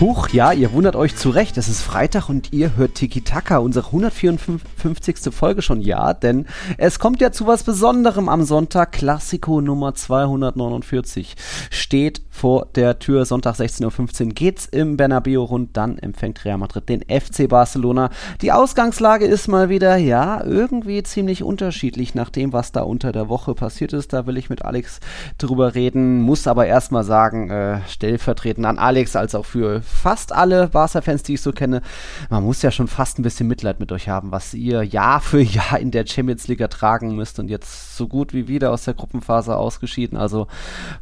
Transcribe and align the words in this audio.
Huch, 0.00 0.30
ja, 0.30 0.52
ihr 0.52 0.72
wundert 0.72 0.96
euch 0.96 1.14
zu 1.14 1.28
Recht. 1.28 1.58
Es 1.58 1.68
ist 1.68 1.82
Freitag 1.82 2.30
und 2.30 2.54
ihr 2.54 2.74
hört 2.78 2.94
Tiki 2.94 3.20
Taka, 3.20 3.58
unsere 3.58 3.88
154. 3.88 5.30
Folge 5.30 5.60
schon, 5.60 5.82
ja, 5.82 6.14
denn 6.14 6.46
es 6.78 6.98
kommt 6.98 7.20
ja 7.20 7.32
zu 7.32 7.46
was 7.46 7.64
Besonderem 7.64 8.30
am 8.30 8.44
Sonntag. 8.44 8.92
Klassiko 8.92 9.60
Nummer 9.60 9.94
249 9.94 11.36
steht 11.68 12.22
vor 12.30 12.68
der 12.74 12.98
Tür. 12.98 13.26
Sonntag 13.26 13.56
16.15 13.56 14.24
Uhr 14.24 14.28
geht's 14.30 14.64
im 14.64 14.96
Bernabeu 14.96 15.40
rund. 15.40 15.76
Dann 15.76 15.98
empfängt 15.98 16.46
Real 16.46 16.56
Madrid 16.56 16.88
den 16.88 17.02
FC 17.02 17.46
Barcelona. 17.46 18.08
Die 18.40 18.52
Ausgangslage 18.52 19.26
ist 19.26 19.48
mal 19.48 19.68
wieder, 19.68 19.96
ja, 19.96 20.42
irgendwie 20.42 21.02
ziemlich 21.02 21.42
unterschiedlich 21.42 22.14
nach 22.14 22.30
dem, 22.30 22.54
was 22.54 22.72
da 22.72 22.80
unter 22.82 23.12
der 23.12 23.28
Woche 23.28 23.54
passiert 23.54 23.92
ist. 23.92 24.14
Da 24.14 24.26
will 24.26 24.38
ich 24.38 24.48
mit 24.48 24.64
Alex 24.64 25.00
drüber 25.36 25.74
reden, 25.74 26.22
muss 26.22 26.46
aber 26.46 26.64
erstmal 26.64 27.04
sagen, 27.04 27.50
äh, 27.50 27.80
stellvertretend 27.86 28.64
an 28.64 28.78
Alex 28.78 29.14
als 29.14 29.34
auch 29.34 29.44
für 29.44 29.82
fast 29.90 30.32
alle 30.32 30.68
Barca-Fans, 30.68 31.22
die 31.22 31.34
ich 31.34 31.42
so 31.42 31.52
kenne, 31.52 31.82
man 32.30 32.44
muss 32.44 32.62
ja 32.62 32.70
schon 32.70 32.88
fast 32.88 33.18
ein 33.18 33.22
bisschen 33.22 33.48
Mitleid 33.48 33.80
mit 33.80 33.92
euch 33.92 34.08
haben, 34.08 34.30
was 34.32 34.54
ihr 34.54 34.82
Jahr 34.82 35.20
für 35.20 35.40
Jahr 35.40 35.78
in 35.78 35.90
der 35.90 36.06
Champions 36.06 36.48
League 36.48 36.60
ertragen 36.60 37.14
müsst 37.16 37.38
und 37.38 37.48
jetzt 37.48 37.96
so 37.96 38.08
gut 38.08 38.32
wie 38.32 38.48
wieder 38.48 38.72
aus 38.72 38.84
der 38.84 38.94
Gruppenphase 38.94 39.56
ausgeschieden. 39.56 40.16
Also, 40.16 40.46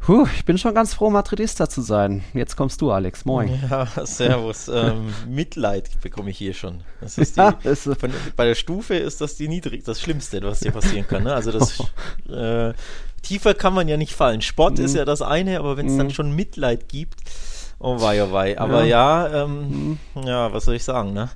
puh, 0.01 0.27
ich 0.35 0.45
bin 0.45 0.57
schon 0.57 0.73
ganz 0.73 0.93
froh, 0.93 1.09
Madridista 1.09 1.69
zu 1.69 1.81
sein. 1.81 2.23
Jetzt 2.33 2.55
kommst 2.55 2.81
du, 2.81 2.91
Alex. 2.91 3.25
Moin. 3.25 3.59
Ja, 3.69 3.87
servus. 4.05 4.67
ähm, 4.73 5.13
Mitleid 5.27 6.01
bekomme 6.01 6.31
ich 6.31 6.37
hier 6.37 6.53
schon. 6.53 6.81
Das 7.01 7.17
ist 7.17 7.37
die, 7.37 7.41
ja, 7.41 7.57
das 7.63 7.83
von, 7.83 8.11
bei 8.35 8.45
der 8.45 8.55
Stufe 8.55 8.95
ist 8.95 9.21
das 9.21 9.35
die 9.35 9.47
niedrig, 9.47 9.83
das 9.83 10.01
Schlimmste, 10.01 10.41
was 10.41 10.59
dir 10.59 10.71
passieren 10.71 11.07
kann. 11.07 11.23
Ne? 11.23 11.33
Also 11.33 11.51
das 11.51 11.79
äh, 12.29 12.73
tiefer 13.21 13.53
kann 13.53 13.73
man 13.73 13.87
ja 13.87 13.97
nicht 13.97 14.13
fallen. 14.13 14.41
Sport 14.41 14.77
mhm. 14.77 14.85
ist 14.85 14.95
ja 14.95 15.05
das 15.05 15.21
eine, 15.21 15.59
aber 15.59 15.77
wenn 15.77 15.87
es 15.87 15.93
mhm. 15.93 15.97
dann 15.97 16.11
schon 16.11 16.35
Mitleid 16.35 16.89
gibt, 16.89 17.19
Oh 17.79 18.01
wei, 18.01 18.21
oh 18.23 18.31
wei. 18.31 18.59
Aber 18.59 18.83
ja, 18.83 19.27
ja, 19.27 19.43
ähm, 19.43 19.97
mhm. 20.13 20.23
ja 20.23 20.51
was 20.53 20.65
soll 20.65 20.75
ich 20.75 20.83
sagen, 20.83 21.13
ne? 21.13 21.29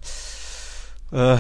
Äh, 1.11 1.37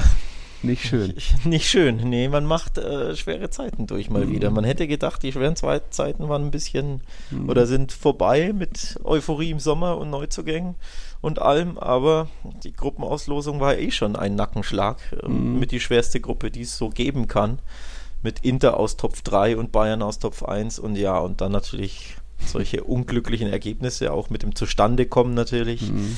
nicht 0.63 0.85
schön. 0.85 1.13
Nicht 1.43 1.67
schön. 1.67 1.97
Nee, 1.97 2.29
man 2.29 2.45
macht 2.45 2.77
äh, 2.77 3.15
schwere 3.17 3.49
Zeiten 3.49 3.85
durch 3.85 4.09
mal 4.09 4.25
mhm. 4.25 4.31
wieder. 4.31 4.49
Man 4.49 4.63
hätte 4.63 4.87
gedacht, 4.87 5.21
die 5.21 5.33
schweren 5.33 5.57
Zeiten 5.57 6.29
waren 6.29 6.45
ein 6.45 6.51
bisschen 6.51 7.01
mhm. 7.31 7.49
oder 7.49 7.65
sind 7.65 7.91
vorbei 7.91 8.53
mit 8.53 8.97
Euphorie 9.03 9.51
im 9.51 9.59
Sommer 9.59 9.97
und 9.97 10.09
Neuzugängen 10.09 10.75
und 11.19 11.39
allem, 11.39 11.77
aber 11.77 12.27
die 12.63 12.73
Gruppenauslosung 12.73 13.59
war 13.59 13.77
eh 13.77 13.91
schon 13.91 14.15
ein 14.15 14.35
Nackenschlag 14.35 14.97
äh, 15.21 15.27
mit 15.27 15.71
die 15.71 15.81
schwerste 15.81 16.21
Gruppe, 16.21 16.49
die 16.49 16.61
es 16.61 16.77
so 16.77 16.89
geben 16.89 17.27
kann. 17.27 17.59
Mit 18.21 18.39
Inter 18.45 18.79
aus 18.79 18.95
Top 18.95 19.21
3 19.21 19.57
und 19.57 19.73
Bayern 19.73 20.01
aus 20.01 20.19
Top 20.19 20.43
1 20.43 20.79
und 20.79 20.95
ja, 20.95 21.17
und 21.17 21.41
dann 21.41 21.51
natürlich 21.51 22.15
solche 22.47 22.83
unglücklichen 22.83 23.49
Ergebnisse 23.49 24.11
auch 24.11 24.29
mit 24.29 24.43
dem 24.43 24.55
Zustandekommen 24.55 25.33
natürlich. 25.33 25.81
Mhm. 25.81 26.17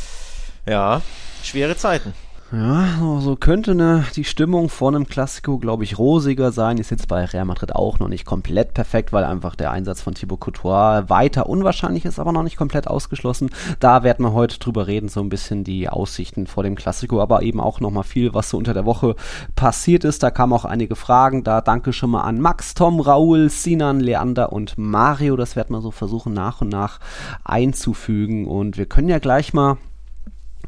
Ja, 0.67 1.01
schwere 1.43 1.77
Zeiten. 1.77 2.13
Ja, 2.51 3.19
so 3.21 3.35
könnte 3.35 3.73
ne, 3.73 4.05
die 4.15 4.23
Stimmung 4.23 4.69
vor 4.69 4.89
einem 4.89 5.07
Klassiko, 5.07 5.57
glaube 5.57 5.83
ich, 5.83 5.97
rosiger 5.97 6.51
sein. 6.51 6.77
Ist 6.77 6.91
jetzt 6.91 7.07
bei 7.07 7.25
Real 7.25 7.45
Madrid 7.45 7.73
auch 7.73 7.97
noch 7.97 8.07
nicht 8.07 8.23
komplett 8.23 8.75
perfekt, 8.75 9.11
weil 9.11 9.23
einfach 9.23 9.55
der 9.55 9.71
Einsatz 9.71 10.03
von 10.03 10.13
Thibaut 10.13 10.41
Courtois 10.41 11.05
weiter 11.07 11.49
unwahrscheinlich 11.49 12.05
ist, 12.05 12.19
aber 12.19 12.31
noch 12.31 12.43
nicht 12.43 12.55
komplett 12.55 12.87
ausgeschlossen. 12.87 13.49
Da 13.79 14.03
werden 14.03 14.23
wir 14.23 14.33
heute 14.33 14.59
drüber 14.59 14.85
reden, 14.85 15.09
so 15.09 15.21
ein 15.21 15.29
bisschen 15.29 15.63
die 15.63 15.89
Aussichten 15.89 16.45
vor 16.45 16.61
dem 16.61 16.75
Klassiko, 16.75 17.19
aber 17.19 17.41
eben 17.41 17.59
auch 17.59 17.79
nochmal 17.79 18.03
viel, 18.03 18.35
was 18.35 18.51
so 18.51 18.57
unter 18.59 18.75
der 18.75 18.85
Woche 18.85 19.15
passiert 19.55 20.03
ist. 20.03 20.21
Da 20.21 20.29
kamen 20.29 20.53
auch 20.53 20.65
einige 20.65 20.95
Fragen. 20.95 21.43
Da 21.43 21.61
danke 21.61 21.93
schon 21.93 22.11
mal 22.11 22.21
an 22.21 22.39
Max, 22.39 22.75
Tom, 22.75 22.99
Raul, 22.99 23.49
Sinan, 23.49 23.99
Leander 23.99 24.53
und 24.53 24.77
Mario. 24.77 25.35
Das 25.35 25.55
werden 25.55 25.75
wir 25.75 25.81
so 25.81 25.89
versuchen 25.89 26.33
nach 26.33 26.61
und 26.61 26.69
nach 26.69 26.99
einzufügen. 27.43 28.45
Und 28.45 28.77
wir 28.77 28.85
können 28.85 29.09
ja 29.09 29.17
gleich 29.17 29.51
mal 29.51 29.77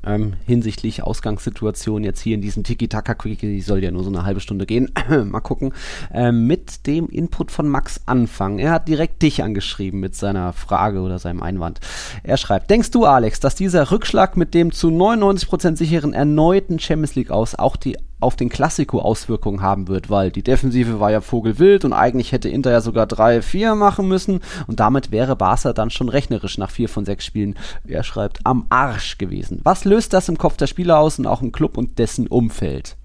ähm, 0.08 0.34
hinsichtlich 0.46 1.04
Ausgangssituation 1.04 2.04
jetzt 2.04 2.22
hier 2.22 2.36
in 2.36 2.42
diesem 2.42 2.64
Tiki-Taka-Quickie, 2.64 3.48
die 3.48 3.62
soll 3.62 3.84
ja 3.84 3.92
nur 3.92 4.04
so 4.04 4.10
eine 4.10 4.24
halbe 4.24 4.40
Stunde 4.40 4.66
gehen, 4.66 4.92
mal 5.26 5.42
gucken, 5.42 5.74
ähm, 6.14 6.48
mit 6.48 6.88
dem 6.88 7.10
Input 7.10 7.52
von 7.52 7.68
Max 7.68 8.02
anfangen. 8.06 8.60
Er 8.60 8.72
hat 8.72 8.88
direkt 8.88 9.22
dich 9.22 9.44
angeschrieben 9.44 10.00
mit 10.00 10.16
seiner 10.16 10.54
Frage 10.54 11.02
oder 11.02 11.20
seinem 11.20 11.44
Einwand. 11.44 11.80
Er 12.24 12.38
schreibt, 12.38 12.70
denkst 12.70 12.92
du, 12.92 13.06
Alex, 13.06 13.40
dass 13.40 13.56
dieser 13.56 13.92
Rückschlag 13.92 14.38
mit 14.38 14.54
dem 14.54 14.72
zu 14.72 14.90
99% 14.90 15.76
sicheren 15.76 16.14
erneuten 16.14 16.80
Champions 16.80 17.16
League 17.16 17.32
aus 17.32 17.56
auch 17.56 17.76
die 17.76 17.98
auf 18.20 18.36
den 18.36 18.50
Klassiko 18.50 19.00
Auswirkungen 19.00 19.62
haben 19.62 19.88
wird, 19.88 20.10
weil 20.10 20.32
die 20.32 20.44
Defensive 20.44 21.00
war 21.00 21.12
ja 21.12 21.22
vogelwild 21.22 21.86
und 21.86 21.94
eigentlich 21.94 22.32
hätte 22.32 22.50
Inter 22.50 22.72
ja 22.72 22.82
sogar 22.82 23.06
3-4 23.06 23.76
machen 23.76 24.08
müssen 24.08 24.42
und 24.66 24.80
damit 24.80 25.12
wäre 25.12 25.36
Barca 25.36 25.74
dann 25.74 25.90
schon 25.90 26.10
rechnerisch 26.10 26.58
nach 26.58 26.72
vier 26.72 26.90
von 26.90 27.06
sechs 27.06 27.26
Spielen, 27.26 27.56
er 27.88 28.04
schreibt, 28.04 28.40
am 28.44 28.66
Arsch 28.70 29.18
gewesen. 29.18 29.62
Was 29.64 29.86
löst 29.86 30.14
das 30.14 30.30
im 30.30 30.38
Kopf 30.38 30.58
der 30.58 30.68
Spieler 30.68 31.00
aus 31.00 31.20
und 31.20 31.28
auch 31.28 31.42
im 31.42 31.52
Club 31.52 31.78
und 31.78 32.00
dessen 32.00 32.28
Umfeld? 32.28 32.98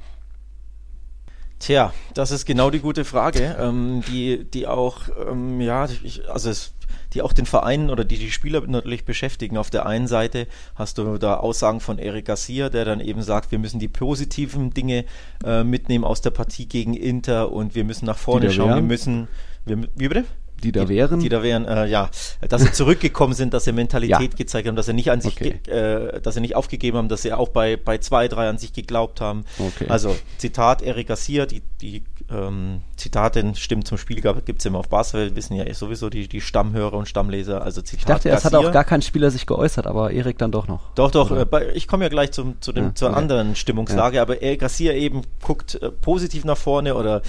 Tja, 1.58 1.92
das 2.14 2.32
ist 2.32 2.44
genau 2.44 2.70
die 2.70 2.80
gute 2.80 3.04
Frage, 3.04 3.56
ähm, 3.60 4.02
die, 4.08 4.44
die 4.50 4.66
auch, 4.66 5.02
ähm, 5.30 5.60
ja, 5.60 5.86
ich, 6.02 6.28
also 6.28 6.50
es 6.50 6.72
die 7.14 7.22
auch 7.22 7.32
den 7.32 7.46
Verein 7.46 7.90
oder 7.90 8.04
die 8.04 8.18
die 8.18 8.30
Spieler 8.30 8.60
natürlich 8.66 9.04
beschäftigen. 9.04 9.56
Auf 9.56 9.70
der 9.70 9.86
einen 9.86 10.06
Seite 10.06 10.46
hast 10.74 10.98
du 10.98 11.18
da 11.18 11.36
Aussagen 11.36 11.80
von 11.80 11.98
Eric 11.98 12.26
Garcia, 12.26 12.68
der 12.68 12.84
dann 12.84 13.00
eben 13.00 13.22
sagt, 13.22 13.50
wir 13.52 13.58
müssen 13.58 13.78
die 13.78 13.88
positiven 13.88 14.72
Dinge 14.72 15.04
äh, 15.44 15.64
mitnehmen 15.64 16.04
aus 16.04 16.20
der 16.20 16.30
Partie 16.30 16.66
gegen 16.66 16.94
Inter 16.94 17.52
und 17.52 17.74
wir 17.74 17.84
müssen 17.84 18.06
nach 18.06 18.18
vorne 18.18 18.50
schauen. 18.50 18.74
Wir 18.74 18.82
müssen, 18.82 19.28
wir, 19.64 19.78
wie 19.94 20.08
bitte? 20.08 20.24
Die 20.62 20.72
da 20.72 20.88
wären. 20.88 21.20
Die 21.20 21.28
da 21.28 21.42
wären, 21.42 21.66
äh, 21.66 21.86
ja, 21.86 22.10
dass 22.48 22.62
sie 22.62 22.72
zurückgekommen 22.72 23.34
sind, 23.34 23.52
dass 23.52 23.64
sie 23.64 23.72
Mentalität 23.72 24.20
ja. 24.32 24.36
gezeigt 24.36 24.68
haben, 24.68 24.76
dass 24.76 24.86
sie 24.86 24.92
nicht 24.94 25.10
an 25.10 25.20
sich, 25.20 25.34
okay. 25.34 25.60
äh, 25.70 26.20
dass 26.20 26.34
sie 26.34 26.40
nicht 26.40 26.56
aufgegeben 26.56 26.96
haben, 26.96 27.08
dass 27.08 27.22
sie 27.22 27.32
auch 27.32 27.48
bei, 27.48 27.76
bei 27.76 27.98
zwei, 27.98 28.28
drei 28.28 28.48
an 28.48 28.58
sich 28.58 28.72
geglaubt 28.72 29.20
haben. 29.20 29.44
Okay. 29.58 29.86
Also 29.88 30.16
Zitat 30.38 30.82
Eric 30.82 31.08
Garcia, 31.08 31.46
die, 31.46 31.62
die 31.80 32.02
ähm, 32.30 32.82
Zitate 32.96 33.54
stimmen 33.56 33.84
zum 33.84 33.98
Spiel 33.98 34.20
gibt 34.20 34.60
es 34.60 34.66
immer 34.66 34.78
auf 34.78 34.88
Basel, 34.88 35.34
wissen 35.36 35.56
ja 35.56 35.72
sowieso 35.74 36.08
die, 36.08 36.28
die 36.28 36.40
Stammhörer 36.40 36.94
und 36.94 37.08
Stammleser. 37.08 37.62
Also 37.62 37.82
Zitat 37.82 38.00
ich 38.00 38.06
dachte, 38.06 38.30
es 38.30 38.44
hat 38.44 38.54
auch 38.54 38.72
gar 38.72 38.84
kein 38.84 39.02
Spieler 39.02 39.30
sich 39.30 39.46
geäußert, 39.46 39.86
aber 39.86 40.12
Erik 40.12 40.38
dann 40.38 40.52
doch 40.52 40.68
noch. 40.68 40.92
Doch, 40.94 41.10
doch, 41.10 41.30
äh, 41.30 41.44
bei, 41.44 41.72
ich 41.74 41.88
komme 41.88 42.04
ja 42.04 42.08
gleich 42.08 42.32
zum, 42.32 42.60
zu 42.60 42.72
dem, 42.72 42.86
ja, 42.86 42.94
zur 42.94 43.10
okay. 43.10 43.18
anderen 43.18 43.56
Stimmungslage, 43.56 44.16
ja. 44.16 44.22
aber 44.22 44.42
Eric 44.42 44.60
Garcia 44.60 44.92
eben 44.92 45.22
guckt 45.42 45.74
äh, 45.82 45.90
positiv 45.90 46.44
nach 46.44 46.56
vorne 46.56 46.94
oder 46.94 47.22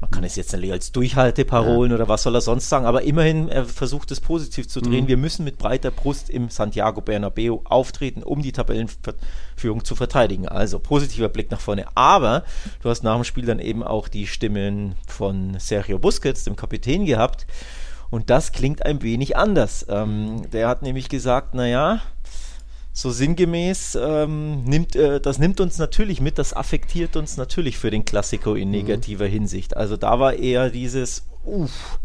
man 0.00 0.10
kann 0.10 0.24
es 0.24 0.36
jetzt 0.36 0.54
nicht 0.54 0.72
als 0.72 0.92
Durchhalteparolen 0.92 1.90
ja. 1.90 1.96
oder 1.96 2.08
was 2.08 2.22
soll 2.22 2.34
er 2.34 2.42
sonst 2.42 2.68
sagen, 2.68 2.84
aber 2.84 3.02
immerhin, 3.02 3.48
er 3.48 3.64
versucht 3.64 4.10
es 4.10 4.20
positiv 4.20 4.68
zu 4.68 4.80
drehen. 4.80 5.04
Mhm. 5.04 5.08
Wir 5.08 5.16
müssen 5.16 5.44
mit 5.44 5.56
breiter 5.56 5.90
Brust 5.90 6.28
im 6.28 6.50
Santiago 6.50 7.00
Bernabeu 7.00 7.60
auftreten, 7.64 8.22
um 8.22 8.42
die 8.42 8.52
Tabellenführung 8.52 9.84
zu 9.84 9.94
verteidigen. 9.94 10.48
Also 10.48 10.78
positiver 10.80 11.30
Blick 11.30 11.50
nach 11.50 11.60
vorne. 11.60 11.86
Aber 11.94 12.44
du 12.82 12.90
hast 12.90 13.04
nach 13.04 13.14
dem 13.14 13.24
Spiel 13.24 13.46
dann 13.46 13.58
eben 13.58 13.82
auch 13.82 14.08
die 14.08 14.26
Stimmen 14.26 14.96
von 15.06 15.58
Sergio 15.58 15.98
Busquets, 15.98 16.44
dem 16.44 16.56
Kapitän, 16.56 17.06
gehabt. 17.06 17.46
Und 18.10 18.28
das 18.28 18.52
klingt 18.52 18.84
ein 18.84 19.02
wenig 19.02 19.36
anders. 19.36 19.86
Ähm, 19.88 20.48
der 20.50 20.68
hat 20.68 20.82
nämlich 20.82 21.08
gesagt, 21.08 21.54
naja, 21.54 22.00
so 22.96 23.10
sinngemäß 23.10 23.98
ähm, 24.00 24.64
nimmt 24.64 24.96
äh, 24.96 25.20
das 25.20 25.38
nimmt 25.38 25.60
uns 25.60 25.76
natürlich 25.76 26.22
mit, 26.22 26.38
das 26.38 26.54
affektiert 26.54 27.14
uns 27.16 27.36
natürlich 27.36 27.76
für 27.76 27.90
den 27.90 28.06
Klassiko 28.06 28.54
in 28.54 28.68
mhm. 28.68 28.74
negativer 28.74 29.26
mhm. 29.26 29.32
Hinsicht. 29.32 29.76
Also 29.76 29.98
da 29.98 30.18
war 30.18 30.32
eher 30.32 30.70
dieses, 30.70 31.26
uff, 31.44 31.98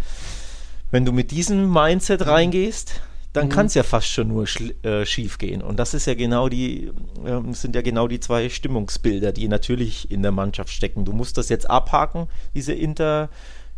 wenn 0.92 1.06
du 1.06 1.14
mit 1.14 1.32
diesem 1.32 1.72
Mindset 1.72 2.28
reingehst, 2.28 3.00
dann 3.32 3.46
mhm. 3.46 3.52
kann 3.52 3.66
es 3.68 3.74
ja 3.74 3.84
fast 3.84 4.08
schon 4.08 4.28
nur 4.28 4.46
äh, 4.84 5.06
schief 5.06 5.38
gehen. 5.38 5.62
Und 5.62 5.80
das 5.80 5.94
ist 5.94 6.08
ja 6.08 6.14
genau 6.14 6.50
die, 6.50 6.92
äh, 7.24 7.54
sind 7.54 7.74
ja 7.74 7.82
genau 7.82 8.10
die 8.10 8.20
zwei 8.20 8.50
Stimmungsbilder, 8.50 9.32
die 9.32 9.48
natürlich 9.48 10.12
in 10.12 10.22
der 10.22 10.34
Mannschaft 10.34 10.72
stecken. 10.72 11.06
Du 11.06 11.14
musst 11.14 11.38
das 11.38 11.48
jetzt 11.48 11.70
abhaken, 11.70 12.28
diese 12.54 12.74
Inter- 12.74 13.30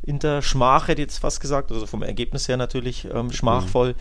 Inter 0.06 0.42
Schmach, 0.42 0.88
hätte 0.88 1.02
ich 1.02 1.08
jetzt 1.08 1.20
fast 1.20 1.40
gesagt, 1.40 1.72
also 1.72 1.86
vom 1.86 2.04
Ergebnis 2.04 2.48
her 2.48 2.58
natürlich 2.58 3.08
ähm, 3.14 3.32
schmachvoll 3.32 3.96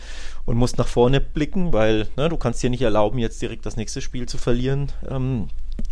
und 0.45 0.57
musst 0.57 0.77
nach 0.77 0.87
vorne 0.87 1.21
blicken, 1.21 1.71
weil 1.71 2.07
ne, 2.17 2.29
du 2.29 2.37
kannst 2.37 2.61
dir 2.61 2.69
nicht 2.69 2.81
erlauben, 2.81 3.19
jetzt 3.19 3.41
direkt 3.41 3.65
das 3.65 3.77
nächste 3.77 4.01
Spiel 4.01 4.27
zu 4.27 4.37
verlieren 4.37 4.91
ähm, 5.09 5.47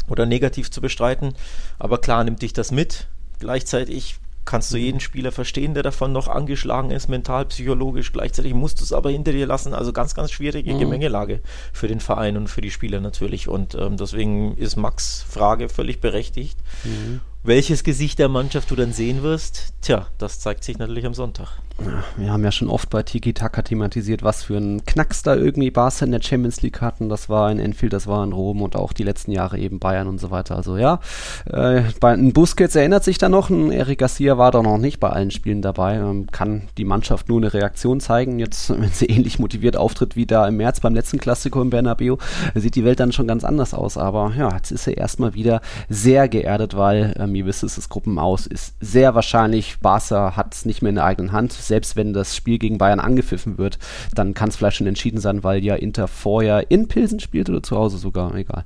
oder 0.09 0.25
negativ 0.25 0.69
zu 0.69 0.81
bestreiten. 0.81 1.33
Aber 1.79 1.99
klar 1.99 2.23
nimmt 2.23 2.41
dich 2.41 2.53
das 2.53 2.71
mit. 2.71 3.07
Gleichzeitig 3.39 4.19
kannst 4.45 4.73
du 4.73 4.77
mhm. 4.77 4.83
jeden 4.83 4.99
Spieler 4.99 5.31
verstehen, 5.31 5.73
der 5.73 5.83
davon 5.83 6.11
noch 6.11 6.27
angeschlagen 6.27 6.91
ist, 6.91 7.07
mental, 7.07 7.45
psychologisch. 7.45 8.11
Gleichzeitig 8.11 8.53
musst 8.53 8.79
du 8.79 8.83
es 8.83 8.93
aber 8.93 9.09
hinter 9.11 9.31
dir 9.31 9.45
lassen. 9.45 9.73
Also 9.73 9.93
ganz, 9.93 10.15
ganz 10.15 10.31
schwierige 10.31 10.73
mhm. 10.73 10.79
Gemengelage 10.79 11.41
für 11.73 11.87
den 11.87 11.99
Verein 11.99 12.37
und 12.37 12.49
für 12.49 12.61
die 12.61 12.71
Spieler 12.71 12.99
natürlich. 12.99 13.47
Und 13.47 13.75
ähm, 13.75 13.97
deswegen 13.97 14.57
ist 14.57 14.75
Max 14.75 15.23
Frage 15.27 15.69
völlig 15.69 16.01
berechtigt. 16.01 16.59
Mhm. 16.83 17.21
Welches 17.43 17.83
Gesicht 17.83 18.19
der 18.19 18.29
Mannschaft 18.29 18.69
du 18.69 18.75
dann 18.75 18.93
sehen 18.93 19.23
wirst, 19.23 19.73
tja, 19.81 20.07
das 20.17 20.39
zeigt 20.39 20.63
sich 20.63 20.77
natürlich 20.77 21.05
am 21.05 21.13
Sonntag. 21.13 21.59
Ja, 21.79 22.03
wir 22.15 22.31
haben 22.31 22.43
ja 22.43 22.51
schon 22.51 22.69
oft 22.69 22.89
bei 22.89 23.01
Tiki 23.01 23.33
Taka 23.33 23.63
thematisiert, 23.63 24.21
was 24.21 24.43
für 24.43 24.57
ein 24.57 24.85
Knacks 24.85 25.23
da 25.23 25.35
irgendwie 25.35 25.71
Barca 25.71 26.05
in 26.05 26.11
der 26.11 26.21
Champions 26.21 26.61
League 26.61 26.81
hatten. 26.81 27.09
Das 27.09 27.27
war 27.27 27.51
in 27.51 27.59
Enfield, 27.59 27.93
das 27.93 28.05
war 28.05 28.23
in 28.23 28.33
Rom 28.33 28.61
und 28.61 28.75
auch 28.75 28.93
die 28.93 29.03
letzten 29.03 29.31
Jahre 29.31 29.57
eben 29.57 29.79
Bayern 29.79 30.07
und 30.07 30.19
so 30.19 30.29
weiter. 30.29 30.55
Also 30.55 30.77
ja, 30.77 30.99
äh, 31.45 31.81
bei 31.99 32.13
ein 32.13 32.33
Busquets 32.33 32.75
erinnert 32.75 33.03
sich 33.03 33.17
da 33.17 33.29
noch, 33.29 33.49
ein 33.49 33.71
Eric 33.71 33.99
Garcia 33.99 34.37
war 34.37 34.51
doch 34.51 34.61
noch 34.61 34.77
nicht 34.77 34.99
bei 34.99 35.09
allen 35.09 35.31
Spielen 35.31 35.61
dabei. 35.61 35.95
Ähm, 35.95 36.27
kann 36.31 36.67
die 36.77 36.85
Mannschaft 36.85 37.29
nur 37.29 37.39
eine 37.39 37.53
Reaktion 37.53 37.99
zeigen. 37.99 38.37
Jetzt, 38.37 38.69
wenn 38.79 38.91
sie 38.91 39.07
ähnlich 39.07 39.39
motiviert 39.39 39.75
auftritt 39.75 40.15
wie 40.15 40.27
da 40.27 40.47
im 40.47 40.57
März 40.57 40.81
beim 40.81 40.93
letzten 40.93 41.17
Klassiko 41.17 41.61
im 41.61 41.71
Bernabeu, 41.71 42.17
sieht 42.53 42.75
die 42.75 42.85
Welt 42.85 42.99
dann 42.99 43.11
schon 43.11 43.27
ganz 43.27 43.43
anders 43.43 43.73
aus. 43.73 43.97
Aber 43.97 44.33
ja, 44.37 44.53
jetzt 44.55 44.71
ist 44.71 44.87
er 44.87 44.97
erstmal 44.97 45.33
wieder 45.33 45.61
sehr 45.89 46.29
geerdet, 46.29 46.77
weil 46.77 47.15
ähm, 47.17 47.30
ihr 47.35 47.45
wisst, 47.45 47.63
es 47.63 47.77
ist 47.77 47.89
Gruppenaus, 47.89 48.45
ist 48.47 48.75
sehr 48.79 49.15
wahrscheinlich, 49.15 49.79
Barca 49.79 50.35
hat 50.35 50.53
es 50.53 50.65
nicht 50.65 50.81
mehr 50.81 50.89
in 50.89 50.95
der 50.95 51.05
eigenen 51.05 51.31
Hand 51.31 51.53
selbst 51.53 51.95
wenn 51.95 52.13
das 52.13 52.35
Spiel 52.35 52.57
gegen 52.57 52.77
Bayern 52.77 52.99
angepfiffen 52.99 53.57
wird, 53.57 53.79
dann 54.13 54.33
kann 54.33 54.49
es 54.49 54.55
vielleicht 54.55 54.77
schon 54.77 54.87
entschieden 54.87 55.19
sein, 55.19 55.43
weil 55.43 55.63
ja 55.63 55.75
Inter 55.75 56.07
vorher 56.07 56.69
in 56.69 56.87
Pilsen 56.87 57.19
spielt 57.19 57.49
oder 57.49 57.63
zu 57.63 57.77
Hause 57.77 57.97
sogar, 57.97 58.35
egal. 58.35 58.65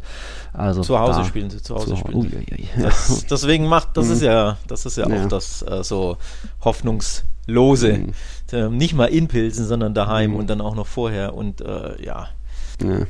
Also 0.54 0.82
zu 0.82 1.00
Hause 1.00 1.20
da, 1.20 1.26
spielen 1.26 1.50
sie, 1.50 1.62
zu 1.62 1.76
Hause 1.76 1.88
zu, 1.88 1.98
spielen. 1.98 2.18
Ui, 2.18 2.32
ui, 2.36 2.70
das, 2.82 3.26
deswegen 3.30 3.68
macht, 3.68 3.96
das 3.98 4.10
ist 4.10 4.22
mhm. 4.22 4.28
ja, 4.28 4.58
das 4.68 4.86
ist 4.86 4.98
ja, 4.98 5.08
ja. 5.08 5.24
auch 5.24 5.28
das 5.28 5.62
äh, 5.62 5.84
so 5.84 6.18
hoffnungslose. 6.62 7.94
Mhm. 7.94 8.12
Äh, 8.52 8.70
nicht 8.70 8.94
mal 8.94 9.06
in 9.06 9.28
Pilsen, 9.28 9.66
sondern 9.66 9.94
daheim 9.94 10.32
mhm. 10.32 10.38
und 10.38 10.50
dann 10.50 10.62
auch 10.62 10.76
noch 10.76 10.88
vorher 10.88 11.34
und 11.34 11.62
äh, 11.62 12.04
ja. 12.04 12.30
ja. 12.84 13.06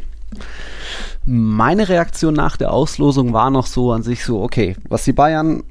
Meine 1.26 1.90
Reaktion 1.90 2.34
nach 2.34 2.58
der 2.58 2.72
Auslosung 2.72 3.34
war 3.34 3.50
noch 3.50 3.66
so 3.66 3.92
an 3.92 4.04
sich 4.04 4.24
so, 4.24 4.42
okay, 4.42 4.76
was 4.90 5.04
die 5.04 5.14
Bayern 5.14 5.64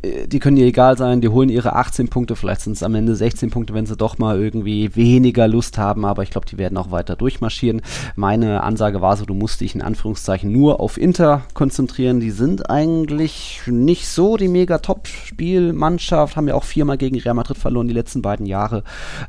die 0.00 0.38
können 0.38 0.56
dir 0.56 0.64
egal 0.64 0.96
sein, 0.96 1.20
die 1.20 1.28
holen 1.28 1.50
ihre 1.50 1.76
18 1.76 2.08
Punkte, 2.08 2.34
vielleicht 2.34 2.62
sind 2.62 2.72
es 2.72 2.82
am 2.82 2.94
Ende 2.94 3.14
16 3.14 3.50
Punkte, 3.50 3.74
wenn 3.74 3.84
sie 3.84 3.96
doch 3.96 4.16
mal 4.16 4.40
irgendwie 4.40 4.96
weniger 4.96 5.46
Lust 5.46 5.76
haben, 5.76 6.06
aber 6.06 6.22
ich 6.22 6.30
glaube, 6.30 6.46
die 6.46 6.56
werden 6.56 6.78
auch 6.78 6.90
weiter 6.90 7.14
durchmarschieren. 7.14 7.82
Meine 8.16 8.62
Ansage 8.62 9.02
war 9.02 9.16
so, 9.18 9.26
du 9.26 9.34
musst 9.34 9.60
dich 9.60 9.74
in 9.74 9.82
Anführungszeichen 9.82 10.50
nur 10.50 10.80
auf 10.80 10.96
Inter 10.96 11.42
konzentrieren. 11.52 12.20
Die 12.20 12.30
sind 12.30 12.70
eigentlich 12.70 13.60
nicht 13.66 14.08
so 14.08 14.38
die 14.38 14.48
mega 14.48 14.78
Top-Spielmannschaft, 14.78 16.36
haben 16.36 16.48
ja 16.48 16.54
auch 16.54 16.64
viermal 16.64 16.96
gegen 16.96 17.18
Real 17.18 17.34
Madrid 17.34 17.58
verloren 17.58 17.88
die 17.88 17.94
letzten 17.94 18.22
beiden 18.22 18.46
Jahre. 18.46 18.84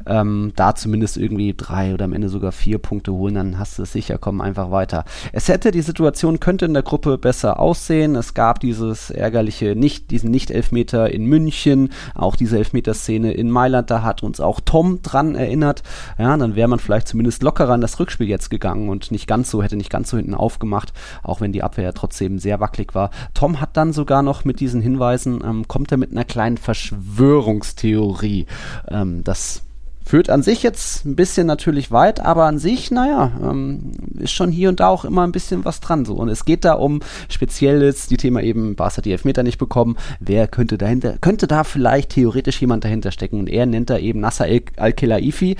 Ähm, 0.05 0.53
da 0.55 0.75
zumindest 0.75 1.17
irgendwie 1.17 1.53
drei 1.55 1.93
oder 1.93 2.05
am 2.05 2.13
Ende 2.13 2.29
sogar 2.29 2.53
vier 2.53 2.77
Punkte 2.77 3.11
holen, 3.11 3.35
dann 3.35 3.59
hast 3.59 3.77
du 3.79 3.83
es 3.83 3.91
sicher, 3.91 4.17
komm 4.17 4.39
einfach 4.39 4.71
weiter. 4.71 5.03
Es 5.33 5.49
hätte, 5.49 5.71
die 5.71 5.81
Situation 5.81 6.39
könnte 6.39 6.65
in 6.65 6.73
der 6.73 6.83
Gruppe 6.83 7.17
besser 7.17 7.59
aussehen. 7.59 8.15
Es 8.15 8.33
gab 8.33 8.61
dieses 8.61 9.09
ärgerliche, 9.09 9.75
nicht, 9.75 10.09
diesen 10.09 10.31
nicht 10.31 10.52
Elfmeter 10.53 11.11
in 11.11 11.25
München, 11.25 11.89
auch 12.15 12.35
diese 12.35 12.57
Elfmeterszene 12.57 13.33
in 13.33 13.49
Mailand, 13.49 13.89
da 13.89 14.03
hat 14.03 14.23
uns 14.23 14.39
auch 14.39 14.59
Tom 14.59 15.01
dran 15.01 15.35
erinnert. 15.35 15.83
Ja, 16.17 16.35
dann 16.37 16.55
wäre 16.55 16.67
man 16.67 16.79
vielleicht 16.79 17.07
zumindest 17.07 17.43
lockerer 17.43 17.75
in 17.75 17.81
das 17.81 17.99
Rückspiel 17.99 18.27
jetzt 18.27 18.49
gegangen 18.49 18.89
und 18.89 19.11
nicht 19.11 19.27
ganz 19.27 19.49
so, 19.49 19.61
hätte 19.63 19.75
nicht 19.75 19.89
ganz 19.89 20.09
so 20.09 20.17
hinten 20.17 20.33
aufgemacht, 20.35 20.93
auch 21.21 21.41
wenn 21.41 21.51
die 21.51 21.63
Abwehr 21.63 21.85
ja 21.85 21.91
trotzdem 21.91 22.39
sehr 22.39 22.59
wackelig 22.59 22.95
war. 22.95 23.09
Tom 23.33 23.59
hat 23.59 23.75
dann 23.77 23.93
sogar 23.93 24.21
noch 24.21 24.45
mit 24.45 24.59
diesen 24.59 24.81
Hinweisen, 24.81 25.41
ähm, 25.43 25.67
kommt 25.67 25.91
er 25.91 25.97
mit 25.97 26.11
einer 26.11 26.25
kleinen 26.25 26.57
Verschwörungstheorie. 26.57 28.45
Ähm, 28.89 29.23
das 29.23 29.63
Führt 30.05 30.29
an 30.29 30.43
sich 30.43 30.63
jetzt 30.63 31.05
ein 31.05 31.15
bisschen 31.15 31.47
natürlich 31.47 31.91
weit, 31.91 32.19
aber 32.19 32.45
an 32.45 32.59
sich, 32.59 32.91
naja, 32.91 33.31
ähm, 33.41 33.91
ist 34.19 34.31
schon 34.31 34.51
hier 34.51 34.69
und 34.69 34.79
da 34.79 34.87
auch 34.89 35.05
immer 35.05 35.23
ein 35.23 35.31
bisschen 35.31 35.65
was 35.65 35.79
dran. 35.79 36.05
So. 36.05 36.15
Und 36.15 36.29
es 36.29 36.45
geht 36.45 36.65
da 36.65 36.73
um 36.73 36.99
spezielles, 37.29 38.07
die 38.07 38.17
Thema 38.17 38.41
eben, 38.41 38.75
Barca 38.75 39.01
die 39.01 39.11
Elfmeter 39.11 39.43
nicht 39.43 39.57
bekommen. 39.57 39.95
Wer 40.19 40.47
könnte 40.47 40.77
dahinter, 40.77 41.17
könnte 41.21 41.47
da 41.47 41.63
vielleicht 41.63 42.11
theoretisch 42.11 42.59
jemand 42.59 42.83
dahinter 42.83 43.11
stecken? 43.11 43.39
Und 43.39 43.49
er 43.49 43.65
nennt 43.65 43.89
da 43.89 43.97
eben 43.97 44.19
Nasser 44.19 44.45
Al-Khelaifi. 44.77 45.55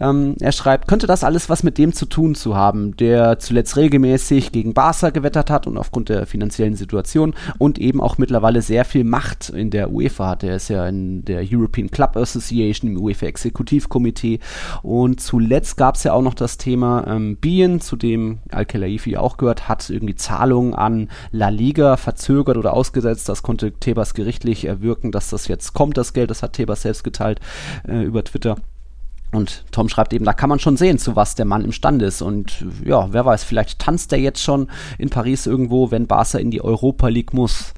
Ähm, 0.00 0.36
er 0.40 0.52
schreibt, 0.52 0.88
könnte 0.88 1.06
das 1.06 1.24
alles 1.24 1.48
was 1.48 1.62
mit 1.62 1.76
dem 1.78 1.92
zu 1.92 2.06
tun 2.06 2.34
zu 2.34 2.56
haben, 2.56 2.96
der 2.96 3.38
zuletzt 3.38 3.76
regelmäßig 3.76 4.52
gegen 4.52 4.74
Barca 4.74 5.10
gewettert 5.10 5.50
hat 5.50 5.66
und 5.66 5.76
aufgrund 5.76 6.08
der 6.08 6.26
finanziellen 6.26 6.76
Situation 6.76 7.34
und 7.58 7.78
eben 7.78 8.00
auch 8.00 8.18
mittlerweile 8.18 8.62
sehr 8.62 8.84
viel 8.84 9.04
Macht 9.04 9.50
in 9.50 9.70
der 9.70 9.90
UEFA 9.90 10.30
hat. 10.30 10.44
Er 10.44 10.56
ist 10.56 10.68
ja 10.68 10.86
in 10.86 11.24
der 11.24 11.42
European 11.50 11.90
Club 11.90 12.16
Association, 12.16 12.92
im 12.92 13.02
UEFA 13.02 13.26
Exekutiv 13.26 13.87
Komitee. 13.88 14.40
Und 14.82 15.20
zuletzt 15.20 15.76
gab 15.76 15.96
es 15.96 16.04
ja 16.04 16.12
auch 16.12 16.22
noch 16.22 16.34
das 16.34 16.58
Thema 16.58 17.04
ähm, 17.06 17.36
Bien, 17.36 17.80
zu 17.80 17.96
dem 17.96 18.38
Al-Khelaifi 18.50 19.16
auch 19.16 19.36
gehört, 19.36 19.68
hat 19.68 19.88
irgendwie 19.90 20.14
Zahlungen 20.14 20.74
an 20.74 21.08
La 21.32 21.48
Liga 21.48 21.96
verzögert 21.96 22.56
oder 22.56 22.74
ausgesetzt. 22.74 23.28
Das 23.28 23.42
konnte 23.42 23.72
Tebas 23.72 24.14
gerichtlich 24.14 24.64
erwirken, 24.64 25.12
dass 25.12 25.30
das 25.30 25.48
jetzt 25.48 25.72
kommt, 25.72 25.96
das 25.96 26.12
Geld. 26.12 26.30
Das 26.30 26.42
hat 26.42 26.54
Tebas 26.54 26.82
selbst 26.82 27.04
geteilt 27.04 27.40
äh, 27.86 28.02
über 28.02 28.24
Twitter. 28.24 28.56
Und 29.30 29.64
Tom 29.72 29.88
schreibt 29.88 30.14
eben, 30.14 30.24
da 30.24 30.32
kann 30.32 30.48
man 30.48 30.58
schon 30.58 30.78
sehen, 30.78 30.98
zu 30.98 31.14
was 31.14 31.34
der 31.34 31.44
Mann 31.44 31.64
imstande 31.64 32.06
ist. 32.06 32.22
Und 32.22 32.64
ja, 32.84 33.12
wer 33.12 33.26
weiß, 33.26 33.44
vielleicht 33.44 33.78
tanzt 33.78 34.12
er 34.12 34.18
jetzt 34.18 34.42
schon 34.42 34.68
in 34.96 35.10
Paris 35.10 35.46
irgendwo, 35.46 35.90
wenn 35.90 36.06
Barca 36.06 36.38
in 36.38 36.50
die 36.50 36.62
Europa 36.62 37.08
League 37.08 37.34
muss 37.34 37.74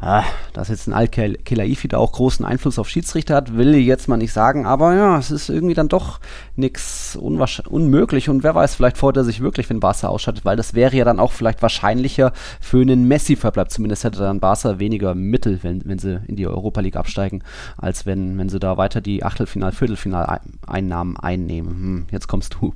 ah, 0.00 0.24
dass 0.52 0.68
jetzt 0.68 0.86
ein 0.86 0.92
Al-Khelaifi 0.92 1.88
da 1.88 1.98
auch 1.98 2.12
großen 2.12 2.44
Einfluss 2.44 2.78
auf 2.78 2.88
Schiedsrichter 2.88 3.34
hat, 3.34 3.56
will 3.56 3.74
ich 3.74 3.86
jetzt 3.86 4.08
mal 4.08 4.16
nicht 4.16 4.32
sagen, 4.32 4.66
aber 4.66 4.94
ja, 4.94 5.18
es 5.18 5.30
ist 5.30 5.48
irgendwie 5.48 5.74
dann 5.74 5.88
doch 5.88 6.20
nichts 6.56 7.16
unmöglich 7.16 8.28
und 8.28 8.42
wer 8.42 8.54
weiß, 8.54 8.74
vielleicht 8.74 8.98
freut 8.98 9.16
er 9.16 9.24
sich 9.24 9.40
wirklich, 9.40 9.68
wenn 9.70 9.80
Barca 9.80 10.08
ausschattet, 10.08 10.44
weil 10.44 10.56
das 10.56 10.74
wäre 10.74 10.96
ja 10.96 11.04
dann 11.04 11.20
auch 11.20 11.32
vielleicht 11.32 11.62
wahrscheinlicher 11.62 12.32
für 12.60 12.80
einen 12.80 13.08
Messi-Verbleib. 13.08 13.70
Zumindest 13.70 14.04
hätte 14.04 14.20
dann 14.20 14.40
Barca 14.40 14.78
weniger 14.78 15.14
Mittel, 15.14 15.60
wenn, 15.62 15.82
wenn 15.84 15.98
sie 15.98 16.20
in 16.26 16.36
die 16.36 16.46
Europa 16.46 16.80
League 16.80 16.96
absteigen, 16.96 17.42
als 17.76 18.06
wenn, 18.06 18.38
wenn 18.38 18.48
sie 18.48 18.58
da 18.60 18.76
weiter 18.76 19.00
die 19.00 19.24
Achtelfinal-, 19.24 19.72
Viertelfinal-Einnahmen 19.72 21.16
einnehmen. 21.16 21.70
Hm, 21.70 22.06
jetzt 22.10 22.28
kommst 22.28 22.56
du. 22.60 22.74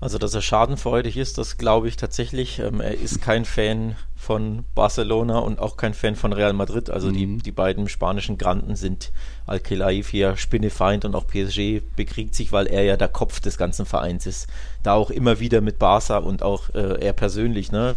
Also, 0.00 0.16
dass 0.16 0.34
er 0.34 0.40
schadenfreudig 0.40 1.16
ist, 1.18 1.36
das 1.36 1.58
glaube 1.58 1.88
ich 1.88 1.96
tatsächlich. 1.96 2.58
Ähm, 2.58 2.80
er 2.80 2.94
ist 2.94 3.20
kein 3.20 3.44
Fan 3.44 3.96
von 4.20 4.64
Barcelona 4.74 5.38
und 5.38 5.58
auch 5.58 5.78
kein 5.78 5.94
Fan 5.94 6.14
von 6.14 6.34
Real 6.34 6.52
Madrid. 6.52 6.90
Also 6.90 7.08
mhm. 7.08 7.12
die, 7.14 7.36
die 7.38 7.52
beiden 7.52 7.88
spanischen 7.88 8.36
Granden 8.36 8.76
sind 8.76 9.12
Al-Khelaif 9.46 10.12
ja 10.12 10.36
Spinnefeind 10.36 11.06
und 11.06 11.14
auch 11.14 11.26
PSG 11.26 11.80
bekriegt 11.96 12.34
sich, 12.34 12.52
weil 12.52 12.66
er 12.66 12.82
ja 12.82 12.96
der 12.98 13.08
Kopf 13.08 13.40
des 13.40 13.56
ganzen 13.56 13.86
Vereins 13.86 14.26
ist. 14.26 14.46
Da 14.82 14.92
auch 14.92 15.10
immer 15.10 15.40
wieder 15.40 15.62
mit 15.62 15.78
Barca 15.78 16.18
und 16.18 16.42
auch 16.42 16.68
äh, 16.74 17.00
er 17.00 17.14
persönlich. 17.14 17.72
Ne? 17.72 17.96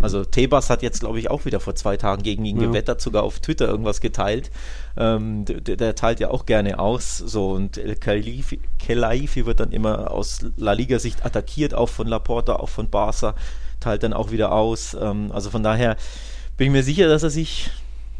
Also 0.00 0.24
Tebas 0.24 0.70
hat 0.70 0.82
jetzt, 0.82 1.00
glaube 1.00 1.18
ich, 1.18 1.30
auch 1.30 1.44
wieder 1.44 1.60
vor 1.60 1.74
zwei 1.74 1.96
Tagen 1.96 2.22
gegen 2.22 2.44
ihn 2.44 2.60
ja. 2.60 2.66
gewettert, 2.66 3.00
sogar 3.00 3.22
auf 3.22 3.40
Twitter 3.40 3.68
irgendwas 3.68 4.00
geteilt. 4.00 4.50
Ähm, 4.96 5.44
der, 5.44 5.76
der, 5.76 5.94
teilt 5.94 6.20
ja 6.20 6.30
auch 6.30 6.46
gerne 6.46 6.78
aus. 6.78 7.18
So 7.18 7.52
und 7.52 7.78
El 7.78 7.96
Khelaifi 7.96 9.46
wird 9.46 9.60
dann 9.60 9.72
immer 9.72 10.10
aus 10.10 10.40
La 10.56 10.72
Liga-Sicht 10.72 11.24
attackiert, 11.24 11.74
auch 11.74 11.88
von 11.88 12.06
Laporta, 12.06 12.56
auch 12.56 12.68
von 12.68 12.90
Barca, 12.90 13.34
teilt 13.80 14.02
dann 14.02 14.12
auch 14.12 14.30
wieder 14.30 14.52
aus. 14.52 14.96
Ähm, 15.00 15.30
also 15.32 15.50
von 15.50 15.62
daher 15.62 15.96
bin 16.56 16.68
ich 16.68 16.72
mir 16.72 16.82
sicher, 16.82 17.08
dass 17.08 17.22
er 17.22 17.30
sich 17.30 17.70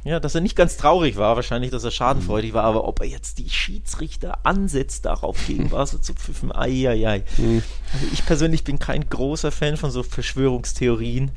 ja, 0.05 0.19
dass 0.19 0.35
er 0.35 0.41
nicht 0.41 0.57
ganz 0.57 0.77
traurig 0.77 1.17
war, 1.17 1.37
wahrscheinlich, 1.37 1.71
dass 1.71 1.85
er 1.85 1.93
schadenfreudig 1.93 2.53
war, 2.55 2.65
aber 2.65 2.89
ob 2.89 3.01
er 3.01 3.07
jetzt 3.07 3.39
die 3.39 3.49
Schiedsrichter 3.49 4.45
ansetzt, 4.45 5.05
darauf 5.05 5.47
gegen 5.47 5.71
Barca 5.71 6.01
zu 6.01 6.15
pfiffen, 6.15 6.51
ai, 6.51 6.89
ai, 6.89 7.09
ai. 7.09 7.25
Mhm. 7.37 7.63
Also 7.93 8.07
ich 8.13 8.27
persönlich 8.27 8.65
bin 8.65 8.79
kein 8.79 9.09
großer 9.09 9.53
Fan 9.53 9.77
von 9.77 9.91
so 9.91 10.03
Verschwörungstheorien. 10.03 11.31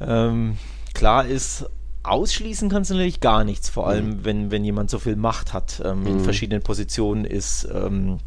Ähm, 0.00 0.58
klar 0.94 1.26
ist, 1.26 1.66
ausschließen 2.04 2.68
kannst 2.68 2.90
du 2.90 2.94
natürlich 2.94 3.20
gar 3.20 3.42
nichts, 3.42 3.68
vor 3.68 3.88
allem 3.88 4.08
mhm. 4.08 4.24
wenn, 4.24 4.50
wenn 4.52 4.64
jemand 4.64 4.90
so 4.90 4.98
viel 5.00 5.16
Macht 5.16 5.52
hat, 5.52 5.82
ähm, 5.84 6.06
in 6.06 6.14
mhm. 6.18 6.24
verschiedenen 6.24 6.62
Positionen 6.62 7.24
ist. 7.24 7.68
Ähm, 7.72 8.18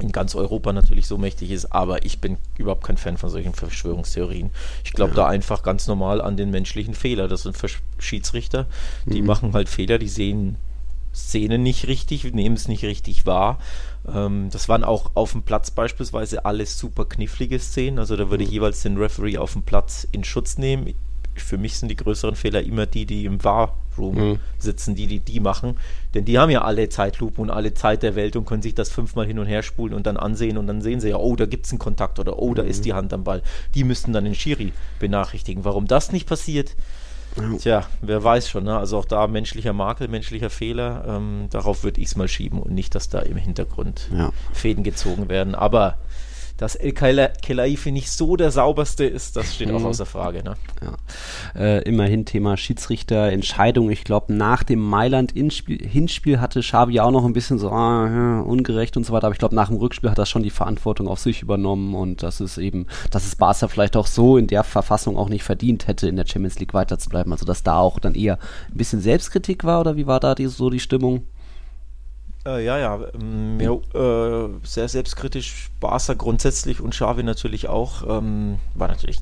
in 0.00 0.12
ganz 0.12 0.34
Europa 0.34 0.72
natürlich 0.72 1.06
so 1.06 1.16
mächtig 1.18 1.50
ist, 1.50 1.72
aber 1.72 2.04
ich 2.04 2.20
bin 2.20 2.38
überhaupt 2.58 2.84
kein 2.84 2.98
Fan 2.98 3.16
von 3.16 3.30
solchen 3.30 3.54
Verschwörungstheorien. 3.54 4.50
Ich 4.84 4.92
glaube 4.92 5.12
ja. 5.12 5.16
da 5.16 5.26
einfach 5.28 5.62
ganz 5.62 5.86
normal 5.86 6.20
an 6.20 6.36
den 6.36 6.50
menschlichen 6.50 6.94
Fehler. 6.94 7.28
Das 7.28 7.42
sind 7.42 7.56
Schiedsrichter, 7.98 8.66
die 9.06 9.20
mhm. 9.20 9.26
machen 9.26 9.52
halt 9.54 9.68
Fehler, 9.68 9.98
die 9.98 10.08
sehen 10.08 10.58
Szenen 11.14 11.62
nicht 11.62 11.86
richtig, 11.86 12.24
nehmen 12.34 12.56
es 12.56 12.68
nicht 12.68 12.84
richtig 12.84 13.24
wahr. 13.24 13.58
Ähm, 14.06 14.50
das 14.50 14.68
waren 14.68 14.84
auch 14.84 15.12
auf 15.14 15.32
dem 15.32 15.42
Platz 15.42 15.70
beispielsweise 15.70 16.44
alles 16.44 16.78
super 16.78 17.06
knifflige 17.06 17.58
Szenen. 17.58 17.98
Also 17.98 18.16
da 18.16 18.30
würde 18.30 18.44
mhm. 18.44 18.50
jeweils 18.50 18.82
den 18.82 18.98
Referee 18.98 19.38
auf 19.38 19.54
dem 19.54 19.62
Platz 19.62 20.06
in 20.12 20.24
Schutz 20.24 20.58
nehmen 20.58 20.94
für 21.40 21.58
mich 21.58 21.78
sind 21.78 21.88
die 21.88 21.96
größeren 21.96 22.36
Fehler 22.36 22.62
immer 22.62 22.86
die, 22.86 23.06
die 23.06 23.24
im 23.24 23.42
War-Room 23.42 24.14
mhm. 24.14 24.38
sitzen, 24.58 24.94
die, 24.94 25.06
die 25.06 25.20
die 25.20 25.40
machen. 25.40 25.76
Denn 26.14 26.24
die 26.24 26.38
haben 26.38 26.50
ja 26.50 26.62
alle 26.62 26.88
Zeitlupen 26.88 27.42
und 27.42 27.50
alle 27.50 27.74
Zeit 27.74 28.02
der 28.02 28.14
Welt 28.14 28.36
und 28.36 28.46
können 28.46 28.62
sich 28.62 28.74
das 28.74 28.88
fünfmal 28.88 29.26
hin 29.26 29.38
und 29.38 29.46
her 29.46 29.62
spulen 29.62 29.94
und 29.94 30.06
dann 30.06 30.16
ansehen 30.16 30.58
und 30.58 30.66
dann 30.66 30.80
sehen 30.80 31.00
sie 31.00 31.10
ja, 31.10 31.16
oh, 31.16 31.36
da 31.36 31.46
gibt 31.46 31.66
es 31.66 31.72
einen 31.72 31.78
Kontakt 31.78 32.18
oder 32.18 32.38
oh, 32.38 32.54
da 32.54 32.62
mhm. 32.62 32.68
ist 32.68 32.84
die 32.84 32.94
Hand 32.94 33.12
am 33.12 33.24
Ball. 33.24 33.42
Die 33.74 33.84
müssten 33.84 34.12
dann 34.12 34.24
den 34.24 34.34
Schiri 34.34 34.72
benachrichtigen. 34.98 35.64
Warum 35.64 35.86
das 35.86 36.12
nicht 36.12 36.26
passiert, 36.26 36.76
Tja, 37.58 37.86
wer 38.00 38.24
weiß 38.24 38.48
schon, 38.48 38.64
ne? 38.64 38.78
Also 38.78 38.96
auch 38.96 39.04
da 39.04 39.26
menschlicher 39.26 39.74
Makel, 39.74 40.08
menschlicher 40.08 40.48
Fehler, 40.48 41.04
ähm, 41.06 41.48
darauf 41.50 41.84
würde 41.84 42.00
ich 42.00 42.08
es 42.08 42.16
mal 42.16 42.28
schieben 42.28 42.60
und 42.60 42.72
nicht, 42.72 42.94
dass 42.94 43.08
da 43.10 43.20
im 43.20 43.36
Hintergrund 43.36 44.08
ja. 44.10 44.32
Fäden 44.52 44.84
gezogen 44.84 45.28
werden. 45.28 45.54
Aber 45.54 45.98
dass 46.56 46.74
El 46.74 46.92
Khelaifi 46.92 47.92
nicht 47.92 48.10
so 48.10 48.36
der 48.36 48.50
sauberste 48.50 49.04
ist, 49.04 49.36
das 49.36 49.54
steht 49.54 49.70
auch 49.70 49.80
mhm. 49.80 49.86
außer 49.86 50.06
Frage. 50.06 50.42
Ne? 50.42 50.54
Ja. 50.82 51.60
Äh, 51.60 51.82
immerhin 51.82 52.24
Thema 52.24 52.56
Schiedsrichter, 52.56 53.30
Entscheidung. 53.30 53.90
Ich 53.90 54.04
glaube, 54.04 54.32
nach 54.32 54.62
dem 54.62 54.80
Mailand-Hinspiel 54.80 56.40
hatte 56.40 56.60
Xavi 56.60 57.00
auch 57.00 57.10
noch 57.10 57.24
ein 57.24 57.32
bisschen 57.32 57.58
so 57.58 57.70
ah, 57.70 58.40
ungerecht 58.40 58.96
und 58.96 59.04
so 59.04 59.12
weiter. 59.12 59.26
Aber 59.26 59.34
ich 59.34 59.38
glaube, 59.38 59.54
nach 59.54 59.68
dem 59.68 59.76
Rückspiel 59.76 60.10
hat 60.10 60.18
er 60.18 60.26
schon 60.26 60.42
die 60.42 60.50
Verantwortung 60.50 61.08
auf 61.08 61.18
sich 61.18 61.42
übernommen 61.42 61.94
und 61.94 62.22
das 62.22 62.40
ist 62.40 62.58
eben, 62.58 62.86
dass 63.10 63.26
es 63.26 63.36
Barca 63.36 63.68
vielleicht 63.68 63.96
auch 63.96 64.06
so 64.06 64.36
in 64.36 64.46
der 64.46 64.64
Verfassung 64.64 65.16
auch 65.16 65.28
nicht 65.28 65.44
verdient 65.44 65.86
hätte, 65.86 66.08
in 66.08 66.16
der 66.16 66.26
Champions 66.26 66.58
League 66.58 66.74
weiterzubleiben. 66.74 67.32
Also, 67.32 67.44
dass 67.44 67.62
da 67.62 67.78
auch 67.78 67.98
dann 67.98 68.14
eher 68.14 68.38
ein 68.70 68.76
bisschen 68.76 69.00
Selbstkritik 69.00 69.64
war 69.64 69.80
oder 69.80 69.96
wie 69.96 70.06
war 70.06 70.20
da 70.20 70.34
die, 70.34 70.46
so 70.46 70.70
die 70.70 70.80
Stimmung? 70.80 71.24
Äh, 72.46 72.64
ja, 72.64 72.78
ja, 72.78 73.00
ähm, 73.14 73.60
ja 73.60 73.72
äh, 73.72 74.48
sehr 74.62 74.88
selbstkritisch. 74.88 75.70
Barca 75.80 76.14
grundsätzlich 76.14 76.80
und 76.80 76.90
Xavi 76.90 77.22
natürlich 77.22 77.68
auch. 77.68 78.02
Ähm, 78.08 78.58
war 78.74 78.88
natürlich 78.88 79.20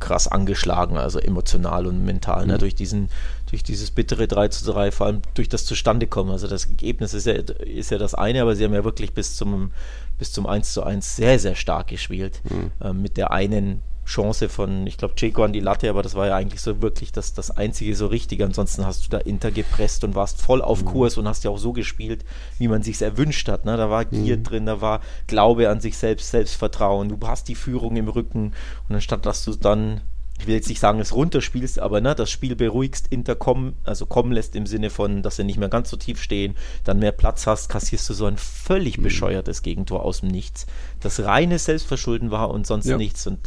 krass 0.00 0.28
angeschlagen, 0.28 0.98
also 0.98 1.18
emotional 1.18 1.86
und 1.86 2.04
mental, 2.04 2.40
ne, 2.40 2.44
mhm. 2.44 2.50
ne, 2.52 2.58
durch 2.58 2.74
diesen, 2.74 3.08
durch 3.48 3.62
dieses 3.62 3.90
bittere 3.90 4.26
3 4.26 4.48
zu 4.48 4.70
3, 4.70 4.90
vor 4.90 5.06
allem 5.06 5.22
durch 5.34 5.48
das 5.48 5.64
Zustandekommen. 5.64 6.32
Also 6.32 6.48
das 6.48 6.66
Ergebnis 6.66 7.14
ist 7.14 7.26
ja, 7.26 7.34
ist 7.34 7.90
ja 7.90 7.98
das 7.98 8.14
eine, 8.14 8.42
aber 8.42 8.56
sie 8.56 8.64
haben 8.64 8.74
ja 8.74 8.84
wirklich 8.84 9.14
bis 9.14 9.36
zum, 9.36 9.70
bis 10.18 10.32
zum 10.32 10.46
1 10.46 10.72
zu 10.72 10.82
1 10.82 11.16
sehr, 11.16 11.38
sehr 11.38 11.54
stark 11.54 11.88
gespielt. 11.88 12.42
Mhm. 12.50 12.72
Ähm, 12.82 13.02
mit 13.02 13.16
der 13.16 13.30
einen 13.30 13.82
Chance 14.04 14.48
von, 14.48 14.86
ich 14.86 14.96
glaube, 14.96 15.14
Checo 15.14 15.44
an 15.44 15.52
die 15.52 15.60
Latte, 15.60 15.88
aber 15.88 16.02
das 16.02 16.14
war 16.14 16.26
ja 16.26 16.36
eigentlich 16.36 16.60
so 16.60 16.82
wirklich 16.82 17.12
das, 17.12 17.32
das 17.32 17.50
einzige 17.50 17.94
so 17.94 18.06
richtige. 18.06 18.44
Ansonsten 18.44 18.84
hast 18.86 19.04
du 19.04 19.10
da 19.10 19.18
Inter 19.18 19.50
gepresst 19.50 20.04
und 20.04 20.14
warst 20.14 20.40
voll 20.40 20.62
auf 20.62 20.82
mhm. 20.82 20.86
Kurs 20.86 21.16
und 21.16 21.26
hast 21.26 21.44
ja 21.44 21.50
auch 21.50 21.58
so 21.58 21.72
gespielt, 21.72 22.24
wie 22.58 22.68
man 22.68 22.82
sich 22.82 23.00
erwünscht 23.00 23.48
hat. 23.48 23.64
Ne? 23.64 23.76
Da 23.76 23.90
war 23.90 24.04
Gier 24.04 24.36
mhm. 24.36 24.44
drin, 24.44 24.66
da 24.66 24.80
war 24.80 25.00
Glaube 25.26 25.70
an 25.70 25.80
sich 25.80 25.96
selbst, 25.96 26.30
Selbstvertrauen. 26.30 27.08
Du 27.08 27.18
hast 27.26 27.48
die 27.48 27.54
Führung 27.54 27.96
im 27.96 28.08
Rücken 28.08 28.52
und 28.88 28.94
anstatt 28.94 29.26
dass 29.26 29.44
du 29.44 29.54
dann 29.54 30.02
ich 30.38 30.46
will 30.48 30.54
jetzt 30.54 30.68
nicht 30.68 30.80
sagen, 30.80 31.00
es 31.00 31.14
runterspielst, 31.14 31.78
aber 31.78 32.00
ne, 32.00 32.14
das 32.14 32.30
Spiel 32.30 32.56
beruhigst, 32.56 33.06
Inter 33.08 33.36
kommen, 33.36 33.76
also 33.84 34.04
kommen 34.04 34.32
lässt 34.32 34.56
im 34.56 34.66
Sinne 34.66 34.90
von, 34.90 35.22
dass 35.22 35.36
sie 35.36 35.44
nicht 35.44 35.58
mehr 35.58 35.68
ganz 35.68 35.90
so 35.90 35.96
tief 35.96 36.20
stehen, 36.20 36.56
dann 36.82 36.98
mehr 36.98 37.12
Platz 37.12 37.46
hast, 37.46 37.68
kassierst 37.68 38.10
du 38.10 38.14
so 38.14 38.26
ein 38.26 38.36
völlig 38.36 38.98
mhm. 38.98 39.04
bescheuertes 39.04 39.62
Gegentor 39.62 40.02
aus 40.02 40.20
dem 40.20 40.28
Nichts, 40.28 40.66
das 41.00 41.20
reine 41.20 41.58
Selbstverschulden 41.58 42.30
war 42.30 42.50
und 42.50 42.66
sonst 42.66 42.86
ja. 42.86 42.96
nichts. 42.96 43.26
Und 43.26 43.38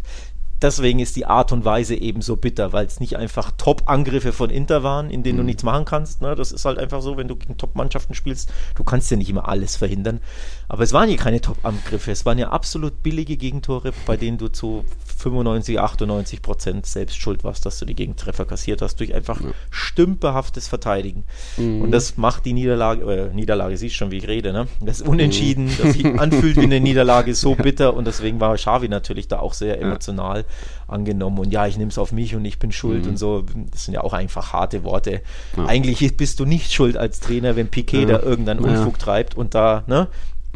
deswegen 0.62 1.00
ist 1.00 1.16
die 1.16 1.26
Art 1.26 1.52
und 1.52 1.66
Weise 1.66 1.96
eben 1.96 2.22
so 2.22 2.36
bitter, 2.36 2.74
weil 2.74 2.86
es 2.86 3.00
nicht 3.00 3.18
einfach 3.18 3.52
Top-Angriffe 3.58 4.34
von 4.34 4.50
Inter 4.50 4.84
waren, 4.84 5.10
in 5.10 5.24
denen 5.24 5.38
mhm. 5.38 5.42
du 5.42 5.46
nichts 5.46 5.64
machen 5.64 5.86
kannst. 5.86 6.22
Ne? 6.22 6.36
Das 6.36 6.52
ist 6.52 6.66
halt 6.66 6.80
einfach 6.80 7.02
so, 7.02 7.18
wenn 7.18 7.28
du 7.28 7.36
gegen 7.36 7.58
Top-Mannschaften 7.58 8.14
spielst, 8.14 8.52
du 8.76 8.84
kannst 8.84 9.12
ja 9.12 9.18
nicht 9.18 9.30
immer 9.30 9.48
alles 9.48 9.76
verhindern. 9.76 10.20
Aber 10.68 10.84
es 10.84 10.94
waren 10.94 11.10
ja 11.10 11.18
keine 11.18 11.42
Top-Angriffe, 11.42 12.12
es 12.12 12.26
waren 12.26 12.38
ja 12.38 12.50
absolut 12.50 13.04
billige 13.04 13.38
Gegentore, 13.38 13.94
bei 14.06 14.18
denen 14.18 14.38
du 14.38 14.48
zu 14.50 14.84
95, 15.18 15.80
98 15.80 16.42
Prozent 16.42 16.86
selbst 16.86 17.18
schuld 17.18 17.44
warst, 17.44 17.66
dass 17.66 17.80
du 17.80 17.86
die 17.86 17.96
Gegentreffer 17.96 18.46
kassiert 18.46 18.82
hast, 18.82 19.00
durch 19.00 19.14
einfach 19.14 19.42
ja. 19.42 19.50
stümperhaftes 19.70 20.68
Verteidigen. 20.68 21.24
Mhm. 21.58 21.82
Und 21.82 21.92
das 21.92 22.18
macht 22.18 22.46
die 22.46 22.54
Niederlage, 22.54 23.30
äh, 23.30 23.34
Niederlage, 23.34 23.78
siehst 23.78 23.96
schon, 23.96 24.12
wie 24.12 24.18
ich 24.18 24.28
rede, 24.28 24.54
ne? 24.54 24.68
Das 24.82 25.02
Unentschieden, 25.02 25.66
mhm. 25.66 25.78
das 25.82 25.94
sich 25.94 26.06
anfühlt 26.06 26.58
wie 26.58 26.62
eine 26.62 26.80
Niederlage, 26.82 27.34
so 27.34 27.56
bitter 27.56 27.96
und 27.96 28.06
deswegen 28.06 28.40
war 28.40 28.56
Xavi 28.56 28.90
natürlich 28.90 29.28
da 29.28 29.40
auch 29.40 29.54
sehr 29.54 29.80
emotional 29.82 30.40
ja. 30.40 30.47
Angenommen 30.88 31.40
und 31.40 31.52
ja, 31.52 31.68
ich 31.68 31.78
nehme 31.78 31.90
es 31.90 31.98
auf 31.98 32.12
mich 32.12 32.36
und 32.36 32.46
ich 32.46 32.60
bin 32.60 32.72
schuld 32.72 33.04
mhm. 33.04 33.12
und 33.12 33.18
so. 33.18 33.44
Das 33.72 33.86
sind 33.86 33.94
ja 33.94 34.02
auch 34.02 34.14
einfach 34.14 34.54
harte 34.54 34.84
Worte. 34.84 35.22
Ja. 35.56 35.66
Eigentlich 35.66 36.18
bist 36.18 36.40
du 36.40 36.46
nicht 36.46 36.72
schuld 36.72 36.98
als 36.98 37.20
Trainer, 37.20 37.56
wenn 37.56 37.70
Piquet 37.70 38.06
da 38.06 38.20
irgendeinen 38.20 38.60
Unfug 38.60 39.00
treibt 39.00 39.36
und 39.36 39.56
da, 39.56 39.84
ne? 39.88 40.08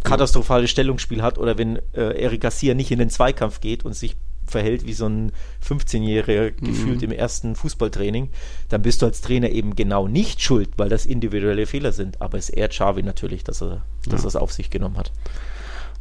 katastrophales 0.03 0.69
Stellungsspiel 0.69 1.21
hat 1.21 1.37
oder 1.37 1.57
wenn 1.57 1.77
äh, 1.93 2.21
Eric 2.21 2.41
Garcia 2.41 2.73
nicht 2.73 2.91
in 2.91 2.99
den 2.99 3.09
Zweikampf 3.09 3.61
geht 3.61 3.85
und 3.85 3.93
sich 3.93 4.15
verhält 4.47 4.85
wie 4.85 4.93
so 4.93 5.07
ein 5.07 5.31
15-Jähriger 5.65 6.51
mhm. 6.59 6.65
gefühlt 6.65 7.03
im 7.03 7.11
ersten 7.11 7.55
Fußballtraining, 7.55 8.29
dann 8.69 8.81
bist 8.81 9.01
du 9.01 9.07
als 9.07 9.21
Trainer 9.21 9.49
eben 9.49 9.75
genau 9.75 10.07
nicht 10.07 10.41
schuld, 10.41 10.69
weil 10.77 10.89
das 10.89 11.05
individuelle 11.05 11.65
Fehler 11.65 11.93
sind. 11.93 12.21
Aber 12.21 12.37
es 12.37 12.49
ehrt 12.49 12.73
Xavi 12.73 13.03
natürlich, 13.03 13.43
dass 13.43 13.61
er, 13.61 13.83
dass 14.05 14.21
ja. 14.21 14.25
er 14.25 14.27
es 14.27 14.35
auf 14.35 14.51
sich 14.51 14.69
genommen 14.69 14.97
hat. 14.97 15.11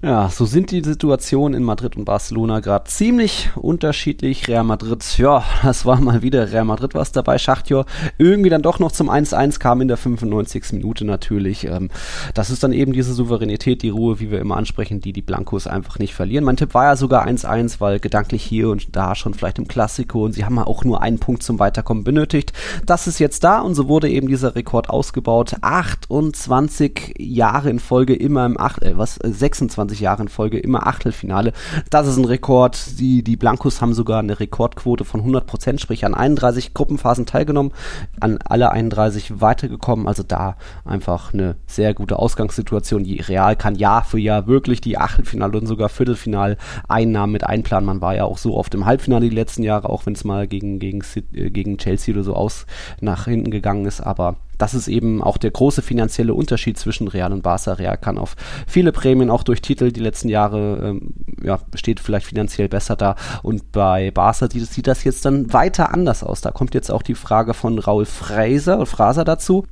Ja, 0.03 0.31
so 0.31 0.47
sind 0.47 0.71
die 0.71 0.83
Situationen 0.83 1.53
in 1.61 1.63
Madrid 1.63 1.95
und 1.95 2.07
Barcelona 2.07 2.61
gerade 2.61 2.89
ziemlich 2.89 3.51
unterschiedlich. 3.55 4.49
Real 4.49 4.65
Madrid, 4.65 5.19
ja, 5.19 5.45
das 5.63 5.85
war 5.85 6.01
mal 6.01 6.23
wieder 6.23 6.51
Real 6.51 6.65
Madrid 6.65 6.95
was 6.95 7.13
dabei. 7.13 7.37
Schachtjor 7.37 7.85
irgendwie 8.17 8.49
dann 8.49 8.63
doch 8.63 8.79
noch 8.79 8.93
zum 8.93 9.11
1-1 9.11 9.59
kam 9.59 9.83
in 9.83 9.89
der 9.89 9.99
95. 9.99 10.73
Minute 10.73 11.05
natürlich. 11.05 11.67
Ähm, 11.67 11.91
das 12.33 12.49
ist 12.49 12.63
dann 12.63 12.73
eben 12.73 12.95
diese 12.95 13.13
Souveränität, 13.13 13.83
die 13.83 13.91
Ruhe, 13.91 14.21
wie 14.21 14.31
wir 14.31 14.41
immer 14.41 14.57
ansprechen, 14.57 15.03
die 15.03 15.13
die 15.13 15.21
Blancos 15.21 15.67
einfach 15.67 15.99
nicht 15.99 16.15
verlieren. 16.15 16.45
Mein 16.45 16.57
Tipp 16.57 16.73
war 16.73 16.85
ja 16.85 16.97
sogar 16.97 17.27
1-1, 17.27 17.79
weil 17.81 18.01
gedanklich 18.01 18.43
hier 18.43 18.71
und 18.71 18.97
da 18.97 19.15
schon 19.15 19.35
vielleicht 19.35 19.59
im 19.59 19.69
Klassiko 19.69 20.25
und 20.25 20.33
sie 20.33 20.47
haben 20.47 20.59
auch 20.59 20.83
nur 20.83 21.03
einen 21.03 21.19
Punkt 21.19 21.43
zum 21.43 21.59
Weiterkommen 21.59 22.05
benötigt. 22.05 22.55
Das 22.87 23.07
ist 23.07 23.19
jetzt 23.19 23.45
da 23.45 23.61
und 23.61 23.75
so 23.75 23.87
wurde 23.87 24.09
eben 24.09 24.29
dieser 24.29 24.55
Rekord 24.55 24.89
ausgebaut. 24.89 25.57
28 25.61 27.17
Jahre 27.19 27.69
in 27.69 27.81
Folge 27.81 28.15
immer 28.15 28.47
im 28.47 28.59
8, 28.59 28.83
äh, 28.83 28.97
was, 28.97 29.17
26 29.17 29.90
25 29.91 30.01
Jahre 30.01 30.23
in 30.23 30.29
Folge 30.29 30.59
immer 30.59 30.87
Achtelfinale. 30.87 31.53
Das 31.91 32.07
ist 32.07 32.17
ein 32.17 32.25
Rekord. 32.25 32.99
Die, 32.99 33.23
die 33.23 33.37
Blancos 33.37 33.81
haben 33.81 33.95
sogar 33.95 34.21
eine 34.21 34.39
Rekordquote 34.39 35.05
von 35.05 35.21
100 35.21 35.47
Prozent, 35.47 35.81
sprich 35.81 36.05
an 36.05 36.15
31 36.15 36.75
Gruppenphasen 36.75 37.27
teilgenommen, 37.27 37.73
an 38.21 38.39
alle 38.45 38.71
31 38.71 39.41
weitergekommen. 39.41 40.07
Also 40.07 40.23
da 40.23 40.57
einfach 40.85 41.35
eine 41.35 41.57
sehr 41.67 41.95
gute 41.95 42.19
Ausgangssituation. 42.19 43.05
Die 43.05 43.21
Real 43.21 43.57
kann 43.57 43.75
Jahr 43.75 44.05
für 44.05 44.19
Jahr 44.19 44.47
wirklich 44.47 44.81
die 44.81 44.99
Achtelfinale 44.99 45.59
und 45.59 45.67
sogar 45.67 45.89
Viertelfinaleinnahmen 45.89 47.33
mit 47.33 47.45
einplanen. 47.45 47.87
Man 47.87 48.01
war 48.01 48.15
ja 48.15 48.25
auch 48.25 48.39
so 48.39 48.57
oft 48.57 48.75
im 48.75 48.87
Halbfinale 48.87 49.29
die 49.29 49.35
letzten 49.35 49.63
Jahre, 49.63 49.89
auch 49.91 50.07
wenn 50.07 50.15
es 50.15 50.25
mal 50.25 50.47
gegen, 50.47 50.79
gegen, 50.79 51.03
äh, 51.33 51.51
gegen 51.51 51.79
Chelsea 51.79 52.15
oder 52.15 52.25
so 52.25 52.35
aus 52.35 52.67
nach 53.01 53.25
hinten 53.25 53.51
gegangen 53.51 53.87
ist. 53.87 54.01
Aber 54.01 54.37
das 54.61 54.75
ist 54.75 54.89
eben 54.89 55.23
auch 55.23 55.39
der 55.39 55.51
große 55.51 55.83
finanzielle 55.83 56.35
Unterschied 56.35 56.79
zwischen 56.79 57.09
Real 57.09 57.33
und 57.33 57.43
Barca. 57.43 57.73
Real 57.73 57.97
kann 57.97 58.19
auf 58.19 58.37
viele 58.67 58.93
Prämien 58.93 59.31
auch 59.31 59.43
durch 59.43 59.63
Titel 59.63 59.91
die 59.91 60.01
letzten 60.01 60.29
Jahre 60.29 60.79
ähm, 60.83 61.15
ja, 61.43 61.59
steht 61.75 62.01
vielleicht 62.01 62.27
finanziell 62.27 62.69
besser 62.69 62.97
da 62.97 63.17
und 63.43 63.73
bei 63.73 64.11
Barca 64.11 64.49
sieht, 64.51 64.87
das 64.87 65.05
jetzt 65.05 65.25
dann 65.25 65.53
weiter 65.53 65.93
anders 65.93 66.23
aus. 66.23 66.41
Da 66.41 66.51
kommt 66.51 66.75
jetzt 66.75 66.91
auch 66.91 67.03
die 67.03 67.15
Frage 67.15 67.55
von 67.55 67.79
Raul 67.79 68.05
Fraser, 68.05 68.85
Fraser 68.87 69.25
dazu 69.25 69.65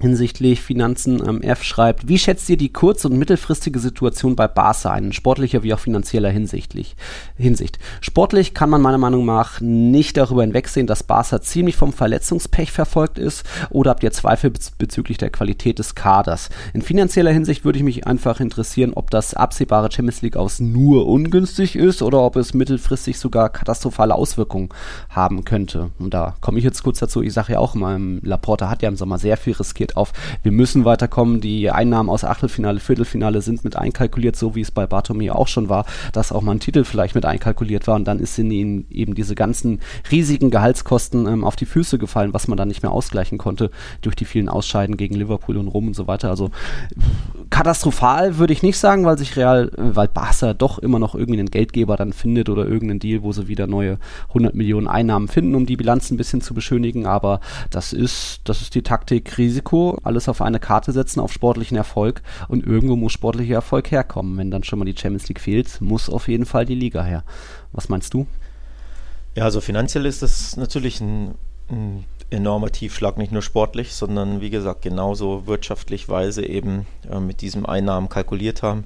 hinsichtlich 0.00 0.62
Finanzen. 0.62 1.22
Ähm, 1.26 1.42
F 1.42 1.62
schreibt, 1.62 2.08
wie 2.08 2.18
schätzt 2.18 2.48
ihr 2.48 2.56
die 2.56 2.72
kurz- 2.72 3.04
und 3.04 3.16
mittelfristige 3.16 3.78
Situation 3.78 4.34
bei 4.34 4.48
Barca 4.48 4.90
ein, 4.90 5.12
sportlicher 5.12 5.62
wie 5.62 5.74
auch 5.74 5.78
finanzieller 5.78 6.30
hinsichtlich, 6.30 6.96
Hinsicht? 7.36 7.78
Sportlich 8.00 8.54
kann 8.54 8.70
man 8.70 8.80
meiner 8.80 8.98
Meinung 8.98 9.26
nach 9.26 9.60
nicht 9.60 10.16
darüber 10.16 10.42
hinwegsehen, 10.42 10.86
dass 10.86 11.02
Barca 11.02 11.40
ziemlich 11.40 11.76
vom 11.76 11.92
Verletzungspech 11.92 12.72
verfolgt 12.72 13.18
ist 13.18 13.44
oder 13.68 13.90
habt 13.90 14.02
ihr 14.02 14.10
Zweifel 14.10 14.50
bez 14.50 14.70
bezüglich 14.70 15.18
der 15.18 15.30
Qualität 15.30 15.78
des 15.78 15.94
Kaders? 15.94 16.48
In 16.72 16.82
finanzieller 16.82 17.32
Hinsicht 17.32 17.64
würde 17.64 17.78
ich 17.78 17.84
mich 17.84 18.06
einfach 18.06 18.40
interessieren, 18.40 18.92
ob 18.94 19.10
das 19.10 19.34
absehbare 19.34 19.90
Champions 19.92 20.22
League 20.22 20.36
aus 20.36 20.60
nur 20.60 21.06
ungünstig 21.06 21.76
ist 21.76 22.02
oder 22.02 22.20
ob 22.22 22.36
es 22.36 22.54
mittelfristig 22.54 23.18
sogar 23.18 23.50
katastrophale 23.50 24.14
Auswirkungen 24.14 24.70
haben 25.10 25.44
könnte. 25.44 25.90
Und 25.98 26.14
da 26.14 26.34
komme 26.40 26.58
ich 26.58 26.64
jetzt 26.64 26.82
kurz 26.82 26.98
dazu. 26.98 27.22
Ich 27.22 27.34
sage 27.34 27.52
ja 27.52 27.58
auch 27.58 27.74
immer, 27.74 27.98
Laporta 28.22 28.70
hat 28.70 28.82
ja 28.82 28.88
im 28.88 28.96
Sommer 28.96 29.18
sehr 29.18 29.36
viel 29.36 29.52
riskiert 29.52 29.89
geht 29.90 29.96
auf, 29.96 30.12
wir 30.42 30.52
müssen 30.52 30.84
weiterkommen, 30.84 31.40
die 31.40 31.70
Einnahmen 31.70 32.08
aus 32.08 32.24
Achtelfinale, 32.24 32.80
Viertelfinale 32.80 33.42
sind 33.42 33.64
mit 33.64 33.76
einkalkuliert, 33.76 34.36
so 34.36 34.54
wie 34.54 34.60
es 34.60 34.70
bei 34.70 34.86
Bartomeu 34.86 35.32
auch 35.32 35.48
schon 35.48 35.68
war, 35.68 35.84
dass 36.12 36.32
auch 36.32 36.42
mal 36.42 36.52
ein 36.52 36.60
Titel 36.60 36.84
vielleicht 36.84 37.14
mit 37.14 37.24
einkalkuliert 37.24 37.86
war 37.86 37.96
und 37.96 38.04
dann 38.06 38.20
in 38.20 38.50
ihnen 38.50 38.86
eben 38.90 39.14
diese 39.14 39.34
ganzen 39.34 39.80
riesigen 40.10 40.50
Gehaltskosten 40.50 41.26
ähm, 41.26 41.44
auf 41.44 41.56
die 41.56 41.66
Füße 41.66 41.98
gefallen, 41.98 42.32
was 42.32 42.48
man 42.48 42.56
dann 42.56 42.68
nicht 42.68 42.82
mehr 42.82 42.92
ausgleichen 42.92 43.38
konnte 43.38 43.70
durch 44.02 44.14
die 44.14 44.24
vielen 44.24 44.48
Ausscheiden 44.48 44.96
gegen 44.96 45.16
Liverpool 45.16 45.56
und 45.56 45.68
Rom 45.68 45.88
und 45.88 45.96
so 45.96 46.06
weiter. 46.06 46.30
Also 46.30 46.50
katastrophal 47.50 48.38
würde 48.38 48.52
ich 48.52 48.62
nicht 48.62 48.78
sagen, 48.78 49.04
weil 49.04 49.18
sich 49.18 49.36
Real, 49.36 49.70
weil 49.76 50.08
Barca 50.08 50.54
doch 50.54 50.78
immer 50.78 50.98
noch 50.98 51.14
irgendeinen 51.14 51.50
Geldgeber 51.50 51.96
dann 51.96 52.12
findet 52.12 52.48
oder 52.48 52.66
irgendeinen 52.66 53.00
Deal, 53.00 53.22
wo 53.22 53.32
sie 53.32 53.48
wieder 53.48 53.66
neue 53.66 53.98
100 54.28 54.54
Millionen 54.54 54.86
Einnahmen 54.86 55.28
finden, 55.28 55.54
um 55.54 55.66
die 55.66 55.76
Bilanz 55.76 56.10
ein 56.10 56.16
bisschen 56.16 56.40
zu 56.40 56.54
beschönigen. 56.54 57.06
Aber 57.06 57.40
das 57.70 57.92
ist, 57.92 58.40
das 58.44 58.62
ist 58.62 58.74
die 58.74 58.82
Taktik 58.82 59.36
Risiko 59.38 59.79
alles 60.02 60.28
auf 60.28 60.40
eine 60.40 60.60
Karte 60.60 60.92
setzen, 60.92 61.20
auf 61.20 61.32
sportlichen 61.32 61.76
Erfolg 61.76 62.22
und 62.48 62.66
irgendwo 62.66 62.96
muss 62.96 63.12
sportlicher 63.12 63.54
Erfolg 63.54 63.90
herkommen. 63.90 64.36
Wenn 64.38 64.50
dann 64.50 64.64
schon 64.64 64.78
mal 64.78 64.84
die 64.84 64.96
Champions 64.96 65.28
League 65.28 65.40
fehlt, 65.40 65.80
muss 65.80 66.08
auf 66.08 66.28
jeden 66.28 66.46
Fall 66.46 66.64
die 66.64 66.74
Liga 66.74 67.02
her. 67.02 67.24
Was 67.72 67.88
meinst 67.88 68.14
du? 68.14 68.26
Ja, 69.34 69.44
also 69.44 69.60
finanziell 69.60 70.06
ist 70.06 70.22
das 70.22 70.56
natürlich 70.56 71.00
ein, 71.00 71.34
ein 71.70 72.04
enormer 72.30 72.70
Tiefschlag, 72.70 73.18
nicht 73.18 73.32
nur 73.32 73.42
sportlich, 73.42 73.94
sondern 73.94 74.40
wie 74.40 74.50
gesagt 74.50 74.82
genauso 74.82 75.46
wirtschaftlich, 75.46 76.08
weil 76.08 76.32
sie 76.32 76.44
eben 76.44 76.86
äh, 77.10 77.20
mit 77.20 77.40
diesem 77.40 77.66
Einnahmen 77.66 78.08
kalkuliert 78.08 78.62
haben. 78.62 78.84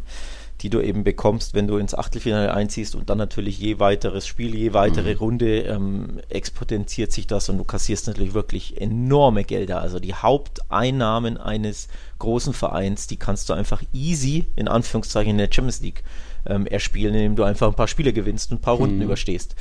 Die 0.60 0.70
du 0.70 0.80
eben 0.80 1.04
bekommst, 1.04 1.54
wenn 1.54 1.66
du 1.66 1.76
ins 1.76 1.94
Achtelfinale 1.94 2.54
einziehst 2.54 2.94
und 2.94 3.10
dann 3.10 3.18
natürlich 3.18 3.58
je 3.58 3.80
weiteres 3.80 4.26
Spiel, 4.26 4.54
je 4.54 4.72
weitere 4.72 5.12
mhm. 5.12 5.18
Runde 5.18 5.58
ähm, 5.62 6.20
exponentiert 6.28 7.12
sich 7.12 7.26
das 7.26 7.48
und 7.48 7.58
du 7.58 7.64
kassierst 7.64 8.06
natürlich 8.06 8.34
wirklich 8.34 8.80
enorme 8.80 9.44
Gelder. 9.44 9.80
Also 9.80 9.98
die 9.98 10.14
Haupteinnahmen 10.14 11.36
eines 11.36 11.88
großen 12.18 12.54
Vereins, 12.54 13.06
die 13.06 13.16
kannst 13.16 13.48
du 13.48 13.52
einfach 13.52 13.82
easy 13.92 14.46
in 14.56 14.68
Anführungszeichen 14.68 15.32
in 15.32 15.38
der 15.38 15.50
Champions 15.50 15.80
League 15.80 16.04
ähm, 16.46 16.66
erspielen, 16.66 17.14
indem 17.14 17.36
du 17.36 17.42
einfach 17.42 17.68
ein 17.68 17.74
paar 17.74 17.88
Spiele 17.88 18.12
gewinnst 18.12 18.50
und 18.50 18.58
ein 18.58 18.62
paar 18.62 18.76
Runden 18.76 18.96
mhm. 18.96 19.02
überstehst. 19.02 19.56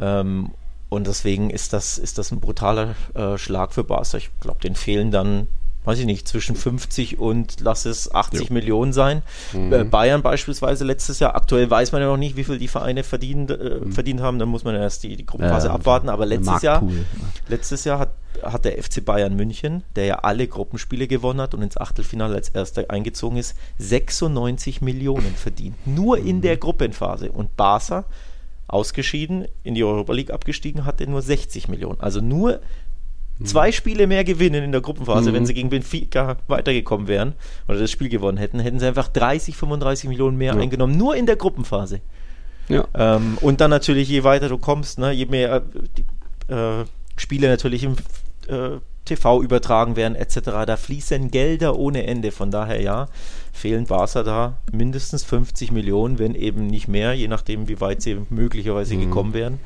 Ähm, 0.00 0.52
und 0.88 1.06
deswegen 1.06 1.50
ist 1.50 1.72
das, 1.72 1.98
ist 1.98 2.18
das 2.18 2.30
ein 2.30 2.40
brutaler 2.40 2.94
äh, 3.14 3.36
Schlag 3.36 3.74
für 3.74 3.82
Barca. 3.82 4.16
Ich 4.16 4.30
glaube, 4.40 4.60
den 4.60 4.76
fehlen 4.76 5.10
dann 5.10 5.48
weiß 5.86 6.00
ich 6.00 6.06
nicht, 6.06 6.26
zwischen 6.26 6.56
50 6.56 7.18
und 7.18 7.60
lass 7.60 7.86
es 7.86 8.12
80 8.12 8.48
jo. 8.48 8.54
Millionen 8.54 8.92
sein. 8.92 9.22
Mhm. 9.52 9.72
Äh, 9.72 9.84
Bayern 9.84 10.20
beispielsweise 10.20 10.84
letztes 10.84 11.20
Jahr, 11.20 11.36
aktuell 11.36 11.70
weiß 11.70 11.92
man 11.92 12.02
ja 12.02 12.08
noch 12.08 12.16
nicht, 12.16 12.36
wie 12.36 12.44
viel 12.44 12.58
die 12.58 12.68
Vereine 12.68 13.04
verdient, 13.04 13.52
äh, 13.52 13.80
mhm. 13.82 13.92
verdient 13.92 14.20
haben, 14.20 14.38
da 14.38 14.46
muss 14.46 14.64
man 14.64 14.74
erst 14.74 15.04
die, 15.04 15.16
die 15.16 15.24
Gruppenphase 15.24 15.68
äh, 15.68 15.70
abwarten, 15.70 16.08
aber 16.08 16.26
letztes 16.26 16.62
Jahr, 16.62 16.82
letztes 17.48 17.84
Jahr 17.84 18.00
hat, 18.00 18.10
hat 18.42 18.64
der 18.64 18.82
FC 18.82 19.04
Bayern 19.04 19.36
München, 19.36 19.84
der 19.94 20.06
ja 20.06 20.14
alle 20.16 20.48
Gruppenspiele 20.48 21.06
gewonnen 21.06 21.40
hat 21.40 21.54
und 21.54 21.62
ins 21.62 21.76
Achtelfinale 21.76 22.34
als 22.34 22.48
erster 22.48 22.90
eingezogen 22.90 23.38
ist, 23.38 23.54
96 23.78 24.80
Millionen 24.82 25.34
verdient. 25.36 25.76
Nur 25.86 26.18
in 26.18 26.42
der 26.42 26.56
mhm. 26.56 26.60
Gruppenphase. 26.60 27.30
Und 27.30 27.56
Barca 27.56 28.04
ausgeschieden, 28.68 29.46
in 29.62 29.74
die 29.74 29.84
Europa 29.84 30.12
League 30.12 30.32
abgestiegen, 30.32 30.84
hatte 30.84 31.08
nur 31.08 31.22
60 31.22 31.68
Millionen. 31.68 32.00
Also 32.00 32.20
nur 32.20 32.60
zwei 33.44 33.72
Spiele 33.72 34.06
mehr 34.06 34.24
gewinnen 34.24 34.64
in 34.64 34.72
der 34.72 34.80
Gruppenphase, 34.80 35.30
mhm. 35.30 35.34
wenn 35.34 35.46
sie 35.46 35.54
gegen 35.54 35.68
Benfica 35.68 36.36
weitergekommen 36.48 37.08
wären 37.08 37.34
oder 37.68 37.78
das 37.78 37.90
Spiel 37.90 38.08
gewonnen 38.08 38.38
hätten, 38.38 38.60
hätten 38.60 38.78
sie 38.78 38.86
einfach 38.86 39.08
30, 39.08 39.56
35 39.56 40.08
Millionen 40.08 40.38
mehr 40.38 40.54
ja. 40.54 40.60
eingenommen, 40.60 40.96
nur 40.96 41.16
in 41.16 41.26
der 41.26 41.36
Gruppenphase. 41.36 42.00
Ja. 42.68 42.86
Ähm, 42.94 43.38
und 43.40 43.60
dann 43.60 43.70
natürlich, 43.70 44.08
je 44.08 44.24
weiter 44.24 44.48
du 44.48 44.58
kommst, 44.58 44.98
ne, 44.98 45.12
je 45.12 45.26
mehr 45.26 45.62
äh, 46.48 46.80
äh, 46.80 46.84
Spiele 47.16 47.48
natürlich 47.48 47.84
im 47.84 47.96
äh, 48.48 48.78
TV 49.04 49.42
übertragen 49.42 49.96
werden, 49.96 50.16
etc., 50.16 50.40
da 50.66 50.76
fließen 50.76 51.30
Gelder 51.30 51.78
ohne 51.78 52.06
Ende. 52.06 52.32
Von 52.32 52.50
daher, 52.50 52.80
ja, 52.80 53.08
fehlen 53.52 53.86
Barca 53.86 54.22
da 54.22 54.58
mindestens 54.72 55.22
50 55.24 55.70
Millionen, 55.72 56.18
wenn 56.18 56.34
eben 56.34 56.66
nicht 56.66 56.88
mehr, 56.88 57.14
je 57.14 57.28
nachdem, 57.28 57.68
wie 57.68 57.80
weit 57.80 58.02
sie 58.02 58.18
möglicherweise 58.30 58.96
mhm. 58.96 59.00
gekommen 59.02 59.34
wären. 59.34 59.60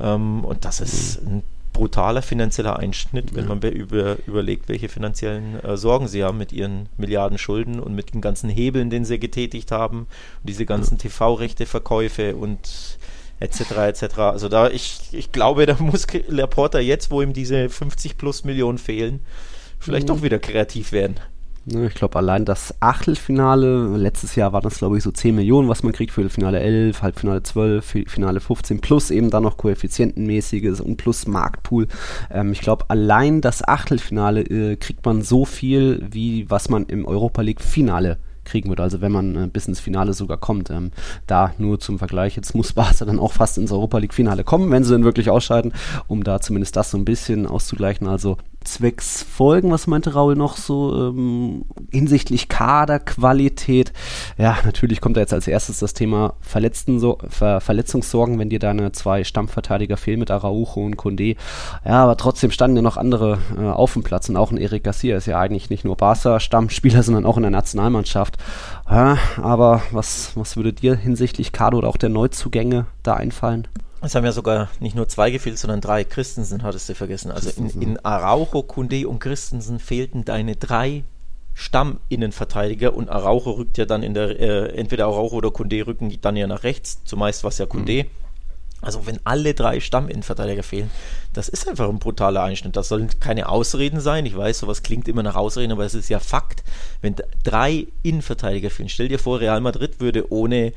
Ähm, 0.00 0.44
und 0.44 0.64
das 0.64 0.80
ist 0.80 1.22
mhm. 1.22 1.28
ein 1.28 1.42
brutaler 1.78 2.22
finanzieller 2.22 2.76
Einschnitt, 2.76 3.36
wenn 3.36 3.44
ja. 3.44 3.54
man 3.54 3.62
über, 3.62 4.16
überlegt, 4.26 4.68
welche 4.68 4.88
finanziellen 4.88 5.62
äh, 5.62 5.76
Sorgen 5.76 6.08
sie 6.08 6.24
haben 6.24 6.36
mit 6.36 6.52
ihren 6.52 6.88
Milliarden 6.96 7.38
Schulden 7.38 7.78
und 7.78 7.94
mit 7.94 8.14
den 8.14 8.20
ganzen 8.20 8.50
Hebeln, 8.50 8.90
den 8.90 9.04
sie 9.04 9.20
getätigt 9.20 9.70
haben, 9.70 10.00
und 10.00 10.48
diese 10.48 10.66
ganzen 10.66 10.94
ja. 10.94 11.02
TV-Rechte-Verkäufe 11.02 12.34
und 12.34 12.98
etc. 13.38 13.60
etc. 13.60 14.18
Also 14.18 14.48
da, 14.48 14.68
ich, 14.68 14.98
ich 15.12 15.30
glaube, 15.30 15.66
da 15.66 15.76
muss 15.78 16.08
Laporta 16.26 16.80
jetzt, 16.80 17.12
wo 17.12 17.22
ihm 17.22 17.32
diese 17.32 17.68
50 17.68 18.18
plus 18.18 18.42
Millionen 18.42 18.78
fehlen, 18.78 19.20
vielleicht 19.78 20.08
mhm. 20.08 20.14
doch 20.14 20.22
wieder 20.22 20.40
kreativ 20.40 20.90
werden. 20.90 21.14
Ne, 21.70 21.86
ich 21.88 21.94
glaube, 21.94 22.16
allein 22.16 22.46
das 22.46 22.74
Achtelfinale, 22.80 23.94
letztes 23.96 24.36
Jahr 24.36 24.54
war 24.54 24.62
das, 24.62 24.78
glaube 24.78 24.96
ich, 24.96 25.02
so 25.02 25.10
10 25.10 25.34
Millionen, 25.34 25.68
was 25.68 25.82
man 25.82 25.92
kriegt, 25.92 26.12
für 26.12 26.26
Finale 26.30 26.60
11, 26.60 27.02
Halbfinale 27.02 27.42
12, 27.42 27.84
Finale 28.06 28.40
15, 28.40 28.80
plus 28.80 29.10
eben 29.10 29.28
dann 29.28 29.42
noch 29.42 29.58
koeffizientenmäßiges 29.58 30.80
und 30.80 30.96
plus 30.96 31.26
Marktpool. 31.26 31.86
Ähm, 32.30 32.52
ich 32.52 32.62
glaube, 32.62 32.86
allein 32.88 33.42
das 33.42 33.66
Achtelfinale 33.66 34.40
äh, 34.42 34.76
kriegt 34.76 35.04
man 35.04 35.20
so 35.20 35.44
viel, 35.44 36.06
wie 36.10 36.50
was 36.50 36.70
man 36.70 36.86
im 36.86 37.04
Europa 37.04 37.42
League 37.42 37.60
Finale 37.60 38.16
kriegen 38.48 38.68
würde. 38.70 38.82
Also 38.82 39.00
wenn 39.00 39.12
man 39.12 39.36
äh, 39.36 39.46
bis 39.46 39.68
ins 39.68 39.78
Finale 39.78 40.14
sogar 40.14 40.38
kommt. 40.38 40.70
Ähm, 40.70 40.90
da 41.26 41.52
nur 41.58 41.78
zum 41.78 41.98
Vergleich, 41.98 42.34
jetzt 42.34 42.54
muss 42.54 42.72
Barca 42.72 43.04
dann 43.04 43.20
auch 43.20 43.32
fast 43.32 43.58
ins 43.58 43.70
Europa 43.70 43.98
League 43.98 44.14
Finale 44.14 44.42
kommen, 44.42 44.70
wenn 44.70 44.84
sie 44.84 44.92
dann 44.92 45.04
wirklich 45.04 45.30
ausscheiden, 45.30 45.72
um 46.06 46.24
da 46.24 46.40
zumindest 46.40 46.76
das 46.76 46.90
so 46.90 46.98
ein 46.98 47.04
bisschen 47.04 47.46
auszugleichen. 47.46 48.08
Also 48.08 48.38
zwecks 48.64 49.22
Folgen, 49.22 49.70
was 49.70 49.86
meinte 49.86 50.14
Raul 50.14 50.36
noch 50.36 50.56
so 50.56 51.08
ähm, 51.08 51.64
hinsichtlich 51.90 52.48
Kaderqualität? 52.48 53.92
Ja, 54.36 54.58
natürlich 54.64 55.00
kommt 55.00 55.16
da 55.16 55.20
jetzt 55.20 55.32
als 55.32 55.48
erstes 55.48 55.78
das 55.78 55.94
Thema 55.94 56.34
Verletzten 56.40 57.00
so, 57.00 57.18
Ver 57.28 57.60
Verletzungssorgen, 57.60 58.38
wenn 58.38 58.50
dir 58.50 58.58
deine 58.58 58.92
zwei 58.92 59.24
Stammverteidiger 59.24 59.96
fehlen 59.96 60.20
mit 60.20 60.30
Araujo 60.30 60.84
und 60.84 60.96
Condé. 60.96 61.36
Ja, 61.84 62.02
aber 62.04 62.16
trotzdem 62.16 62.50
standen 62.50 62.76
ja 62.76 62.82
noch 62.82 62.96
andere 62.96 63.38
äh, 63.56 63.62
auf 63.62 63.94
dem 63.94 64.02
Platz 64.02 64.28
und 64.28 64.36
auch 64.36 64.50
ein 64.50 64.58
Eric 64.58 64.84
Garcia 64.84 65.16
ist 65.16 65.26
ja 65.26 65.38
eigentlich 65.38 65.70
nicht 65.70 65.84
nur 65.84 65.96
Barca-Stammspieler, 65.96 67.02
sondern 67.08 67.26
auch 67.26 67.36
in 67.36 67.42
der 67.42 67.50
Nationalmannschaft. 67.50 68.36
Ja, 68.90 69.18
aber 69.40 69.82
was, 69.90 70.32
was 70.36 70.56
würde 70.56 70.72
dir 70.72 70.94
hinsichtlich 70.94 71.52
Kader 71.52 71.78
oder 71.78 71.88
auch 71.88 71.96
der 71.96 72.08
Neuzugänge 72.08 72.86
da 73.02 73.14
einfallen? 73.14 73.68
Es 74.00 74.14
haben 74.14 74.24
ja 74.24 74.32
sogar 74.32 74.68
nicht 74.80 74.94
nur 74.94 75.08
zwei 75.08 75.30
gefehlt, 75.30 75.58
sondern 75.58 75.80
drei. 75.80 76.04
Christensen 76.04 76.62
hattest 76.62 76.88
du 76.88 76.94
vergessen. 76.94 77.32
Also 77.32 77.50
in, 77.50 77.68
in 77.82 78.04
Araujo, 78.04 78.62
Kunde 78.62 79.08
und 79.08 79.18
Christensen 79.18 79.80
fehlten 79.80 80.24
deine 80.24 80.56
drei 80.56 81.04
Stamminnenverteidiger 81.54 82.94
und 82.94 83.08
Araujo 83.08 83.50
rückt 83.50 83.78
ja 83.78 83.84
dann 83.84 84.04
in 84.04 84.14
der, 84.14 84.38
äh, 84.38 84.76
entweder 84.76 85.06
Araujo 85.06 85.34
oder 85.34 85.50
Kunde 85.50 85.84
rücken 85.84 86.16
dann 86.20 86.36
ja 86.36 86.46
nach 86.46 86.62
rechts, 86.62 87.02
zumeist 87.04 87.42
war 87.42 87.48
es 87.48 87.58
ja 87.58 87.66
Kunde. 87.66 88.04
Mhm. 88.04 88.10
Also 88.80 89.06
wenn 89.06 89.18
alle 89.24 89.54
drei 89.54 89.80
Stamminnenverteidiger 89.80 90.62
fehlen, 90.62 90.88
das 91.32 91.48
ist 91.48 91.68
einfach 91.68 91.88
ein 91.88 91.98
brutaler 91.98 92.44
Einschnitt. 92.44 92.76
Das 92.76 92.88
sollen 92.88 93.10
keine 93.18 93.48
Ausreden 93.48 93.98
sein. 93.98 94.24
Ich 94.24 94.36
weiß, 94.36 94.60
sowas 94.60 94.84
klingt 94.84 95.08
immer 95.08 95.24
nach 95.24 95.34
Ausreden, 95.34 95.72
aber 95.72 95.84
es 95.84 95.94
ist 95.94 96.08
ja 96.08 96.20
Fakt. 96.20 96.62
Wenn 97.02 97.16
drei 97.42 97.88
Innenverteidiger 98.04 98.70
fehlen, 98.70 98.88
stell 98.88 99.08
dir 99.08 99.18
vor, 99.18 99.40
Real 99.40 99.60
Madrid 99.60 99.98
würde 99.98 100.32
ohne 100.32 100.72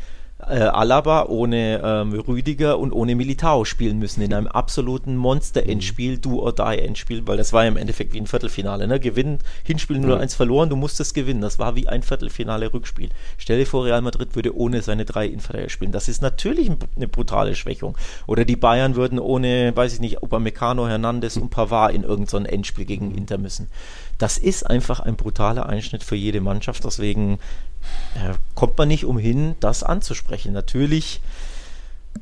äh, 0.49 0.59
Alaba, 0.59 1.25
ohne 1.25 1.81
ähm, 1.83 2.13
Rüdiger 2.13 2.79
und 2.79 2.91
ohne 2.91 3.15
Militao 3.15 3.65
spielen 3.65 3.99
müssen 3.99 4.21
in 4.21 4.33
einem 4.33 4.47
absoluten 4.47 5.15
Monster-Endspiel, 5.15 6.17
mhm. 6.17 6.21
do 6.21 6.39
or 6.39 6.53
die 6.53 6.79
Endspiel, 6.79 7.25
weil 7.27 7.37
das 7.37 7.53
war 7.53 7.63
ja 7.63 7.69
im 7.69 7.77
Endeffekt 7.77 8.13
wie 8.13 8.19
ein 8.19 8.27
Viertelfinale. 8.27 8.87
Ne? 8.87 8.99
Gewinnen, 8.99 9.39
Hinspiel 9.63 9.97
0-1 9.97 10.35
verloren, 10.35 10.69
du 10.69 10.75
musstest 10.75 11.13
gewinnen. 11.13 11.41
Das 11.41 11.59
war 11.59 11.75
wie 11.75 11.87
ein 11.87 12.03
Viertelfinale-Rückspiel. 12.03 13.09
Stell 13.37 13.59
dir 13.59 13.65
vor, 13.65 13.85
Real 13.85 14.01
Madrid 14.01 14.35
würde 14.35 14.55
ohne 14.55 14.81
seine 14.81 15.05
drei 15.05 15.27
Innenverteidiger 15.27 15.69
spielen. 15.69 15.91
Das 15.91 16.07
ist 16.07 16.21
natürlich 16.21 16.71
eine 16.95 17.07
brutale 17.07 17.55
Schwächung. 17.55 17.97
Oder 18.27 18.45
die 18.45 18.55
Bayern 18.55 18.95
würden 18.95 19.19
ohne, 19.19 19.75
weiß 19.75 19.93
ich 19.93 19.99
nicht, 19.99 20.23
Upamecano, 20.23 20.87
Hernandez 20.87 21.37
und 21.37 21.49
Pavard 21.49 21.93
in 21.93 22.03
irgendein 22.03 22.27
so 22.27 22.37
Endspiel 22.37 22.85
gegen 22.85 23.09
mhm. 23.09 23.17
Inter 23.17 23.37
müssen. 23.37 23.67
Das 24.17 24.37
ist 24.37 24.63
einfach 24.69 24.99
ein 24.99 25.15
brutaler 25.15 25.67
Einschnitt 25.67 26.03
für 26.03 26.15
jede 26.15 26.41
Mannschaft. 26.41 26.83
Deswegen 26.83 27.39
äh, 28.15 28.33
kommt 28.55 28.77
man 28.77 28.87
nicht 28.87 29.05
umhin, 29.05 29.55
das 29.59 29.83
anzusprechen. 29.83 30.53
Natürlich 30.53 31.21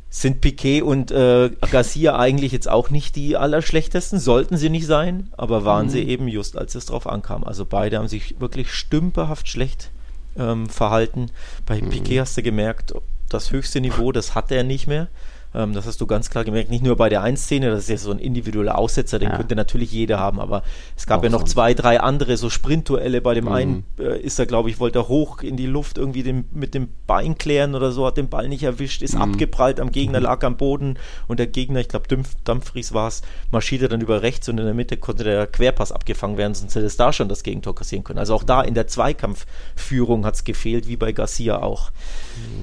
sind 0.09 0.41
Piquet 0.41 0.81
und 0.81 1.11
äh, 1.11 1.51
Garcia 1.71 2.17
eigentlich 2.17 2.51
jetzt 2.51 2.67
auch 2.67 2.89
nicht 2.89 3.15
die 3.15 3.37
allerschlechtesten, 3.37 4.19
sollten 4.19 4.57
sie 4.57 4.69
nicht 4.69 4.87
sein, 4.87 5.29
aber 5.37 5.65
waren 5.65 5.85
mhm. 5.85 5.91
sie 5.91 6.03
eben 6.03 6.27
just, 6.27 6.57
als 6.57 6.75
es 6.75 6.87
drauf 6.87 7.07
ankam. 7.07 7.43
Also 7.43 7.65
beide 7.65 7.97
haben 7.97 8.07
sich 8.07 8.39
wirklich 8.39 8.71
stümperhaft 8.71 9.47
schlecht 9.47 9.91
ähm, 10.37 10.67
verhalten. 10.67 11.31
Bei 11.65 11.79
mhm. 11.79 11.89
Piquet 11.89 12.21
hast 12.21 12.37
du 12.37 12.43
gemerkt, 12.43 12.93
das 13.29 13.51
höchste 13.51 13.81
Niveau, 13.81 14.11
das 14.11 14.33
hat 14.33 14.51
er 14.51 14.63
nicht 14.63 14.87
mehr. 14.87 15.07
Ähm, 15.53 15.73
das 15.73 15.85
hast 15.85 15.99
du 15.99 16.05
ganz 16.05 16.29
klar 16.29 16.43
gemerkt. 16.43 16.69
Nicht 16.69 16.83
nur 16.83 16.95
bei 16.95 17.09
der 17.09 17.23
Ein-Szene, 17.23 17.69
das 17.71 17.81
ist 17.81 17.89
ja 17.89 17.97
so 17.97 18.11
ein 18.11 18.19
individueller 18.19 18.77
Aussetzer, 18.77 19.19
den 19.19 19.29
ja. 19.29 19.37
könnte 19.37 19.55
natürlich 19.55 19.91
jeder 19.91 20.19
haben, 20.19 20.39
aber 20.39 20.63
es 20.95 21.07
gab 21.07 21.19
Auch 21.19 21.23
ja 21.23 21.29
noch 21.29 21.39
sonst. 21.39 21.51
zwei, 21.51 21.73
drei 21.73 21.99
andere 21.99 22.37
so 22.37 22.49
Sprintduelle. 22.49 23.21
Bei 23.21 23.33
dem 23.33 23.45
mhm. 23.45 23.51
einen 23.51 23.83
äh, 23.97 24.19
ist 24.19 24.39
er, 24.39 24.45
glaube 24.45 24.69
ich, 24.69 24.79
wollte 24.79 24.99
er 24.99 25.07
hoch 25.07 25.41
in 25.41 25.57
die 25.57 25.65
Luft 25.65 25.97
irgendwie 25.97 26.23
den, 26.23 26.45
mit 26.51 26.73
dem 26.73 26.89
Bein 27.07 27.37
klären 27.37 27.73
oder 27.75 27.91
so, 27.91 28.05
hat 28.05 28.17
den 28.17 28.29
Ball 28.29 28.47
nicht 28.47 28.63
erwischt, 28.63 29.01
ist 29.01 29.15
mhm. 29.15 29.21
abgeprallt 29.21 29.79
am 29.79 29.91
Gegner, 29.91 30.19
mhm. 30.19 30.25
lag 30.25 30.43
am 30.43 30.57
Boden 30.57 30.99
und 31.27 31.39
der 31.39 31.47
Gegner, 31.47 31.79
ich 31.79 31.87
glaube, 31.87 32.07
Dumfries 32.43 32.93
war 32.93 33.07
es, 33.07 33.21
marschierte 33.51 33.89
dann 33.89 34.01
über 34.01 34.21
rechts 34.21 34.47
und 34.49 34.59
in 34.59 34.65
der 34.65 34.73
Mitte 34.73 34.97
konnte 34.97 35.23
der 35.23 35.47
Querpass 35.47 35.91
abgefangen 35.91 36.37
werden, 36.37 36.53
sonst 36.53 36.75
hätte 36.75 36.85
es 36.85 36.97
da 36.97 37.11
schon 37.11 37.29
das 37.29 37.43
Gegentor 37.43 37.73
kassieren 37.73 38.03
können. 38.03 38.19
Also 38.19 38.35
auch 38.35 38.43
da 38.43 38.61
in 38.61 38.75
der 38.75 38.87
Zweikampfführung 38.87 40.25
hat 40.25 40.35
es 40.35 40.43
gefehlt, 40.43 40.87
wie 40.87 40.97
bei 40.97 41.11
Garcia 41.11 41.61
auch. 41.61 41.91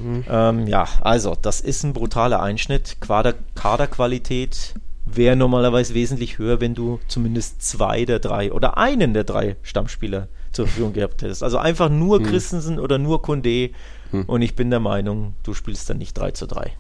Mhm. 0.03 0.25
Ähm, 0.29 0.67
ja, 0.69 0.87
also 1.01 1.37
das 1.41 1.61
ist 1.61 1.83
ein 1.83 1.93
brutaler 1.93 2.41
Einschnitt. 2.43 2.76
Durchschnitt, 2.77 3.01
Kader, 3.01 3.35
Kaderqualität 3.55 4.75
wäre 5.05 5.37
normalerweise 5.37 5.95
wesentlich 5.95 6.39
höher, 6.39 6.61
wenn 6.61 6.75
du 6.75 7.01
zumindest 7.09 7.63
zwei 7.63 8.05
der 8.05 8.19
drei 8.19 8.53
oder 8.53 8.77
einen 8.77 9.15
der 9.15 9.25
drei 9.25 9.57
Stammspieler 9.63 10.29
zur 10.53 10.67
Verfügung 10.67 10.93
gehabt 10.93 11.23
hättest. 11.23 11.43
Also 11.43 11.59
einfach 11.59 11.89
nur 11.89 12.19
hm. 12.19 12.27
Christensen 12.27 12.79
oder 12.79 12.99
nur 12.99 13.23
Kunde 13.23 13.71
hm. 14.11 14.25
und 14.27 14.43
ich 14.43 14.57
bin 14.57 14.71
der 14.71 14.81
Meinung, 14.81 15.35
du 15.43 15.55
spielst 15.55 15.89
dann 15.89 15.99
nicht 15.99 16.19
3 16.19 16.33
zu 16.33 16.47
3. 16.47 16.73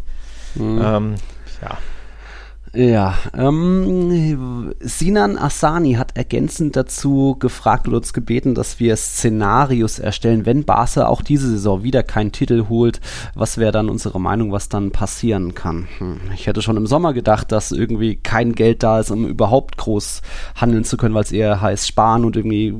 Hm. 0.54 0.80
Ähm, 0.82 1.14
ja. 1.62 1.78
Ja, 2.74 3.14
ähm, 3.34 4.74
Sinan 4.80 5.38
Asani 5.38 5.94
hat 5.94 6.16
ergänzend 6.16 6.76
dazu 6.76 7.36
gefragt 7.38 7.88
oder 7.88 7.98
uns 7.98 8.12
gebeten, 8.12 8.54
dass 8.54 8.80
wir 8.80 8.96
Szenarios 8.96 9.98
erstellen, 9.98 10.44
wenn 10.46 10.64
Barca 10.64 11.06
auch 11.06 11.22
diese 11.22 11.48
Saison 11.48 11.82
wieder 11.82 12.02
keinen 12.02 12.32
Titel 12.32 12.66
holt. 12.68 13.00
Was 13.34 13.56
wäre 13.56 13.72
dann 13.72 13.88
unsere 13.88 14.20
Meinung, 14.20 14.52
was 14.52 14.68
dann 14.68 14.90
passieren 14.90 15.54
kann? 15.54 15.88
Hm, 15.98 16.20
ich 16.34 16.46
hätte 16.46 16.60
schon 16.60 16.76
im 16.76 16.86
Sommer 16.86 17.14
gedacht, 17.14 17.50
dass 17.50 17.72
irgendwie 17.72 18.16
kein 18.16 18.54
Geld 18.54 18.82
da 18.82 19.00
ist, 19.00 19.10
um 19.10 19.26
überhaupt 19.26 19.78
groß 19.78 20.20
handeln 20.56 20.84
zu 20.84 20.96
können, 20.96 21.14
weil 21.14 21.24
es 21.24 21.32
eher 21.32 21.60
heißt 21.60 21.86
sparen 21.86 22.24
und 22.24 22.36
irgendwie 22.36 22.74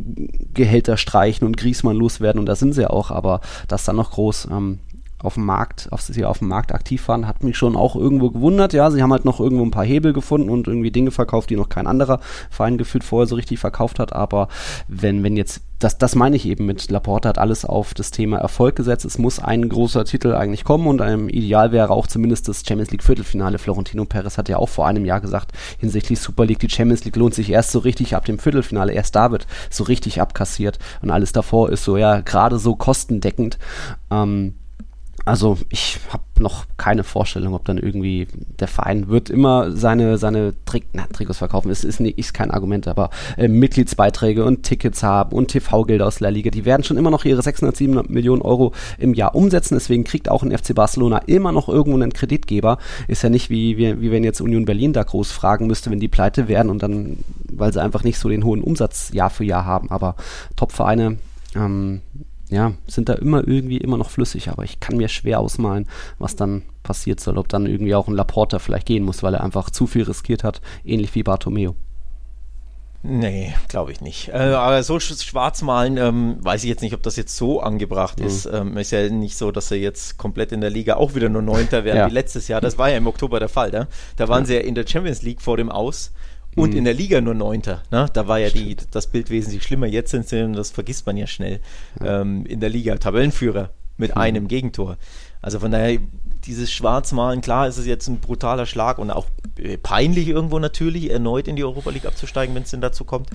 Gehälter 0.53 0.96
streichen 0.96 1.46
und 1.46 1.57
Griesmann 1.57 1.96
loswerden 1.96 2.38
und 2.38 2.46
da 2.46 2.57
sind 2.57 2.75
sie 2.75 2.88
auch, 2.90 3.11
aber 3.11 3.40
das 3.68 3.85
dann 3.85 3.96
noch 3.96 4.11
groß. 4.11 4.49
Ähm, 4.51 4.81
auf 5.27 5.35
dem 5.35 5.45
Markt, 5.45 5.89
auf, 5.91 6.01
sie 6.01 6.25
auf 6.25 6.39
dem 6.39 6.49
Markt 6.49 6.73
aktiv 6.73 7.07
waren, 7.09 7.27
hat 7.27 7.43
mich 7.43 7.57
schon 7.57 7.77
auch 7.77 7.97
irgendwo 7.97 8.31
gewundert. 8.31 8.73
Ja, 8.73 8.91
sie 8.91 9.03
haben 9.03 9.12
halt 9.12 9.25
noch 9.25 9.41
irgendwo 9.41 9.65
ein 9.65 9.71
paar 9.71 9.85
Hebel 9.85 10.12
gefunden 10.12 10.49
und 10.49 10.67
irgendwie 10.69 10.91
Dinge 10.91 11.11
verkauft, 11.11 11.51
die 11.51 11.57
noch 11.57 11.69
kein 11.69 11.87
anderer 11.87 12.21
Verein 12.51 12.79
gefühlt 12.79 13.05
vorher 13.05 13.27
so 13.27 13.35
richtig 13.35 13.59
verkauft 13.59 13.99
hat. 13.99 14.12
Aber 14.12 14.49
wenn, 14.89 15.23
wenn 15.23 15.37
jetzt 15.37 15.61
das, 15.79 15.99
das 15.99 16.15
meine 16.15 16.37
ich 16.37 16.47
eben 16.47 16.65
mit 16.65 16.91
Laporte 16.91 17.29
hat 17.29 17.39
alles 17.39 17.65
auf 17.65 17.93
das 17.93 18.11
Thema 18.11 18.39
Erfolg 18.39 18.77
gesetzt. 18.77 19.05
Es 19.05 19.19
muss 19.19 19.39
ein 19.39 19.69
großer 19.69 20.05
Titel 20.05 20.35
eigentlich 20.35 20.65
kommen 20.65 20.87
und 20.87 21.03
einem 21.03 21.29
Ideal 21.29 21.73
wäre 21.73 21.91
auch 21.91 22.07
zumindest 22.07 22.49
das 22.49 22.62
Champions 22.67 22.91
League 22.91 23.03
Viertelfinale. 23.03 23.59
Florentino 23.59 24.05
Perez 24.05 24.39
hat 24.39 24.49
ja 24.49 24.57
auch 24.57 24.69
vor 24.69 24.87
einem 24.87 25.05
Jahr 25.05 25.21
gesagt, 25.21 25.53
hinsichtlich 25.79 26.21
Super 26.21 26.47
League, 26.47 26.61
die 26.61 26.71
Champions 26.71 27.05
League 27.05 27.17
lohnt 27.17 27.35
sich 27.35 27.51
erst 27.51 27.73
so 27.73 27.81
richtig 27.81 28.17
ab 28.17 28.25
dem 28.25 28.39
Viertelfinale. 28.39 28.93
Erst 28.93 29.17
da 29.17 29.31
wird 29.31 29.47
so 29.69 29.85
richtig 29.85 30.21
abkassiert 30.21 30.79
und 31.03 31.11
alles 31.11 31.33
davor 31.33 31.71
ist 31.71 31.85
so 31.85 31.97
ja 31.97 32.21
gerade 32.21 32.59
so 32.59 32.75
kostendeckend. 32.75 33.59
Ähm, 34.11 34.55
also 35.27 35.59
ich 35.71 35.99
habe 36.11 36.23
noch 36.39 36.67
keine 36.77 37.03
Vorstellung, 37.03 37.55
ob 37.55 37.65
dann 37.65 37.79
irgendwie 37.79 38.29
der 38.61 38.69
Verein 38.69 39.09
wird 39.09 39.29
immer 39.29 39.73
seine 39.73 40.19
seine 40.19 40.55
Trick, 40.67 40.85
na, 40.93 41.07
Trikots 41.12 41.39
verkaufen. 41.39 41.69
Es 41.69 41.83
ist, 41.83 42.01
ist, 42.01 42.17
ist 42.17 42.33
kein 42.33 42.53
Argument, 42.53 42.87
aber 42.87 43.11
äh, 43.37 43.49
Mitgliedsbeiträge 43.49 44.45
und 44.45 44.62
Tickets 44.62 45.03
haben 45.03 45.35
und 45.35 45.49
TV-Gelder 45.49 46.07
aus 46.07 46.19
der 46.19 46.31
Liga, 46.31 46.51
die 46.51 46.65
werden 46.65 46.85
schon 46.85 46.97
immer 46.97 47.11
noch 47.11 47.25
ihre 47.25 47.43
600, 47.43 47.77
700 47.77 48.09
Millionen 48.09 48.41
Euro 48.41 48.73
im 48.99 49.15
Jahr 49.15 49.35
umsetzen. 49.35 49.75
Deswegen 49.75 50.05
kriegt 50.05 50.29
auch 50.29 50.45
ein 50.45 50.57
FC 50.57 50.77
Barcelona 50.77 51.19
immer 51.27 51.51
noch 51.51 51.69
irgendwo 51.69 51.99
einen 51.99 52.12
Kreditgeber. 52.12 52.79
Ist 53.09 53.23
ja 53.23 53.29
nicht 53.29 53.51
wie, 53.51 53.77
wie, 53.77 54.01
wie 54.01 54.12
wenn 54.12 54.23
jetzt 54.23 54.41
Union 54.41 54.65
Berlin 54.65 54.93
da 54.93 55.03
groß 55.03 55.33
fragen 55.33 55.67
müsste, 55.67 55.91
wenn 55.91 55.99
die 55.99 56.09
pleite 56.09 56.47
werden 56.47 56.71
und 56.71 56.85
dann, 56.85 57.19
weil 57.51 57.73
sie 57.73 57.83
einfach 57.83 58.05
nicht 58.05 58.19
so 58.21 58.29
den 58.29 58.45
hohen 58.45 58.62
Umsatz 58.62 59.11
Jahr 59.12 59.31
für 59.31 59.45
Jahr 59.45 59.65
haben. 59.65 59.91
Aber 59.91 60.15
Top-Vereine 60.55 61.19
ähm, 61.57 62.03
ja, 62.48 62.72
sind 62.87 63.09
da 63.09 63.14
immer 63.14 63.46
irgendwie 63.46 63.78
immer 63.78 63.96
noch 63.96 64.11
flüssig, 64.11 64.48
aber 64.50 64.64
ich 64.64 64.78
kann 64.78 64.96
mir 64.96 65.09
schwer 65.09 65.40
ausmalen, 65.40 65.88
was 66.18 66.37
dann 66.37 66.62
passiert 66.82 67.20
soll, 67.20 67.38
ob 67.38 67.48
dann 67.48 67.66
irgendwie 67.66 67.94
auch 67.94 68.09
ein 68.09 68.14
Laporta 68.14 68.59
vielleicht 68.59 68.87
gehen 68.87 69.04
muss, 69.04 69.22
weil 69.22 69.35
er 69.35 69.42
einfach 69.42 69.70
zu 69.70 69.87
viel 69.87 70.04
riskiert 70.04 70.44
hat, 70.44 70.61
ähnlich 70.85 71.14
wie 71.14 71.24
Bartomeo. 71.24 71.74
Nee, 73.09 73.54
glaube 73.68 73.92
ich 73.92 74.00
nicht. 74.00 74.30
Äh, 74.30 74.32
aber 74.32 74.82
so 74.82 74.98
schwarz 74.98 75.62
malen, 75.62 75.96
ähm, 75.96 76.38
weiß 76.40 76.64
ich 76.64 76.68
jetzt 76.68 76.82
nicht, 76.82 76.94
ob 76.94 77.04
das 77.04 77.14
jetzt 77.16 77.37
so 77.37 77.61
angebracht 77.61 78.18
mhm. 78.18 78.26
ist. 78.26 78.46
Ähm, 78.46 78.76
ist 78.76 78.90
ja 78.90 79.09
nicht 79.09 79.37
so, 79.37 79.52
dass 79.52 79.68
sie 79.68 79.76
jetzt 79.76 80.18
komplett 80.18 80.50
in 80.50 80.61
der 80.61 80.70
Liga 80.70 80.96
auch 80.96 81.14
wieder 81.14 81.28
nur 81.28 81.42
Neunter 81.42 81.85
werden 81.85 81.98
ja. 81.98 82.09
wie 82.09 82.14
letztes 82.14 82.48
Jahr. 82.48 82.61
Das 82.61 82.78
war 82.78 82.90
ja 82.90 82.96
im 82.96 83.06
Oktober 83.06 83.38
der 83.38 83.48
Fall. 83.48 83.70
Ne? 83.70 83.87
Da 84.16 84.28
waren 84.28 84.42
ja. 84.42 84.46
sie 84.46 84.54
ja 84.54 84.61
in 84.61 84.74
der 84.74 84.87
Champions 84.87 85.22
League 85.22 85.40
vor 85.40 85.56
dem 85.56 85.70
Aus 85.70 86.12
und 86.57 86.71
mhm. 86.71 86.79
in 86.79 86.85
der 86.85 86.95
Liga 86.95 87.21
nur 87.21 87.35
Neunter. 87.35 87.83
Ne? 87.92 88.07
Da 88.12 88.27
war 88.27 88.38
ja 88.38 88.51
die, 88.51 88.77
das 88.90 89.07
Bild 89.07 89.31
wesentlich 89.31 89.62
schlimmer. 89.62 89.87
Jetzt 89.87 90.11
sind 90.11 90.29
sie, 90.29 90.53
das 90.53 90.71
vergisst 90.71 91.07
man 91.07 91.16
ja 91.16 91.27
schnell, 91.27 91.61
ja. 92.01 92.23
Ähm, 92.23 92.45
in 92.47 92.59
der 92.61 92.71
Liga 92.71 92.97
Tabellenführer 92.97 93.71
mit 93.97 94.14
mhm. 94.14 94.21
einem 94.21 94.49
Gegentor. 94.49 94.97
Also 95.42 95.61
von 95.61 95.71
daher, 95.71 95.99
dieses 96.45 96.73
Schwarzmalen, 96.73 97.40
klar 97.40 97.69
ist 97.69 97.77
es 97.77 97.87
jetzt 97.87 98.09
ein 98.09 98.21
brutaler 98.21 98.66
Schlag 98.66 98.99
und 98.99 99.11
auch 99.11 99.27
äh, 99.59 99.77
peinlich 99.77 100.29
irgendwo 100.29 100.59
natürlich, 100.59 101.11
erneut 101.11 101.47
in 101.47 101.57
die 101.57 101.64
Europa 101.64 101.90
League 101.90 102.07
abzusteigen, 102.07 102.55
wenn 102.55 102.62
es 102.62 102.71
denn 102.71 102.81
dazu 102.81 103.05
kommt. 103.05 103.31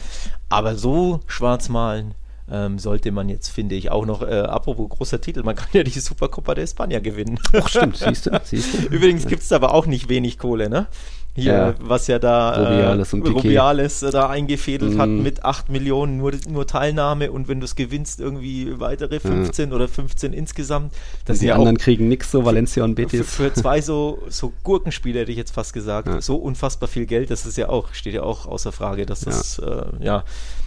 Aber 0.50 0.76
so 0.76 1.22
Schwarzmalen 1.28 2.16
ähm, 2.52 2.80
sollte 2.80 3.12
man 3.12 3.30
jetzt, 3.30 3.50
finde 3.50 3.76
ich, 3.76 3.92
auch 3.92 4.06
noch, 4.06 4.22
äh, 4.22 4.40
apropos 4.42 4.90
großer 4.90 5.22
Titel, 5.22 5.44
man 5.44 5.56
kann 5.58 5.70
ja 5.74 5.84
die 5.84 5.92
Supercopa 5.92 6.54
de 6.56 6.66
España 6.66 7.00
gewinnen. 7.00 7.40
Ach, 7.54 7.68
stimmt, 7.68 7.98
siehst 7.98 8.26
du, 8.26 8.32
siehst 8.44 8.74
du. 8.74 8.88
Übrigens 8.88 9.26
gibt 9.26 9.44
es 9.44 9.52
aber 9.52 9.74
auch 9.74 9.86
nicht 9.86 10.10
wenig 10.10 10.38
Kohle, 10.38 10.70
ne? 10.70 10.88
Hier, 11.34 11.54
ja. 11.54 11.76
was 11.80 12.08
ja 12.08 12.20
da 12.20 12.50
Rubiales, 12.50 13.14
äh, 13.14 13.18
Rubiales 13.18 14.04
äh, 14.04 14.12
da 14.12 14.30
eingefädelt 14.30 14.96
mm. 14.96 15.00
hat 15.00 15.08
mhm. 15.08 15.24
mit 15.24 15.46
8 15.46 15.70
Millionen 15.70 16.18
nur, 16.18 16.34
nur 16.50 16.68
Teilnahme 16.68 17.32
und 17.32 17.48
wenn 17.48 17.62
du 17.62 17.66
es 17.66 17.78
gewinnst, 17.78 18.20
irgendwie 18.20 18.78
weitere 18.82 19.22
15 19.22 19.70
ja. 19.70 19.76
oder 19.76 19.88
15 19.88 20.34
insgesamt. 20.34 20.94
Das 21.24 21.40
die 21.40 21.50
anderen 21.54 21.78
kriegen 21.78 22.10
nichts, 22.10 22.32
so 22.32 22.44
Valencia 22.44 22.84
und 22.84 22.96
Betis. 22.96 23.34
Für, 23.34 23.46
für 23.46 23.54
zwei 23.54 23.80
so, 23.80 24.22
so 24.28 24.52
Gurkenspiele 24.64 25.22
hätte 25.22 25.32
ich 25.32 25.38
jetzt 25.38 25.52
fast 25.52 25.72
gesagt, 25.72 26.10
ja. 26.10 26.20
so 26.20 26.36
unfassbar 26.36 26.90
viel 26.90 27.06
Geld, 27.06 27.32
das 27.32 27.46
ist 27.46 27.58
ja 27.58 27.70
auch, 27.70 27.94
steht 27.94 28.14
ja 28.14 28.24
auch 28.24 28.46
außer 28.46 28.74
Frage, 28.74 29.06
dass 29.06 29.22
das 29.22 29.58
äh, 29.60 29.84
ja 30.02 30.26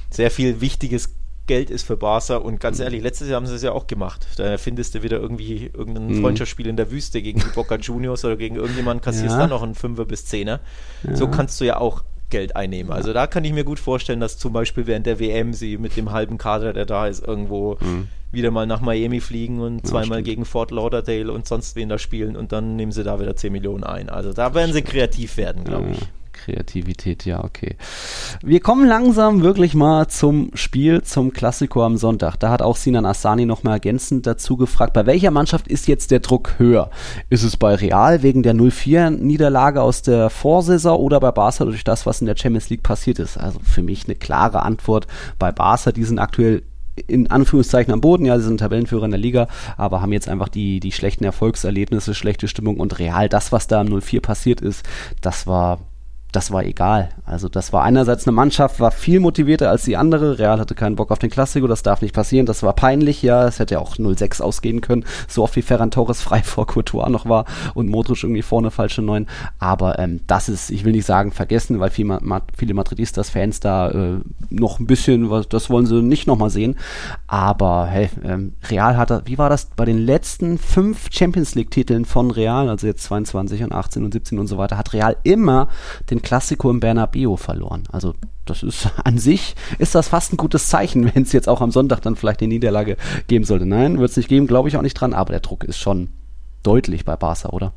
sehr 0.09 0.31
viel 0.31 0.63
wichtiges 0.63 1.11
Geld 1.47 1.71
ist 1.71 1.87
für 1.87 1.97
Barca 1.97 2.37
und 2.37 2.59
ganz 2.59 2.79
mhm. 2.79 2.85
ehrlich, 2.85 3.03
letztes 3.03 3.29
Jahr 3.29 3.37
haben 3.37 3.47
sie 3.47 3.55
es 3.55 3.63
ja 3.63 3.73
auch 3.73 3.87
gemacht. 3.87 4.27
Da 4.37 4.57
findest 4.57 4.95
du 4.95 5.03
wieder 5.03 5.19
irgendwie 5.19 5.71
irgendein 5.75 6.09
mhm. 6.09 6.21
Freundschaftsspiel 6.23 6.67
in 6.67 6.77
der 6.77 6.91
Wüste 6.91 7.21
gegen 7.21 7.41
die 7.41 7.55
Boca 7.55 7.77
Juniors 7.81 8.25
oder 8.25 8.37
gegen 8.37 8.57
irgendjemanden, 8.57 9.05
kassierst 9.05 9.35
ja. 9.35 9.41
dann 9.41 9.51
noch 9.51 9.63
einen 9.63 9.75
Fünfer 9.75 10.07
bis 10.07 10.25
Zehner. 10.25 10.61
Ja. 11.03 11.17
So 11.17 11.29
kannst 11.29 11.61
du 11.61 11.65
ja 11.65 11.79
auch 11.79 12.03
Geld 12.31 12.57
einnehmen. 12.57 12.91
Also 12.91 13.13
da 13.13 13.27
kann 13.27 13.45
ich 13.45 13.53
mir 13.53 13.65
gut 13.65 13.79
vorstellen, 13.79 14.21
dass 14.21 14.39
zum 14.39 14.53
Beispiel 14.53 14.87
während 14.87 15.07
der 15.07 15.21
WM 15.21 15.53
sie 15.53 15.77
mit 15.77 15.97
dem 15.97 16.13
halben 16.13 16.39
Kader, 16.39 16.73
der 16.73 16.87
da 16.87 17.07
ist, 17.07 17.25
irgendwo 17.25 17.77
mhm. 17.81 18.09
wieder 18.33 18.51
mal 18.51 18.67
nach 18.67 18.81
Miami 18.81 19.21
fliegen 19.21 19.61
und 19.61 19.87
zweimal 19.87 20.19
stimmt. 20.19 20.25
gegen 20.25 20.45
Fort 20.45 20.71
Lauderdale 20.71 21.31
und 21.31 21.47
sonst 21.47 21.77
wen 21.77 21.91
da 21.91 21.99
spielen 21.99 22.37
und 22.37 22.53
dann 22.53 22.77
nehmen 22.77 22.93
sie 22.93 23.05
da 23.05 23.21
wieder 23.21 23.37
10 23.37 23.53
Millionen 23.53 23.85
ein. 23.85 24.09
Also 24.09 24.33
da 24.33 24.55
werden 24.55 24.73
sie 24.73 24.83
kreativ 24.83 25.37
werden, 25.37 25.65
glaube 25.65 25.91
ich. 25.93 25.99
Kreativität, 26.35 27.25
ja, 27.25 27.43
okay. 27.43 27.77
Wir 28.43 28.61
kommen 28.61 28.87
langsam 28.87 29.43
wirklich 29.43 29.75
mal 29.75 30.09
zum 30.09 30.51
Spiel, 30.55 31.03
zum 31.03 31.33
Klassiko 31.33 31.83
am 31.83 31.97
Sonntag. 31.97 32.37
Da 32.37 32.51
hat 32.51 32.61
auch 32.61 32.77
Sinan 32.77 33.07
Assani 33.07 33.47
nochmal 33.47 33.75
ergänzend 33.75 34.27
dazu 34.27 34.59
gefragt, 34.59 34.93
bei 34.93 35.07
welcher 35.07 35.31
Mannschaft 35.31 35.69
ist 35.69 35.89
jetzt 35.89 36.11
der 36.11 36.21
Druck 36.21 36.59
höher? 36.59 36.91
Ist 37.31 37.43
es 37.43 37.57
bei 37.57 37.75
Real 37.75 38.23
wegen 38.23 38.43
der 38.43 38.55
0-4-Niederlage 38.55 39.81
aus 39.81 40.03
der 40.03 40.29
Vorsaison 40.29 40.99
oder 40.99 41.21
bei 41.21 41.31
Barca 41.31 41.65
durch 41.65 41.85
das, 41.85 42.05
was 42.05 42.21
in 42.21 42.27
der 42.27 42.37
Champions 42.37 42.69
League 42.69 42.83
passiert 42.83 43.19
ist? 43.19 43.39
Also 43.39 43.61
für 43.61 43.83
mich 43.83 44.05
eine 44.05 44.17
klare 44.17 44.63
Antwort 44.63 45.07
bei 45.39 45.53
Barca. 45.53 45.93
Die 45.93 46.05
sind 46.05 46.19
aktuell 46.19 46.63
in 47.07 47.31
Anführungszeichen 47.31 47.93
am 47.93 48.01
Boden, 48.01 48.25
ja, 48.25 48.39
sie 48.39 48.45
sind 48.45 48.59
Tabellenführer 48.59 49.05
in 49.05 49.11
der 49.11 49.21
Liga, 49.21 49.49
aber 49.77 50.01
haben 50.01 50.13
jetzt 50.13 50.29
einfach 50.29 50.49
die, 50.49 50.81
die 50.81 50.93
schlechten 50.93 51.25
Erfolgserlebnisse, 51.25 52.15
schlechte 52.15 52.49
Stimmung 52.49 52.79
und 52.79 52.99
real 52.99 53.29
das, 53.29 53.53
was 53.53 53.67
da 53.67 53.81
im 53.81 54.01
04 54.01 54.21
passiert 54.21 54.61
ist, 54.61 54.87
das 55.21 55.47
war 55.47 55.81
das 56.35 56.51
war 56.51 56.65
egal. 56.65 57.11
Also 57.25 57.49
das 57.49 57.73
war 57.73 57.85
einerseits 57.85 58.27
eine 58.27 58.35
Mannschaft, 58.35 58.81
war 58.81 58.91
viel 58.91 59.21
motivierter 59.21 59.71
als 59.71 59.85
die 59.85 59.97
andere. 59.97 60.39
Real 60.39 60.59
hatte 60.59 60.75
keinen 60.75 60.97
Bock 60.97 61.13
auf 61.13 61.21
den 61.21 61.31
Klassiko, 61.31 61.69
das 61.69 61.85
darf 61.85 62.03
nicht 62.03 62.15
passieren. 62.15 62.45
Das 62.45 62.65
war 62.65 62.73
peinlich, 62.73 63.23
ja. 63.23 63.47
Es 63.47 63.61
hätte 63.61 63.75
ja 63.75 63.81
auch 63.81 63.97
0-6 63.97 64.43
ausgehen 64.43 64.81
können, 64.81 65.05
so 65.29 65.45
oft 65.45 65.55
wie 65.55 65.63
Ferran 65.63 65.93
Torres 65.93 66.23
frei 66.23 66.43
vor 66.45 66.67
Courtois 66.67 67.09
noch 67.09 67.29
war 67.29 67.45
und 67.75 67.89
Modric 67.89 68.25
irgendwie 68.25 68.43
vorne 68.43 68.73
falsche 68.73 69.01
Neun. 69.01 69.29
Aber 69.61 69.99
ähm, 70.01 70.21
das 70.27 70.49
ist, 70.49 70.71
ich 70.71 70.85
will 70.85 70.93
nicht 70.93 71.07
sagen 71.07 71.31
vergessen, 71.31 71.79
weil 71.79 71.91
viel, 71.91 72.05
ma 72.05 72.43
viele 72.57 72.75
Madridistas, 72.75 73.31
Fans 73.31 73.61
da 73.61 73.91
äh, 73.91 74.21
noch 74.51 74.81
ein 74.81 74.87
bisschen, 74.87 75.31
was, 75.31 75.49
das 75.49 75.71
wollen 75.71 75.87
sie 75.87 76.03
nicht 76.03 76.27
nochmal 76.27 76.51
sehen. 76.51 76.75
Aber 77.29 77.87
hey, 77.87 78.11
ähm, 78.25 78.55
Real 78.69 78.97
hatte, 78.97 79.23
wie 79.27 79.39
war 79.39 79.51
das 79.51 79.67
bei 79.77 79.85
den 79.85 79.99
letzten 79.99 80.59
fünf 80.59 81.09
Champions 81.13 81.55
League 81.55 81.71
Titeln 81.71 82.05
von 82.05 82.33
Real, 82.33 82.69
also 82.69 82.89
jetzt 82.89 83.05
22 83.05 83.63
und 83.63 83.73
18 83.73 84.05
und 84.05 84.13
17 84.13 84.39
und 84.41 84.49
so 84.49 84.59
weiter, 84.59 84.77
hat 84.77 84.93
Real 84.93 85.17
immer 85.23 85.69
den 86.11 86.23
Klassiko 86.25 86.71
im 86.71 86.81
Bernabeu 86.81 87.37
verloren. 87.37 87.85
Also 87.93 88.15
das 88.45 88.63
ist 88.63 88.89
an 89.05 89.19
sich 89.19 89.55
ist 89.79 89.95
das 89.95 90.09
fast 90.09 90.33
ein 90.33 90.37
gutes 90.37 90.69
Zeichen, 90.69 91.05
wenn 91.15 91.23
es 91.23 91.33
jetzt 91.33 91.49
auch 91.49 91.61
am 91.61 91.71
Sonntag 91.71 92.01
dann 92.01 92.17
vielleicht 92.17 92.41
eine 92.41 92.49
Niederlage 92.49 92.97
geben 93.29 93.45
sollte. 93.45 93.67
Nein, 93.67 93.99
wird 93.99 94.11
es 94.11 94.17
nicht 94.17 94.29
geben, 94.29 94.47
glaube 94.47 94.69
ich 94.69 94.77
auch 94.77 94.83
nicht 94.83 94.95
dran, 94.95 95.15
aber 95.15 95.33
der 95.33 95.41
Druck 95.41 95.65
ist 95.65 95.79
schon 95.79 96.09
deutlich 96.63 97.05
bei 97.05 97.17
Barca, 97.17 97.51
oder? 97.51 97.73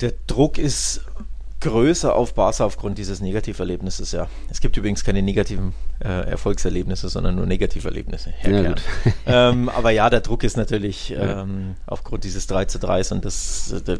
Der 0.00 0.14
Druck 0.26 0.56
ist 0.56 1.02
größer 1.60 2.14
auf 2.14 2.34
Barca 2.34 2.64
aufgrund 2.64 2.96
dieses 2.96 3.20
Negativerlebnisses, 3.20 4.12
ja. 4.12 4.28
Es 4.48 4.60
gibt 4.60 4.76
übrigens 4.76 5.04
keine 5.04 5.20
negativen 5.22 5.74
äh, 6.02 6.30
Erfolgserlebnisse, 6.30 7.08
sondern 7.10 7.36
nur 7.36 7.46
Negativerlebnisse. 7.46 8.32
Ja, 8.42 8.74
ähm, 9.26 9.68
aber 9.68 9.90
ja, 9.90 10.08
der 10.08 10.20
Druck 10.20 10.42
ist 10.42 10.56
natürlich 10.56 11.14
ähm, 11.16 11.76
aufgrund 11.86 12.24
dieses 12.24 12.46
3 12.46 12.64
zu 12.64 12.78
3 12.78 13.02
und 13.10 13.24
das, 13.26 13.74
der, 13.86 13.98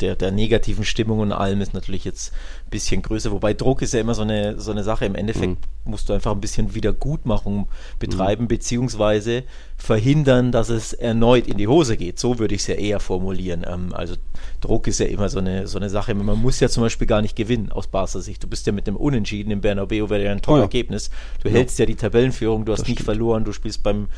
der, 0.00 0.16
der 0.16 0.30
negativen 0.30 0.84
Stimmung 0.84 1.20
und 1.20 1.32
allem 1.32 1.60
ist 1.60 1.74
natürlich 1.74 2.04
jetzt 2.04 2.32
ein 2.66 2.70
bisschen 2.70 3.02
größer. 3.02 3.30
Wobei 3.32 3.54
Druck 3.54 3.82
ist 3.82 3.94
ja 3.94 4.00
immer 4.00 4.14
so 4.14 4.22
eine, 4.22 4.60
so 4.60 4.70
eine 4.70 4.84
Sache. 4.84 5.04
Im 5.04 5.14
Endeffekt 5.14 5.46
mhm. 5.84 5.90
musst 5.90 6.08
du 6.08 6.12
einfach 6.12 6.32
ein 6.32 6.40
bisschen 6.40 6.74
Wiedergutmachung 6.74 7.68
betreiben, 7.98 8.44
mhm. 8.44 8.48
beziehungsweise 8.48 9.44
verhindern, 9.76 10.52
dass 10.52 10.68
es 10.68 10.92
erneut 10.92 11.46
in 11.46 11.58
die 11.58 11.68
Hose 11.68 11.96
geht. 11.96 12.18
So 12.18 12.38
würde 12.38 12.54
ich 12.54 12.62
es 12.62 12.66
ja 12.66 12.74
eher 12.74 13.00
formulieren. 13.00 13.64
Ähm, 13.68 13.92
also 13.92 14.14
Druck 14.60 14.86
ist 14.86 15.00
ja 15.00 15.06
immer 15.06 15.28
so 15.28 15.38
eine, 15.38 15.66
so 15.66 15.78
eine 15.78 15.90
Sache. 15.90 16.14
Man 16.14 16.38
muss 16.38 16.60
ja 16.60 16.68
zum 16.68 16.82
Beispiel 16.82 17.06
gar 17.06 17.22
nicht 17.22 17.36
gewinnen 17.36 17.70
aus 17.72 17.86
Barca 17.86 18.20
Sicht. 18.20 18.42
Du 18.42 18.48
bist 18.48 18.66
ja 18.66 18.72
mit 18.72 18.86
dem 18.86 18.96
Unentschieden 18.96 19.50
im 19.50 19.60
Bernabeu, 19.60 20.08
wäre 20.08 20.24
ja 20.24 20.32
ein 20.32 20.42
tolles 20.42 20.58
oh 20.58 20.62
ja. 20.62 20.64
Ergebnis. 20.64 21.10
Du 21.42 21.48
ja. 21.48 21.54
hältst 21.54 21.78
ja 21.78 21.86
die 21.86 21.94
Tabellenführung, 21.94 22.64
du 22.64 22.72
hast 22.72 22.80
das 22.80 22.88
nicht 22.88 22.98
stimmt. 22.98 23.06
verloren, 23.06 23.44
du 23.44 23.52
spielst 23.52 23.82
beim 23.82 24.08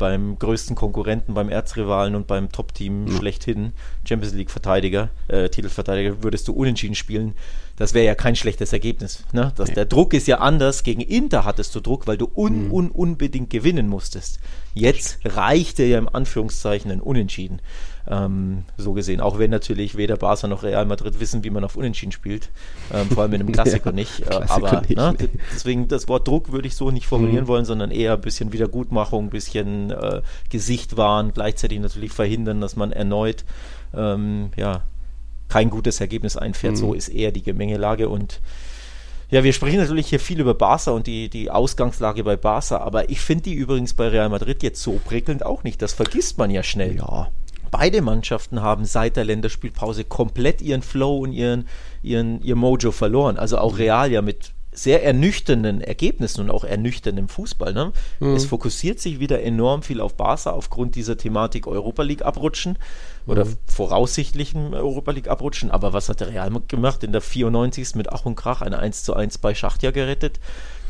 beim 0.00 0.36
größten 0.38 0.74
Konkurrenten, 0.74 1.34
beim 1.34 1.48
Erzrivalen 1.48 2.16
und 2.16 2.26
beim 2.26 2.50
Top-Team 2.50 3.06
ja. 3.06 3.16
schlechthin, 3.16 3.72
Champions 4.04 4.34
League-Verteidiger, 4.34 5.10
äh, 5.28 5.48
Titelverteidiger, 5.48 6.24
würdest 6.24 6.48
du 6.48 6.52
unentschieden 6.52 6.96
spielen. 6.96 7.34
Das 7.76 7.94
wäre 7.94 8.04
ja 8.04 8.14
kein 8.14 8.34
schlechtes 8.34 8.72
Ergebnis. 8.72 9.24
Ne? 9.32 9.52
Das, 9.56 9.68
nee. 9.68 9.74
Der 9.74 9.84
Druck 9.84 10.12
ist 10.12 10.26
ja 10.26 10.38
anders. 10.38 10.82
Gegen 10.82 11.00
Inter 11.00 11.44
hattest 11.44 11.74
du 11.74 11.80
Druck, 11.80 12.06
weil 12.06 12.18
du 12.18 12.30
un, 12.34 12.66
mhm. 12.66 12.72
un, 12.72 12.90
unbedingt 12.90 13.50
gewinnen 13.50 13.88
musstest. 13.88 14.40
Jetzt 14.74 15.18
reichte 15.24 15.84
ja 15.84 15.98
im 15.98 16.08
Anführungszeichen 16.08 16.90
ein 16.90 17.00
Unentschieden. 17.00 17.60
Ähm, 18.08 18.64
so 18.76 18.92
gesehen, 18.92 19.20
auch 19.20 19.38
wenn 19.38 19.50
natürlich 19.50 19.96
weder 19.96 20.16
Barca 20.16 20.48
noch 20.48 20.62
Real 20.62 20.86
Madrid 20.86 21.20
wissen, 21.20 21.44
wie 21.44 21.50
man 21.50 21.64
auf 21.64 21.76
Unentschieden 21.76 22.12
spielt, 22.12 22.50
ähm, 22.92 23.08
vor 23.10 23.22
allem 23.22 23.34
in 23.34 23.40
einem 23.42 23.52
Klassiker 23.52 23.90
ja, 23.90 23.96
nicht. 23.96 24.20
Äh, 24.20 24.40
aber 24.48 24.80
nicht, 24.80 24.96
ne, 24.96 25.14
deswegen 25.52 25.88
das 25.88 26.08
Wort 26.08 26.26
Druck 26.26 26.50
würde 26.50 26.66
ich 26.66 26.76
so 26.76 26.90
nicht 26.90 27.06
formulieren 27.06 27.44
mhm. 27.44 27.48
wollen, 27.48 27.64
sondern 27.64 27.90
eher 27.90 28.14
ein 28.14 28.20
bisschen 28.20 28.52
Wiedergutmachung, 28.52 29.26
ein 29.26 29.30
bisschen 29.30 29.90
äh, 29.90 30.22
Gesicht 30.48 30.96
waren, 30.96 31.32
gleichzeitig 31.32 31.78
natürlich 31.78 32.12
verhindern, 32.12 32.60
dass 32.60 32.76
man 32.76 32.90
erneut 32.92 33.44
ähm, 33.94 34.50
ja, 34.56 34.82
kein 35.48 35.68
gutes 35.68 36.00
Ergebnis 36.00 36.36
einfährt. 36.36 36.74
Mhm. 36.74 36.78
So 36.78 36.94
ist 36.94 37.08
eher 37.08 37.32
die 37.32 37.42
Gemengelage 37.42 38.08
und 38.08 38.40
ja, 39.30 39.44
wir 39.44 39.52
sprechen 39.52 39.78
natürlich 39.78 40.08
hier 40.08 40.18
viel 40.18 40.40
über 40.40 40.54
Barca 40.54 40.90
und 40.90 41.06
die, 41.06 41.28
die 41.28 41.50
Ausgangslage 41.50 42.24
bei 42.24 42.36
Barca, 42.36 42.78
aber 42.78 43.10
ich 43.10 43.20
finde 43.20 43.44
die 43.44 43.54
übrigens 43.54 43.94
bei 43.94 44.08
Real 44.08 44.28
Madrid 44.28 44.64
jetzt 44.64 44.82
so 44.82 45.00
prickelnd 45.04 45.46
auch 45.46 45.62
nicht. 45.62 45.80
Das 45.82 45.92
vergisst 45.92 46.36
man 46.38 46.50
ja 46.50 46.64
schnell. 46.64 46.96
Ja. 46.96 47.28
Beide 47.70 48.02
Mannschaften 48.02 48.62
haben 48.62 48.84
seit 48.84 49.16
der 49.16 49.24
Länderspielpause 49.24 50.04
komplett 50.04 50.60
ihren 50.60 50.82
Flow 50.82 51.18
und 51.18 51.32
ihren, 51.32 51.68
ihren, 52.02 52.42
ihr 52.42 52.56
Mojo 52.56 52.92
verloren. 52.92 53.36
Also 53.36 53.58
auch 53.58 53.78
Real 53.78 54.10
ja 54.10 54.22
mit 54.22 54.52
sehr 54.72 55.04
ernüchternden 55.04 55.80
Ergebnissen 55.80 56.42
und 56.42 56.50
auch 56.50 56.64
ernüchterndem 56.64 57.28
Fußball. 57.28 57.72
Ne? 57.72 57.92
Mhm. 58.20 58.34
Es 58.34 58.44
fokussiert 58.44 59.00
sich 59.00 59.18
wieder 59.18 59.42
enorm 59.42 59.82
viel 59.82 60.00
auf 60.00 60.16
Barca 60.16 60.50
aufgrund 60.50 60.94
dieser 60.94 61.16
Thematik 61.16 61.66
Europa 61.66 62.02
League 62.02 62.22
abrutschen 62.22 62.78
oder 63.26 63.44
mhm. 63.44 63.56
voraussichtlichen 63.66 64.74
Europa 64.74 65.10
League 65.10 65.28
abrutschen. 65.28 65.70
Aber 65.70 65.92
was 65.92 66.08
hat 66.08 66.20
der 66.20 66.28
Real 66.28 66.50
gemacht? 66.68 67.02
In 67.02 67.12
der 67.12 67.20
94. 67.20 67.96
mit 67.96 68.12
Ach 68.12 68.24
und 68.24 68.36
Krach 68.36 68.62
ein 68.62 68.74
1 68.74 69.02
zu 69.02 69.14
1 69.14 69.38
bei 69.38 69.54
Schachtja 69.54 69.90
gerettet 69.90 70.38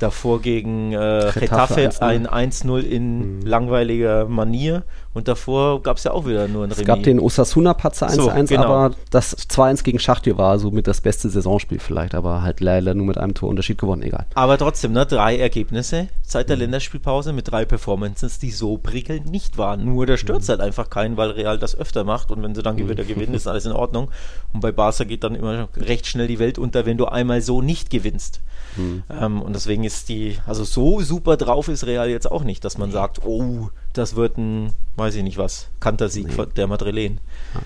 davor 0.01 0.41
gegen 0.41 0.93
äh, 0.93 1.31
Getafe 1.35 1.91
ein 2.01 2.27
1-0 2.27 2.81
in 2.81 3.39
mhm. 3.39 3.43
langweiliger 3.43 4.27
Manier 4.27 4.83
und 5.13 5.27
davor 5.27 5.83
gab 5.83 5.97
es 5.97 6.05
ja 6.05 6.13
auch 6.13 6.25
wieder 6.25 6.47
nur 6.47 6.63
ein 6.63 6.71
Remis. 6.71 6.79
Es 6.79 6.85
gab 6.85 7.03
den 7.03 7.19
Osasuna-Patzer 7.19 8.09
1-1, 8.09 8.15
so, 8.15 8.31
genau. 8.31 8.63
aber 8.63 8.95
das 9.11 9.37
2-1 9.37 9.83
gegen 9.83 9.99
Schachtür 9.99 10.39
war 10.39 10.59
somit 10.59 10.87
das 10.87 11.01
beste 11.01 11.29
Saisonspiel 11.29 11.81
vielleicht, 11.81 12.15
aber 12.15 12.43
halt 12.43 12.61
leider 12.61 12.95
nur 12.95 13.07
mit 13.07 13.19
einem 13.19 13.35
Torunterschied 13.35 13.77
gewonnen, 13.77 14.03
egal. 14.03 14.27
Aber 14.35 14.57
trotzdem, 14.57 14.93
ne, 14.93 15.07
drei 15.07 15.37
Ergebnisse 15.37 16.09
seit 16.23 16.49
der 16.49 16.57
mhm. 16.57 16.63
Länderspielpause 16.63 17.33
mit 17.33 17.51
drei 17.51 17.65
Performances, 17.65 18.39
die 18.39 18.53
so 18.53 18.79
prickelnd 18.79 19.27
nicht 19.27 19.59
waren. 19.59 19.85
Nur 19.85 20.07
da 20.07 20.17
stört 20.17 20.43
es 20.43 20.49
mhm. 20.49 20.53
halt 20.53 20.61
einfach 20.61 20.91
keinen, 20.91 21.17
weil 21.17 21.31
Real 21.31 21.59
das 21.59 21.77
öfter 21.77 22.05
macht 22.05 22.31
und 22.31 22.43
wenn 22.43 22.55
sie 22.55 22.63
dann 22.63 22.77
mhm. 22.77 22.89
wieder 22.89 23.05
gewinnen, 23.05 23.35
ist 23.35 23.47
alles 23.49 23.67
in 23.67 23.73
Ordnung. 23.73 24.11
Und 24.53 24.61
bei 24.61 24.71
Barca 24.71 25.03
geht 25.03 25.25
dann 25.25 25.35
immer 25.35 25.69
recht 25.77 26.07
schnell 26.07 26.29
die 26.29 26.39
Welt 26.39 26.59
unter, 26.59 26.87
wenn 26.87 26.97
du 26.97 27.07
einmal 27.07 27.43
so 27.43 27.63
nicht 27.63 27.91
gewinnst. 27.91 28.41
Mhm. 28.77 29.03
Ähm, 29.11 29.43
und 29.43 29.55
deswegen 29.55 29.85
ist 29.85 30.09
die, 30.09 30.39
also 30.47 30.65
so 30.65 31.01
super 31.01 31.37
drauf 31.37 31.69
ist 31.69 31.87
Real 31.87 32.09
jetzt 32.09 32.31
auch 32.31 32.45
nicht, 32.45 32.65
dass 32.65 32.79
man 32.79 32.91
sagt, 32.91 33.25
oh, 33.25 33.71
das 33.93 34.17
wird 34.17 34.39
ein, 34.39 34.73
weiß 34.97 35.15
ich 35.17 35.23
nicht 35.23 35.39
was, 35.39 35.69
Kantersieg 35.81 36.37
nee. 36.37 36.47
der 36.57 36.67
Madrilen. 36.67 37.21
Ja. 37.55 37.61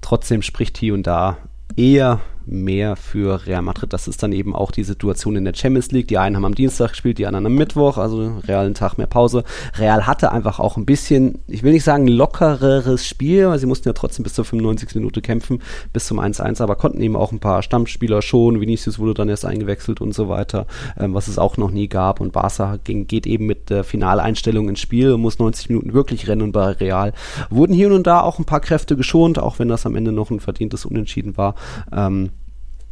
Trotzdem 0.00 0.42
spricht 0.42 0.76
hier 0.76 0.94
und 0.94 1.06
da 1.06 1.38
eher 1.76 2.20
mehr 2.46 2.96
für 2.96 3.46
Real 3.46 3.62
Madrid. 3.62 3.92
Das 3.92 4.08
ist 4.08 4.22
dann 4.22 4.32
eben 4.32 4.54
auch 4.54 4.70
die 4.70 4.84
Situation 4.84 5.36
in 5.36 5.44
der 5.44 5.54
Champions 5.54 5.90
League. 5.90 6.08
Die 6.08 6.18
einen 6.18 6.36
haben 6.36 6.44
am 6.44 6.54
Dienstag 6.54 6.90
gespielt, 6.90 7.18
die 7.18 7.26
anderen 7.26 7.46
am 7.46 7.54
Mittwoch, 7.54 7.98
also 7.98 8.40
Real 8.46 8.66
einen 8.66 8.74
Tag 8.74 8.98
mehr 8.98 9.06
Pause. 9.06 9.44
Real 9.78 10.06
hatte 10.06 10.32
einfach 10.32 10.60
auch 10.60 10.76
ein 10.76 10.86
bisschen, 10.86 11.38
ich 11.46 11.62
will 11.62 11.72
nicht 11.72 11.84
sagen 11.84 12.06
lockereres 12.06 13.06
Spiel, 13.06 13.48
weil 13.48 13.58
sie 13.58 13.66
mussten 13.66 13.88
ja 13.88 13.92
trotzdem 13.92 14.22
bis 14.22 14.34
zur 14.34 14.44
95. 14.44 14.94
Minute 14.94 15.22
kämpfen, 15.22 15.62
bis 15.92 16.06
zum 16.06 16.20
1-1, 16.20 16.62
aber 16.62 16.76
konnten 16.76 17.00
eben 17.00 17.16
auch 17.16 17.32
ein 17.32 17.40
paar 17.40 17.62
Stammspieler 17.62 18.22
schon. 18.22 18.60
Vinicius 18.60 18.98
wurde 18.98 19.14
dann 19.14 19.28
erst 19.28 19.44
eingewechselt 19.44 20.00
und 20.00 20.14
so 20.14 20.28
weiter, 20.28 20.66
ähm, 20.98 21.14
was 21.14 21.28
es 21.28 21.38
auch 21.38 21.56
noch 21.56 21.70
nie 21.70 21.88
gab. 21.88 22.20
Und 22.20 22.32
Barca 22.32 22.78
ging, 22.82 23.06
geht 23.06 23.26
eben 23.26 23.46
mit 23.46 23.70
der 23.70 23.84
Finaleinstellung 23.84 24.68
ins 24.68 24.80
Spiel 24.80 25.12
und 25.12 25.20
muss 25.20 25.38
90 25.38 25.68
Minuten 25.70 25.94
wirklich 25.94 26.28
rennen. 26.28 26.42
Und 26.42 26.52
bei 26.52 26.72
Real 26.72 27.12
wurden 27.50 27.74
hier 27.74 27.92
und 27.92 28.06
da 28.06 28.20
auch 28.20 28.38
ein 28.38 28.44
paar 28.44 28.60
Kräfte 28.60 28.96
geschont, 28.96 29.38
auch 29.38 29.58
wenn 29.58 29.68
das 29.68 29.86
am 29.86 29.96
Ende 29.96 30.12
noch 30.12 30.30
ein 30.30 30.40
verdientes 30.40 30.84
Unentschieden 30.84 31.36
war. 31.36 31.54
Ähm, 31.92 32.30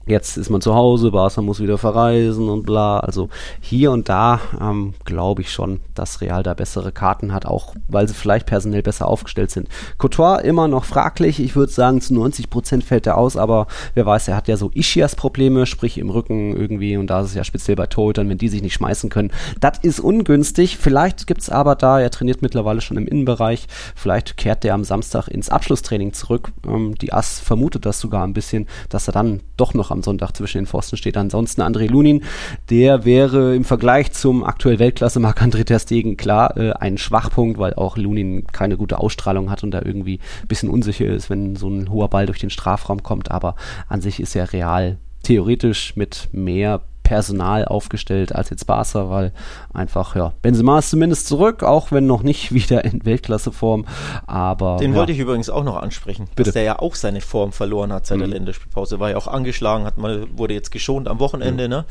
Jetzt 0.04 0.36
ist 0.36 0.50
man 0.50 0.60
zu 0.60 0.74
Hause, 0.74 1.12
Barca 1.12 1.42
muss 1.42 1.60
wieder 1.60 1.78
verreisen 1.78 2.48
und 2.48 2.64
bla. 2.64 2.98
Also 3.00 3.28
hier 3.60 3.92
und 3.92 4.08
da 4.08 4.40
ähm, 4.60 4.94
glaube 5.04 5.42
ich 5.42 5.52
schon, 5.52 5.80
dass 5.94 6.20
Real 6.20 6.42
da 6.42 6.54
bessere 6.54 6.90
Karten 6.90 7.32
hat, 7.32 7.46
auch 7.46 7.74
weil 7.88 8.08
sie 8.08 8.14
vielleicht 8.14 8.46
personell 8.46 8.82
besser 8.82 9.06
aufgestellt 9.06 9.52
sind. 9.52 9.68
Couture 9.98 10.42
immer 10.42 10.66
noch 10.66 10.84
fraglich. 10.84 11.38
Ich 11.38 11.54
würde 11.54 11.72
sagen, 11.72 12.00
zu 12.00 12.14
90 12.14 12.50
Prozent 12.50 12.84
fällt 12.84 13.06
er 13.06 13.16
aus, 13.16 13.36
aber 13.36 13.68
wer 13.94 14.04
weiß, 14.04 14.28
er 14.28 14.36
hat 14.36 14.48
ja 14.48 14.56
so 14.56 14.70
Ischias-Probleme, 14.74 15.66
sprich 15.66 15.98
im 15.98 16.10
Rücken 16.10 16.56
irgendwie. 16.56 16.96
Und 16.96 17.06
da 17.06 17.20
ist 17.20 17.28
es 17.28 17.34
ja 17.34 17.44
speziell 17.44 17.76
bei 17.76 17.86
Torhütern, 17.86 18.28
wenn 18.28 18.38
die 18.38 18.48
sich 18.48 18.62
nicht 18.62 18.74
schmeißen 18.74 19.08
können. 19.08 19.30
Das 19.60 19.78
ist 19.78 20.00
ungünstig. 20.00 20.78
Vielleicht 20.78 21.28
gibt 21.28 21.42
es 21.42 21.50
aber 21.50 21.76
da, 21.76 22.00
er 22.00 22.10
trainiert 22.10 22.42
mittlerweile 22.42 22.80
schon 22.80 22.96
im 22.96 23.06
Innenbereich. 23.06 23.68
Vielleicht 23.94 24.36
kehrt 24.36 24.64
der 24.64 24.74
am 24.74 24.82
Samstag 24.82 25.28
ins 25.28 25.48
Abschlusstraining 25.48 26.12
zurück. 26.12 26.50
Ähm, 26.66 26.96
die 26.96 27.12
Ass 27.12 27.38
vermutet 27.38 27.86
das 27.86 28.00
sogar 28.00 28.26
ein 28.26 28.32
bisschen, 28.32 28.66
dass 28.88 29.06
er 29.08 29.12
dann 29.12 29.40
doch 29.56 29.74
noch 29.74 29.91
am 29.92 30.02
Sonntag 30.02 30.36
zwischen 30.36 30.58
den 30.58 30.66
Pfosten 30.66 30.96
steht. 30.96 31.16
Ansonsten 31.16 31.62
André 31.62 31.88
Lunin, 31.88 32.22
der 32.70 33.04
wäre 33.04 33.54
im 33.54 33.64
Vergleich 33.64 34.12
zum 34.12 34.44
aktuell 34.44 34.78
Weltklasse 34.78 35.20
Marc-André 35.20 35.64
Ter 35.64 35.78
Stegen 35.78 36.16
klar 36.16 36.56
äh, 36.56 36.72
ein 36.72 36.98
Schwachpunkt, 36.98 37.58
weil 37.58 37.74
auch 37.74 37.96
Lunin 37.96 38.46
keine 38.46 38.76
gute 38.76 38.98
Ausstrahlung 38.98 39.50
hat 39.50 39.62
und 39.62 39.70
da 39.70 39.82
irgendwie 39.84 40.20
ein 40.42 40.48
bisschen 40.48 40.70
unsicher 40.70 41.06
ist, 41.06 41.30
wenn 41.30 41.56
so 41.56 41.68
ein 41.68 41.90
hoher 41.90 42.08
Ball 42.08 42.26
durch 42.26 42.38
den 42.38 42.50
Strafraum 42.50 43.02
kommt. 43.02 43.30
Aber 43.30 43.54
an 43.88 44.00
sich 44.00 44.20
ist 44.20 44.34
er 44.34 44.52
real 44.52 44.98
theoretisch 45.22 45.96
mit 45.96 46.28
mehr 46.32 46.82
Personal 47.12 47.66
aufgestellt 47.66 48.34
als 48.34 48.48
jetzt 48.48 48.66
Barca, 48.66 49.10
weil 49.10 49.32
einfach, 49.74 50.16
ja, 50.16 50.32
Benzema 50.40 50.78
ist 50.78 50.88
zumindest 50.88 51.26
zurück, 51.26 51.62
auch 51.62 51.92
wenn 51.92 52.06
noch 52.06 52.22
nicht 52.22 52.54
wieder 52.54 52.86
in 52.86 53.04
Weltklasseform, 53.04 53.84
aber... 54.26 54.78
Den 54.78 54.92
ja. 54.92 54.96
wollte 54.96 55.12
ich 55.12 55.18
übrigens 55.18 55.50
auch 55.50 55.62
noch 55.62 55.76
ansprechen, 55.76 56.24
Bitte. 56.34 56.44
dass 56.44 56.54
der 56.54 56.62
ja 56.62 56.78
auch 56.78 56.94
seine 56.94 57.20
Form 57.20 57.52
verloren 57.52 57.92
hat 57.92 58.06
seit 58.06 58.16
mhm. 58.16 58.22
der 58.22 58.30
Länderspielpause, 58.30 58.98
war 58.98 59.10
ja 59.10 59.18
auch 59.18 59.26
angeschlagen, 59.26 59.84
hat 59.84 59.98
mal, 59.98 60.26
wurde 60.32 60.54
jetzt 60.54 60.70
geschont 60.70 61.06
am 61.06 61.20
Wochenende, 61.20 61.64
mhm. 61.64 61.70
ne? 61.70 61.84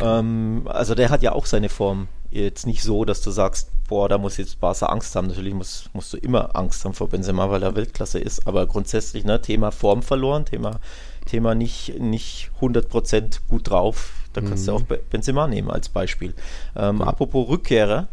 Ähm, 0.00 0.62
also 0.66 0.94
der 0.94 1.10
hat 1.10 1.22
ja 1.22 1.32
auch 1.32 1.46
seine 1.46 1.68
Form 1.68 2.06
jetzt 2.30 2.64
nicht 2.64 2.84
so, 2.84 3.04
dass 3.04 3.20
du 3.20 3.32
sagst, 3.32 3.70
boah, 3.88 4.08
da 4.08 4.18
muss 4.18 4.36
jetzt 4.36 4.60
Barca 4.60 4.86
Angst 4.86 5.16
haben. 5.16 5.28
Natürlich 5.28 5.54
musst, 5.54 5.92
musst 5.94 6.12
du 6.12 6.18
immer 6.18 6.54
Angst 6.54 6.84
haben 6.84 6.94
vor 6.94 7.08
Benzema, 7.08 7.50
weil 7.50 7.62
er 7.62 7.74
Weltklasse 7.74 8.18
ist. 8.18 8.46
Aber 8.46 8.66
grundsätzlich, 8.66 9.24
ne, 9.24 9.40
Thema 9.40 9.72
Form 9.72 10.02
verloren, 10.02 10.44
Thema, 10.44 10.78
Thema 11.26 11.54
nicht, 11.54 11.98
nicht 11.98 12.50
100% 12.60 13.40
gut 13.48 13.70
drauf. 13.70 14.12
Da 14.40 14.48
kannst 14.48 14.66
mhm. 14.66 14.70
du 14.70 14.76
auch 14.76 14.82
Benzema 15.10 15.46
nehmen 15.46 15.70
als 15.70 15.88
Beispiel. 15.88 16.34
Ähm, 16.76 17.02
apropos 17.02 17.48
Rückkehrer, 17.48 18.08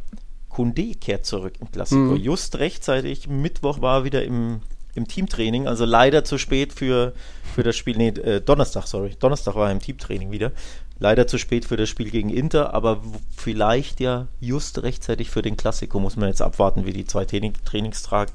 Kunde 0.49 0.95
kehrt 0.95 1.25
zurück 1.25 1.53
im 1.59 1.71
Klassiker. 1.71 1.99
Mhm. 1.99 2.15
Just 2.15 2.59
rechtzeitig, 2.59 3.27
Mittwoch 3.27 3.81
war 3.81 3.99
er 3.99 4.03
wieder 4.05 4.23
im, 4.23 4.61
im 4.93 5.07
Teamtraining, 5.07 5.67
also 5.67 5.85
leider 5.85 6.23
zu 6.23 6.37
spät 6.37 6.73
für, 6.73 7.13
für 7.53 7.63
das 7.63 7.75
Spiel, 7.75 7.97
nee, 7.97 8.09
äh, 8.09 8.41
Donnerstag, 8.41 8.87
sorry, 8.87 9.15
Donnerstag 9.19 9.55
war 9.55 9.67
er 9.67 9.73
im 9.73 9.79
Teamtraining 9.79 10.31
wieder. 10.31 10.51
Leider 10.97 11.27
zu 11.27 11.37
spät 11.37 11.65
für 11.65 11.75
das 11.75 11.89
Spiel 11.89 12.09
gegen 12.09 12.29
Inter, 12.29 12.73
aber 12.73 13.01
vielleicht 13.35 13.99
ja 13.99 14.27
just 14.39 14.81
rechtzeitig 14.81 15.29
für 15.29 15.41
den 15.41 15.57
Klassiker. 15.57 15.99
Muss 15.99 16.15
man 16.15 16.29
jetzt 16.29 16.41
abwarten, 16.41 16.85
wie 16.85 16.93
die 16.93 17.03
zwei 17.03 17.25
Training 17.25 17.51
Trainingstage 17.65 18.31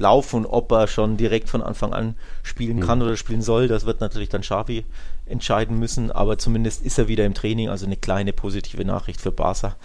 laufen 0.00 0.36
und 0.36 0.46
ob 0.46 0.72
er 0.72 0.86
schon 0.86 1.18
direkt 1.18 1.50
von 1.50 1.62
Anfang 1.62 1.92
an 1.92 2.14
spielen 2.42 2.78
mhm. 2.78 2.80
kann 2.80 3.02
oder 3.02 3.16
spielen 3.16 3.42
soll. 3.42 3.68
Das 3.68 3.84
wird 3.84 4.00
natürlich 4.00 4.30
dann 4.30 4.42
Schafi 4.42 4.86
entscheiden 5.30 5.78
müssen, 5.78 6.10
aber 6.10 6.38
zumindest 6.38 6.84
ist 6.84 6.98
er 6.98 7.08
wieder 7.08 7.24
im 7.24 7.34
Training, 7.34 7.68
also 7.68 7.86
eine 7.86 7.96
kleine 7.96 8.32
positive 8.32 8.84
Nachricht 8.84 9.20
für 9.20 9.32
Barca. 9.32 9.76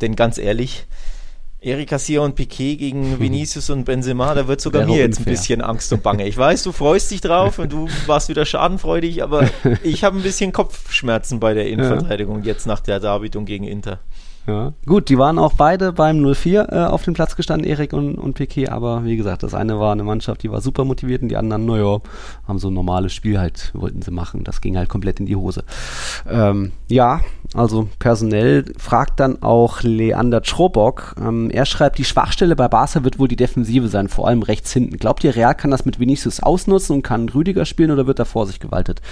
Denn 0.00 0.16
ganz 0.16 0.38
ehrlich, 0.38 0.86
Eric 1.60 1.90
Garcia 1.90 2.20
und 2.20 2.36
Piquet 2.36 2.76
gegen 2.76 3.18
Vinicius 3.18 3.68
und 3.70 3.84
Benzema, 3.84 4.32
da 4.34 4.46
wird 4.46 4.60
sogar 4.60 4.82
Wäre 4.82 4.92
mir 4.92 4.98
jetzt 4.98 5.18
ein 5.18 5.24
bisschen 5.24 5.60
Angst 5.60 5.92
und 5.92 6.04
Bange. 6.04 6.26
Ich 6.28 6.36
weiß, 6.36 6.62
du 6.62 6.70
freust 6.70 7.10
dich 7.10 7.20
drauf 7.20 7.58
und 7.58 7.72
du 7.72 7.88
warst 8.06 8.28
wieder 8.28 8.46
schadenfreudig, 8.46 9.24
aber 9.24 9.50
ich 9.82 10.04
habe 10.04 10.16
ein 10.16 10.22
bisschen 10.22 10.52
Kopfschmerzen 10.52 11.40
bei 11.40 11.54
der 11.54 11.68
Innenverteidigung 11.68 12.40
ja. 12.40 12.46
jetzt 12.52 12.66
nach 12.66 12.78
der 12.78 13.00
Darbietung 13.00 13.44
gegen 13.44 13.64
Inter. 13.64 13.98
Ja. 14.48 14.72
Gut, 14.86 15.10
die 15.10 15.18
waren 15.18 15.38
auch 15.38 15.52
beide 15.52 15.92
beim 15.92 16.22
04 16.22 16.68
äh, 16.72 16.76
auf 16.86 17.02
dem 17.02 17.12
Platz 17.12 17.36
gestanden, 17.36 17.68
Erik 17.68 17.92
und, 17.92 18.14
und 18.14 18.32
Piquet, 18.32 18.70
aber 18.70 19.04
wie 19.04 19.18
gesagt, 19.18 19.42
das 19.42 19.52
eine 19.52 19.78
war 19.78 19.92
eine 19.92 20.04
Mannschaft, 20.04 20.42
die 20.42 20.50
war 20.50 20.62
super 20.62 20.86
motiviert 20.86 21.20
und 21.20 21.28
die 21.28 21.36
anderen, 21.36 21.66
naja, 21.66 22.00
haben 22.46 22.58
so 22.58 22.68
ein 22.68 22.74
normales 22.74 23.12
Spiel 23.12 23.38
halt, 23.38 23.70
wollten 23.74 24.00
sie 24.00 24.10
machen. 24.10 24.44
Das 24.44 24.62
ging 24.62 24.78
halt 24.78 24.88
komplett 24.88 25.20
in 25.20 25.26
die 25.26 25.36
Hose. 25.36 25.64
Ähm, 26.26 26.72
ja, 26.88 27.20
also 27.52 27.88
personell 27.98 28.64
fragt 28.78 29.20
dann 29.20 29.42
auch 29.42 29.82
Leander 29.82 30.40
Schrobock. 30.42 31.14
Ähm, 31.20 31.50
er 31.50 31.66
schreibt, 31.66 31.98
die 31.98 32.04
Schwachstelle 32.04 32.56
bei 32.56 32.68
Barca 32.68 33.04
wird 33.04 33.18
wohl 33.18 33.28
die 33.28 33.36
Defensive 33.36 33.88
sein, 33.88 34.08
vor 34.08 34.28
allem 34.28 34.42
rechts 34.42 34.72
hinten. 34.72 34.96
Glaubt 34.96 35.24
ihr, 35.24 35.36
Real 35.36 35.54
kann 35.54 35.70
das 35.70 35.84
mit 35.84 36.00
Vinicius 36.00 36.40
ausnutzen 36.40 36.96
und 36.96 37.02
kann 37.02 37.28
Rüdiger 37.28 37.66
spielen 37.66 37.90
oder 37.90 38.06
wird 38.06 38.18
er 38.18 38.24
vor 38.24 38.46
sich 38.46 38.60
gewaltet? 38.60 39.02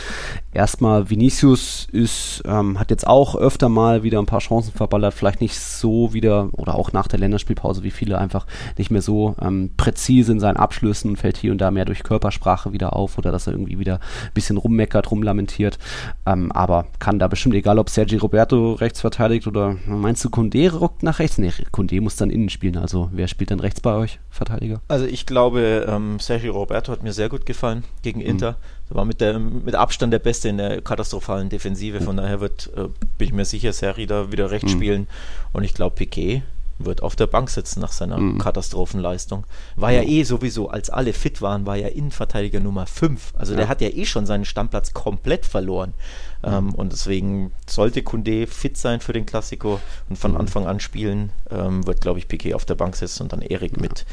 Erstmal, 0.55 1.11
Vinicius 1.11 1.89
ist, 1.93 2.43
ähm, 2.47 2.81
hat 2.81 2.91
jetzt 2.91 3.07
auch 3.07 3.35
öfter 3.35 3.69
mal 3.69 4.03
wieder 4.03 4.19
ein 4.19 4.27
paar 4.27 4.41
Chancen 4.41 4.73
verballert, 4.73 5.13
vielleicht 5.13 5.26
nicht 5.41 5.59
so 5.59 6.13
wieder 6.13 6.49
oder 6.53 6.75
auch 6.75 6.93
nach 6.93 7.09
der 7.09 7.19
Länderspielpause 7.19 7.83
wie 7.83 7.91
viele 7.91 8.19
einfach 8.19 8.47
nicht 8.79 8.91
mehr 8.91 9.03
so 9.03 9.35
ähm, 9.41 9.71
präzise 9.77 10.33
in 10.33 10.41
seinen 10.41 10.57
Abschlüssen, 10.57 11.17
fällt 11.17 11.37
hier 11.37 11.53
und 11.53 11.59
da 11.59 11.71
mehr 11.71 11.85
durch 11.85 12.03
Körpersprache 12.03 12.73
wieder 12.73 12.95
auf 12.95 13.19
oder 13.19 13.33
dass 13.33 13.47
er 13.47 13.53
irgendwie 13.53 13.79
wieder 13.79 13.95
ein 13.97 14.33
bisschen 14.35 14.57
rummeckert, 14.57 15.11
rumlamentiert. 15.11 15.79
Ähm, 16.25 16.53
aber 16.53 16.87
kann 16.99 17.19
da 17.19 17.29
bestimmt, 17.29 17.55
egal 17.55 17.79
ob 17.79 17.91
Sergio 17.91 18.19
Roberto 18.21 18.73
rechts 18.75 19.01
verteidigt 19.01 19.47
oder 19.47 19.77
meinst 19.87 20.25
du, 20.25 20.31
Kunde 20.31 20.81
rückt 20.81 21.03
nach 21.03 21.19
rechts? 21.19 21.39
Nee, 21.39 21.53
Kunde 21.71 22.01
muss 22.01 22.17
dann 22.17 22.31
innen 22.31 22.49
spielen. 22.49 22.77
Also 22.77 23.09
wer 23.13 23.29
spielt 23.29 23.51
dann 23.51 23.61
rechts 23.61 23.81
bei 23.81 23.95
euch, 23.95 24.19
Verteidiger? 24.31 24.81
Also 24.89 25.07
ich 25.07 25.27
glaube, 25.27 25.87
ähm, 25.89 26.19
Sergio 26.19 26.53
Roberto 26.53 26.93
hat 26.93 27.03
mir 27.03 27.13
sehr 27.13 27.29
gut 27.29 27.47
gefallen 27.47 27.85
gegen 28.03 28.21
mhm. 28.21 28.27
Inter. 28.27 28.53
Mhm. 28.53 28.57
War 28.89 29.05
mit, 29.05 29.21
der, 29.21 29.39
mit 29.39 29.75
Abstand 29.75 30.13
der 30.13 30.19
Beste 30.19 30.49
in 30.49 30.59
der 30.59 30.81
katastrophalen 30.81 31.49
Defensive. 31.49 32.01
Von 32.01 32.17
daher 32.17 32.41
wird, 32.41 32.71
äh, 32.77 32.89
bin 33.19 33.29
ich 33.29 33.33
mir 33.33 33.45
sicher, 33.45 33.73
Seri 33.73 34.07
da 34.07 34.31
wieder 34.31 34.51
rechts 34.51 34.73
mhm. 34.73 34.77
spielen. 34.77 35.09
Und 35.53 35.65
ich 35.65 35.75
glaube, 35.75 35.97
Piquet 35.97 36.43
wird 36.79 37.03
auf 37.03 37.17
der 37.17 37.27
Bank 37.27 37.49
sitzen 37.51 37.81
nach 37.81 37.93
seiner 37.93 38.19
mhm. 38.19 38.39
Katastrophenleistung. 38.39 39.45
War 39.77 39.93
ja 39.93 40.03
eh 40.03 40.23
sowieso, 40.25 40.69
als 40.69 40.91
alle 40.91 41.13
fit 41.13 41.41
waren, 41.41 41.67
war 41.67 41.77
ja 41.77 41.89
Innenverteidiger 41.89 42.61
Nummer 42.61 42.87
5. 42.87 43.35
Also 43.37 43.53
ja. 43.53 43.59
der 43.59 43.69
hat 43.69 43.81
ja 43.81 43.89
eh 43.89 44.05
schon 44.05 44.27
seinen 44.27 44.45
Stammplatz 44.45 44.93
komplett 44.93 45.47
verloren. 45.47 45.95
Mhm. 46.43 46.53
Ähm, 46.53 46.75
und 46.75 46.93
deswegen 46.93 47.53
sollte 47.67 48.03
Kunde 48.03 48.47
fit 48.47 48.77
sein 48.77 49.01
für 49.01 49.13
den 49.13 49.27
Klassiko 49.27 49.81
und 50.09 50.17
von 50.17 50.33
mhm. 50.33 50.39
Anfang 50.39 50.67
an 50.67 50.81
spielen, 50.81 51.31
ähm, 51.51 51.87
wird, 51.87 52.01
glaube 52.01 52.19
ich, 52.19 52.29
Piquet 52.29 52.55
auf 52.55 52.65
der 52.65 52.75
Bank 52.75 52.97
sitzen 52.97 53.25
und 53.25 53.33
dann 53.33 53.43
Erik 53.43 53.73
ja. 53.77 53.83
mit, 53.83 54.05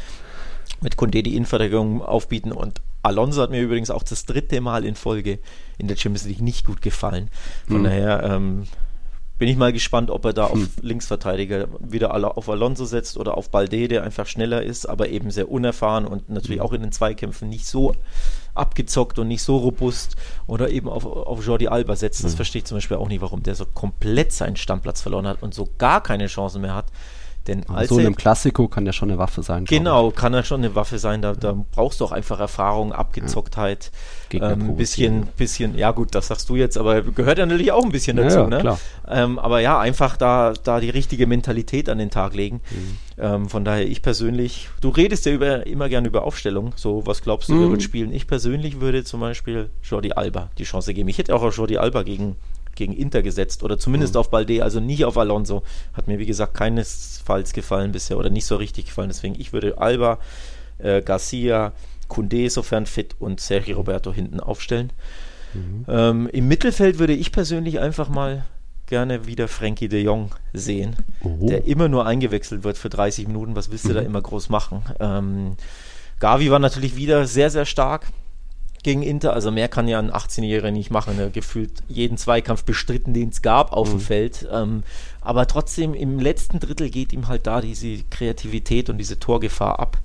mit 0.82 0.98
Kunde 0.98 1.22
die 1.22 1.36
Innenverteidigung 1.36 2.02
aufbieten. 2.02 2.52
Und 2.52 2.82
Alonso 3.04 3.42
hat 3.42 3.52
mir 3.52 3.62
übrigens 3.62 3.92
auch 3.92 4.04
das 4.04 4.26
dritte 4.26 4.62
Mal 4.62 4.86
in 4.86 4.96
Folge 4.96 5.40
in 5.78 5.88
der 5.88 5.96
Champions 5.96 6.26
League 6.26 6.42
nicht 6.42 6.66
gut 6.66 6.82
gefallen. 6.82 7.30
Von 7.68 7.82
mhm. 7.82 7.84
daher 7.84 8.24
ähm, 8.24 8.64
bin 9.44 9.50
ich 9.50 9.58
mal 9.58 9.74
gespannt, 9.74 10.10
ob 10.10 10.24
er 10.24 10.32
da 10.32 10.46
auf 10.46 10.54
hm. 10.54 10.70
Linksverteidiger 10.82 11.68
wieder 11.80 12.14
auf 12.38 12.48
Alonso 12.50 12.86
setzt 12.86 13.18
oder 13.18 13.38
auf 13.38 13.50
Balde, 13.50 13.90
der 13.90 14.04
einfach 14.04 14.26
schneller 14.26 14.64
ist, 14.64 14.86
aber 14.86 15.10
eben 15.10 15.32
sehr 15.32 15.52
unerfahren 15.52 16.06
und 16.06 16.30
natürlich 16.30 16.62
hm. 16.62 16.66
auch 16.66 16.72
in 16.72 16.82
den 16.82 16.94
Zweikämpfen 16.94 17.50
nicht 17.50 17.66
so 17.66 17.94
abgezockt 18.56 19.20
und 19.20 19.28
nicht 19.28 19.42
so 19.42 19.58
robust 19.58 20.16
oder 20.48 20.70
eben 20.70 20.88
auf, 20.88 21.06
auf 21.06 21.46
Jordi 21.46 21.68
Alba 21.68 21.98
setzt. 21.98 22.24
Das 22.24 22.32
hm. 22.32 22.38
verstehe 22.38 22.60
ich 22.60 22.66
zum 22.66 22.78
Beispiel 22.78 22.96
auch 22.96 23.10
nicht, 23.10 23.22
warum 23.22 23.44
der 23.44 23.56
so 23.56 23.66
komplett 23.66 24.32
seinen 24.32 24.56
Stammplatz 24.56 25.02
verloren 25.02 25.28
hat 25.28 25.44
und 25.44 25.54
so 25.54 25.68
gar 25.78 26.02
keine 26.02 26.28
Chancen 26.28 26.62
mehr 26.62 26.76
hat. 26.76 26.86
Denn 27.48 27.68
als 27.68 27.90
so 27.90 27.98
einem 27.98 28.16
Klassiko 28.16 28.70
kann 28.70 28.86
der 28.86 28.94
schon 28.94 29.10
eine 29.10 29.18
Waffe 29.18 29.44
sein. 29.44 29.66
Genau, 29.66 30.12
kann 30.12 30.34
er 30.34 30.44
schon 30.44 30.62
eine 30.62 30.76
Waffe 30.76 30.98
sein. 30.98 31.22
Da, 31.22 31.34
da 31.34 31.56
brauchst 31.72 32.00
du 32.00 32.06
auch 32.06 32.14
einfach 32.14 32.40
Erfahrung, 32.40 32.94
Abgezocktheit, 32.94 33.92
ja. 34.32 34.52
ähm, 34.52 34.70
ein 34.70 34.78
bisschen, 34.78 35.28
bisschen, 35.36 35.78
ja 35.78 35.92
gut, 35.92 36.16
das 36.16 36.28
sagst 36.28 36.48
du 36.50 36.56
jetzt, 36.56 36.78
aber 36.78 37.02
gehört 37.02 37.40
ja 37.40 37.46
natürlich 37.46 37.74
auch 37.74 37.84
ein 37.84 37.92
bisschen 37.92 38.16
dazu. 38.16 38.38
Ja, 38.38 38.50
ja, 38.50 38.64
ne? 38.64 38.78
Ähm, 39.10 39.40
aber 39.40 39.60
ja, 39.60 39.78
einfach 39.78 40.16
da, 40.16 40.54
da 40.64 40.80
die 40.80 40.90
richtige 40.90 41.28
Mentalität 41.28 41.90
an 41.90 41.98
den 41.98 42.10
Tag 42.10 42.34
legen. 42.34 42.62
Mhm. 42.72 42.98
Ähm, 43.18 43.50
von 43.50 43.66
daher, 43.66 43.86
ich 43.86 44.02
persönlich, 44.02 44.70
du 44.80 44.90
redest 44.90 45.26
ja 45.26 45.34
über, 45.34 45.68
immer 45.68 45.90
gern 45.90 46.06
über 46.06 46.24
Aufstellung. 46.24 46.72
So, 46.78 47.06
was 47.06 47.22
glaubst 47.22 47.50
du, 47.50 47.56
mhm. 47.56 47.62
wer 47.62 47.70
wird 47.72 47.84
spielen? 47.84 48.14
Ich 48.14 48.26
persönlich 48.26 48.80
würde 48.80 49.04
zum 49.04 49.20
Beispiel 49.20 49.70
Jordi 49.84 50.14
Alba 50.14 50.50
die 50.58 50.64
Chance 50.64 50.94
geben. 50.94 51.10
Ich 51.10 51.18
hätte 51.18 51.36
auch 51.36 51.54
Jordi 51.54 51.78
Alba 51.78 52.04
gegen 52.04 52.38
gegen 52.76 52.94
Inter 52.94 53.22
gesetzt 53.22 53.64
oder 53.64 53.78
zumindest 53.78 54.14
mhm. 54.14 54.22
auf 54.22 54.30
Balde, 54.30 54.64
also 54.64 54.80
nicht 54.80 55.06
auf 55.06 55.18
Alonso. 55.18 55.64
Hat 55.94 56.08
mir, 56.08 56.20
wie 56.20 56.26
gesagt, 56.26 56.54
keinesfalls 56.54 57.54
gefallen 57.54 57.92
bisher 57.92 58.18
oder 58.18 58.30
nicht 58.30 58.46
so 58.46 58.56
richtig 58.56 58.86
gefallen. 58.86 59.10
Deswegen, 59.10 59.40
ich 59.40 59.54
würde 59.54 59.78
Alba, 59.78 60.20
äh, 60.80 61.02
Garcia, 61.02 61.74
Kunde, 62.08 62.50
sofern 62.50 62.86
fit 62.86 63.16
und 63.20 63.40
Sergio 63.40 63.78
Roberto 63.78 64.14
hinten 64.14 64.40
aufstellen. 64.40 64.92
Mhm. 65.54 65.86
Ähm, 65.88 66.30
Im 66.32 66.48
Mittelfeld 66.48 67.00
würde 67.00 67.14
ich 67.14 67.32
persönlich 67.32 67.80
einfach 67.80 68.10
mal 68.10 68.46
gerne 68.88 69.26
wieder 69.26 69.48
Frankie 69.48 69.88
de 69.88 70.04
Jong 70.04 70.32
sehen, 70.52 70.96
oh. 71.24 71.48
der 71.48 71.66
immer 71.66 71.88
nur 71.88 72.06
eingewechselt 72.06 72.64
wird 72.64 72.78
für 72.78 72.90
30 72.90 73.28
Minuten. 73.28 73.56
Was 73.56 73.72
willst 73.72 73.86
du 73.86 73.90
mhm. 73.90 73.96
da 73.96 74.02
immer 74.02 74.22
groß 74.22 74.50
machen? 74.50 74.84
Ähm, 75.00 75.56
Gavi 76.20 76.52
war 76.52 76.60
natürlich 76.60 76.96
wieder 76.96 77.26
sehr, 77.26 77.50
sehr 77.50 77.66
stark 77.66 78.08
gegen 78.84 79.02
Inter. 79.02 79.34
Also 79.34 79.52
mehr 79.52 79.70
kann 79.70 79.88
ja 79.88 80.00
ein 80.00 80.12
18-Jähriger 80.12 80.72
nicht 80.72 80.92
machen. 80.92 81.18
Er 81.18 81.30
gefühlt 81.30 81.72
jeden 81.88 82.18
Zweikampf 82.18 82.64
bestritten, 82.64 83.14
den 83.14 83.30
es 83.30 83.42
gab 83.42 83.72
auf 83.72 83.88
mhm. 83.88 83.98
dem 83.98 84.00
Feld. 84.02 84.48
Ähm, 84.52 84.84
aber 85.22 85.48
trotzdem 85.48 85.94
im 85.94 86.20
letzten 86.20 86.60
Drittel 86.60 86.90
geht 86.90 87.14
ihm 87.14 87.28
halt 87.28 87.48
da 87.48 87.62
diese 87.62 88.04
Kreativität 88.10 88.90
und 88.90 88.98
diese 88.98 89.20
Torgefahr 89.20 89.80
ab. 89.80 89.98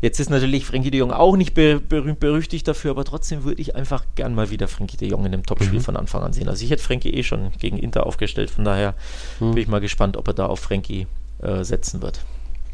Jetzt 0.00 0.20
ist 0.20 0.28
natürlich 0.28 0.66
Frankie 0.66 0.90
de 0.90 1.00
Jong 1.00 1.12
auch 1.12 1.34
nicht 1.34 1.54
be 1.54 1.80
berühmt 1.80 2.20
berüchtigt 2.20 2.68
dafür, 2.68 2.90
aber 2.90 3.04
trotzdem 3.04 3.44
würde 3.44 3.62
ich 3.62 3.74
einfach 3.74 4.04
gern 4.16 4.34
mal 4.34 4.50
wieder 4.50 4.68
Frankie 4.68 4.98
de 4.98 5.08
Jong 5.08 5.20
in 5.24 5.32
einem 5.32 5.46
Topspiel 5.46 5.78
mhm. 5.78 5.82
von 5.82 5.96
Anfang 5.96 6.22
an 6.22 6.34
sehen. 6.34 6.48
Also 6.48 6.62
ich 6.62 6.70
hätte 6.70 6.82
Frankie 6.82 7.14
eh 7.14 7.22
schon 7.22 7.52
gegen 7.58 7.78
Inter 7.78 8.04
aufgestellt, 8.04 8.50
von 8.50 8.64
daher 8.64 8.94
mhm. 9.40 9.52
bin 9.52 9.62
ich 9.62 9.68
mal 9.68 9.80
gespannt, 9.80 10.18
ob 10.18 10.28
er 10.28 10.34
da 10.34 10.44
auf 10.44 10.60
Frankie 10.60 11.06
äh, 11.40 11.64
setzen 11.64 12.02
wird. 12.02 12.20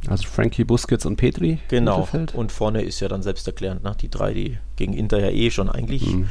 Also 0.08 0.26
Frankie, 0.28 0.64
Busquets 0.64 1.04
und 1.04 1.16
Petri. 1.16 1.58
Genau. 1.68 2.08
Und 2.32 2.52
vorne 2.52 2.82
ist 2.82 3.00
ja 3.00 3.08
dann 3.08 3.22
selbsterklärend, 3.22 3.84
ne? 3.84 3.94
die 4.00 4.08
drei, 4.08 4.32
die 4.32 4.58
gegen 4.76 4.94
Inter 4.94 5.20
ja 5.20 5.30
eh 5.30 5.50
schon 5.50 5.68
eigentlich 5.68 6.06
mhm. 6.06 6.28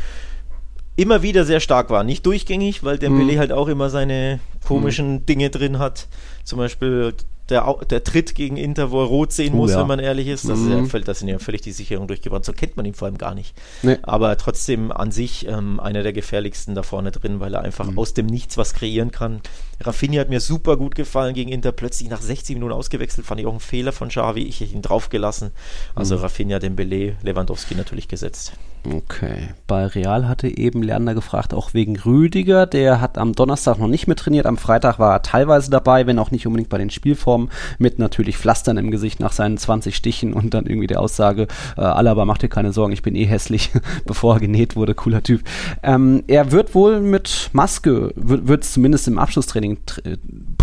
immer 0.96 1.22
wieder 1.22 1.46
sehr 1.46 1.60
stark 1.60 1.90
waren. 1.90 2.06
Nicht 2.06 2.26
durchgängig, 2.26 2.84
weil 2.84 2.98
der 2.98 3.12
mhm. 3.12 3.38
halt 3.38 3.52
auch 3.52 3.68
immer 3.68 3.90
seine 3.90 4.40
komischen 4.66 5.14
mhm. 5.14 5.26
Dinge 5.26 5.50
drin 5.50 5.80
hat. 5.80 6.08
Zum 6.44 6.58
Beispiel 6.58 7.14
der, 7.50 7.76
der 7.90 8.04
Tritt 8.04 8.36
gegen 8.36 8.58
Inter, 8.58 8.92
wo 8.92 9.02
er 9.02 9.08
rot 9.08 9.32
sehen 9.32 9.54
oh, 9.54 9.58
muss, 9.58 9.72
ja. 9.72 9.80
wenn 9.80 9.88
man 9.88 10.00
ehrlich 10.00 10.28
ist. 10.28 10.48
Das, 10.48 10.60
mhm. 10.60 10.86
ist 10.86 10.94
ja, 10.94 11.00
das 11.00 11.20
sind 11.20 11.28
ja 11.28 11.40
völlig 11.40 11.62
die 11.62 11.72
Sicherung 11.72 12.08
durchgebrannt. 12.08 12.46
So 12.46 12.54
kennt 12.54 12.78
man 12.78 12.86
ihn 12.86 12.94
vor 12.94 13.08
allem 13.08 13.18
gar 13.18 13.36
nicht. 13.36 13.56
Nee. 13.82 13.98
Aber 14.02 14.38
trotzdem 14.38 14.92
an 14.92 15.12
sich 15.12 15.48
ähm, 15.48 15.80
einer 15.80 16.04
der 16.04 16.14
gefährlichsten 16.14 16.76
da 16.76 16.84
vorne 16.84 17.12
drin, 17.12 17.40
weil 17.40 17.54
er 17.54 17.62
einfach 17.62 17.90
mhm. 17.90 17.98
aus 17.98 18.14
dem 18.14 18.26
Nichts 18.26 18.58
was 18.58 18.74
kreieren 18.74 19.12
kann. 19.12 19.42
Rafinha 19.82 20.22
hat 20.22 20.30
mir 20.30 20.42
super 20.42 20.78
gut 20.78 20.96
gefallen 20.96 21.34
gegen 21.34 21.52
Inter. 21.52 21.72
Plötzlich 21.72 22.10
nach 22.10 22.22
60 22.22 22.56
Minuten 22.56 22.74
ausgewechselt, 22.74 23.26
fand 23.26 23.40
ich 23.42 23.48
auch 23.48 23.54
ein 23.54 23.60
Fehler 23.60 23.92
von 23.92 24.10
Xavi. 24.10 24.44
Ich 24.44 24.60
hätte 24.60 24.74
ihn 24.74 24.82
draufgelassen. 24.82 25.52
Also 25.96 26.16
mhm. 26.16 26.22
Rafinha, 26.22 26.60
Dembele, 26.60 27.16
Lewandowski 27.24 27.76
natürlich 27.76 28.08
gesetzt. 28.08 28.54
Okay. 28.86 29.50
Bei 29.68 29.86
Real 29.86 30.28
hatte 30.28 30.48
eben 30.48 30.82
Lerner 30.82 31.14
gefragt, 31.14 31.54
auch 31.54 31.74
wegen 31.74 32.00
Rüdiger. 32.00 32.66
Der 32.66 33.02
hat 33.02 33.18
am 33.18 33.34
Donnerstag 33.34 33.78
noch 33.78 33.88
nicht 33.88 34.08
mit 34.08 34.20
trainiert. 34.20 34.46
Am 34.46 34.58
Freitag 34.58 35.00
war 35.00 35.14
er 35.14 35.22
teilweise 35.22 35.70
dabei, 35.70 36.08
wenn 36.08 36.18
auch 36.18 36.32
nicht 36.32 36.48
unbedingt 36.48 36.70
bei 36.70 36.78
den 36.78 36.90
Spielformen. 36.90 37.50
Mit 37.78 38.00
natürlich 38.00 38.38
Pflastern 38.38 38.78
im 38.78 38.90
Gesicht 38.90 39.20
nach 39.20 39.34
seinen 39.34 39.58
20 39.58 39.96
Stichen 39.96 40.34
und 40.34 40.54
dann 40.54 40.66
irgendwie 40.66 40.88
der 40.88 41.02
Aussage, 41.02 41.48
äh, 41.78 41.82
Alaba, 41.82 42.26
mach 42.26 42.38
dir 42.38 42.50
keine 42.50 42.72
Sorgen, 42.72 42.94
ich 42.94 43.02
bin 43.02 43.16
eh 43.16 43.26
hässlich, 43.26 43.72
bevor 44.06 44.36
er 44.36 44.40
genäht 44.40 44.76
wurde. 44.76 44.96
Cooler 44.96 45.24
Typ. 45.24 45.44
Ähm, 45.84 46.24
er 46.28 46.52
wird 46.52 46.74
wohl 46.74 47.02
mit 47.02 47.50
Maske, 47.54 48.14
wird 48.16 48.64
es 48.64 48.74
zumindest 48.74 49.08
im 49.08 49.20
Abschlusstraining 49.20 49.80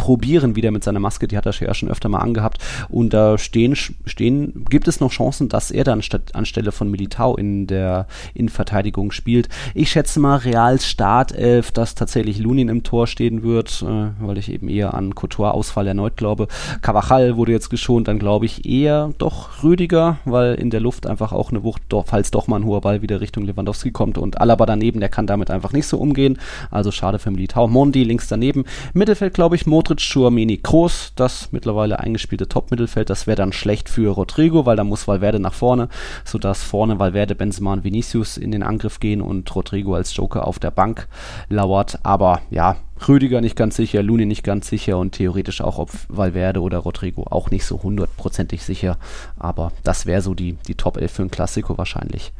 probieren 0.06 0.54
wieder 0.54 0.70
mit 0.70 0.84
seiner 0.84 1.00
Maske. 1.00 1.26
Die 1.26 1.36
hat 1.36 1.46
er 1.46 1.52
ja 1.58 1.74
schon 1.74 1.88
öfter 1.88 2.08
mal 2.08 2.20
angehabt. 2.20 2.58
Und 2.88 3.12
da 3.12 3.38
stehen, 3.38 3.74
stehen, 3.74 4.64
gibt 4.70 4.86
es 4.86 5.00
noch 5.00 5.10
Chancen, 5.10 5.48
dass 5.48 5.72
er 5.72 5.82
dann 5.82 6.00
statt, 6.00 6.32
anstelle 6.32 6.70
von 6.70 6.88
Militao 6.88 7.34
in 7.34 7.66
der 7.66 8.06
in 8.32 8.48
Verteidigung 8.48 9.10
spielt. 9.10 9.48
Ich 9.74 9.90
schätze 9.90 10.20
mal 10.20 10.36
Reals 10.36 10.86
Startelf, 10.86 11.72
dass 11.72 11.96
tatsächlich 11.96 12.38
Lunin 12.38 12.68
im 12.68 12.84
Tor 12.84 13.08
stehen 13.08 13.42
wird, 13.42 13.82
äh, 13.82 14.10
weil 14.24 14.38
ich 14.38 14.48
eben 14.48 14.68
eher 14.68 14.94
an 14.94 15.16
Couture-Ausfall 15.16 15.88
erneut 15.88 16.16
glaube. 16.16 16.46
Cavachal 16.82 17.36
wurde 17.36 17.50
jetzt 17.50 17.70
geschont, 17.70 18.06
dann 18.06 18.20
glaube 18.20 18.46
ich 18.46 18.64
eher 18.64 19.12
doch 19.18 19.64
Rüdiger, 19.64 20.18
weil 20.24 20.54
in 20.54 20.70
der 20.70 20.78
Luft 20.78 21.08
einfach 21.08 21.32
auch 21.32 21.50
eine 21.50 21.64
Wucht, 21.64 21.82
falls 22.04 22.30
doch 22.30 22.46
mal 22.46 22.60
ein 22.60 22.64
hoher 22.64 22.80
Ball 22.80 23.02
wieder 23.02 23.20
Richtung 23.20 23.44
Lewandowski 23.44 23.90
kommt 23.90 24.18
und 24.18 24.40
Alaba 24.40 24.66
daneben, 24.66 25.00
der 25.00 25.08
kann 25.08 25.26
damit 25.26 25.50
einfach 25.50 25.72
nicht 25.72 25.88
so 25.88 25.98
umgehen. 25.98 26.38
Also 26.70 26.92
schade 26.92 27.18
für 27.18 27.32
Militao. 27.32 27.66
Mondi 27.66 28.04
links 28.04 28.28
daneben. 28.28 28.66
Mittelfeld 28.94 29.34
glaube 29.34 29.56
ich 29.56 29.66
Modric, 29.66 29.95
Schuameni, 30.00 30.58
Kroos, 30.58 31.12
das 31.16 31.52
mittlerweile 31.52 32.00
eingespielte 32.00 32.48
Top-Mittelfeld. 32.48 33.10
Das 33.10 33.26
wäre 33.26 33.36
dann 33.36 33.52
schlecht 33.52 33.88
für 33.88 34.10
Rodrigo, 34.10 34.66
weil 34.66 34.76
da 34.76 34.84
muss 34.84 35.08
Valverde 35.08 35.40
nach 35.40 35.54
vorne, 35.54 35.88
sodass 36.24 36.62
vorne 36.62 36.98
Valverde, 36.98 37.34
Benzema 37.34 37.72
und 37.72 37.84
Vinicius 37.84 38.06
Vinicius 38.06 38.36
in 38.36 38.52
den 38.52 38.62
Angriff 38.62 39.00
gehen 39.00 39.20
und 39.20 39.54
Rodrigo 39.54 39.94
als 39.94 40.14
Joker 40.16 40.46
auf 40.46 40.58
der 40.58 40.70
Bank 40.70 41.08
lauert. 41.48 41.98
Aber 42.02 42.40
ja, 42.50 42.76
Rüdiger 43.08 43.40
nicht 43.40 43.56
ganz 43.56 43.76
sicher, 43.76 44.02
Luni 44.02 44.26
nicht 44.26 44.42
ganz 44.42 44.68
sicher 44.68 44.98
und 44.98 45.12
theoretisch 45.12 45.60
auch 45.60 45.78
ob 45.78 45.90
Valverde 46.08 46.60
oder 46.60 46.78
Rodrigo 46.78 47.24
auch 47.24 47.50
nicht 47.50 47.64
so 47.64 47.82
hundertprozentig 47.82 48.64
sicher. 48.64 48.98
Aber 49.38 49.72
das 49.82 50.06
wäre 50.06 50.22
so 50.22 50.34
die, 50.34 50.54
die 50.66 50.74
Top 50.74 50.96
11 50.96 51.12
für 51.12 51.22
ein 51.22 51.30
Klassiko 51.30 51.78
wahrscheinlich. 51.78 52.32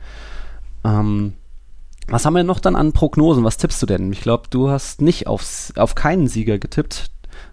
Ähm, 0.85 1.35
was 2.09 2.25
haben 2.25 2.35
wir 2.35 2.45
noch 2.45 2.61
dann 2.61 2.77
an 2.77 2.93
Prognosen? 2.93 3.43
Was 3.43 3.57
tippst 3.57 3.83
du 3.83 3.87
denn? 3.87 4.13
Ich 4.13 4.21
glaube, 4.21 4.45
du 4.51 4.71
hast 4.71 5.01
nicht 5.01 5.27
aufs, 5.27 5.73
auf 5.77 5.95
keinen 5.95 6.29
Sieger 6.29 6.59
getippt. 6.59 7.11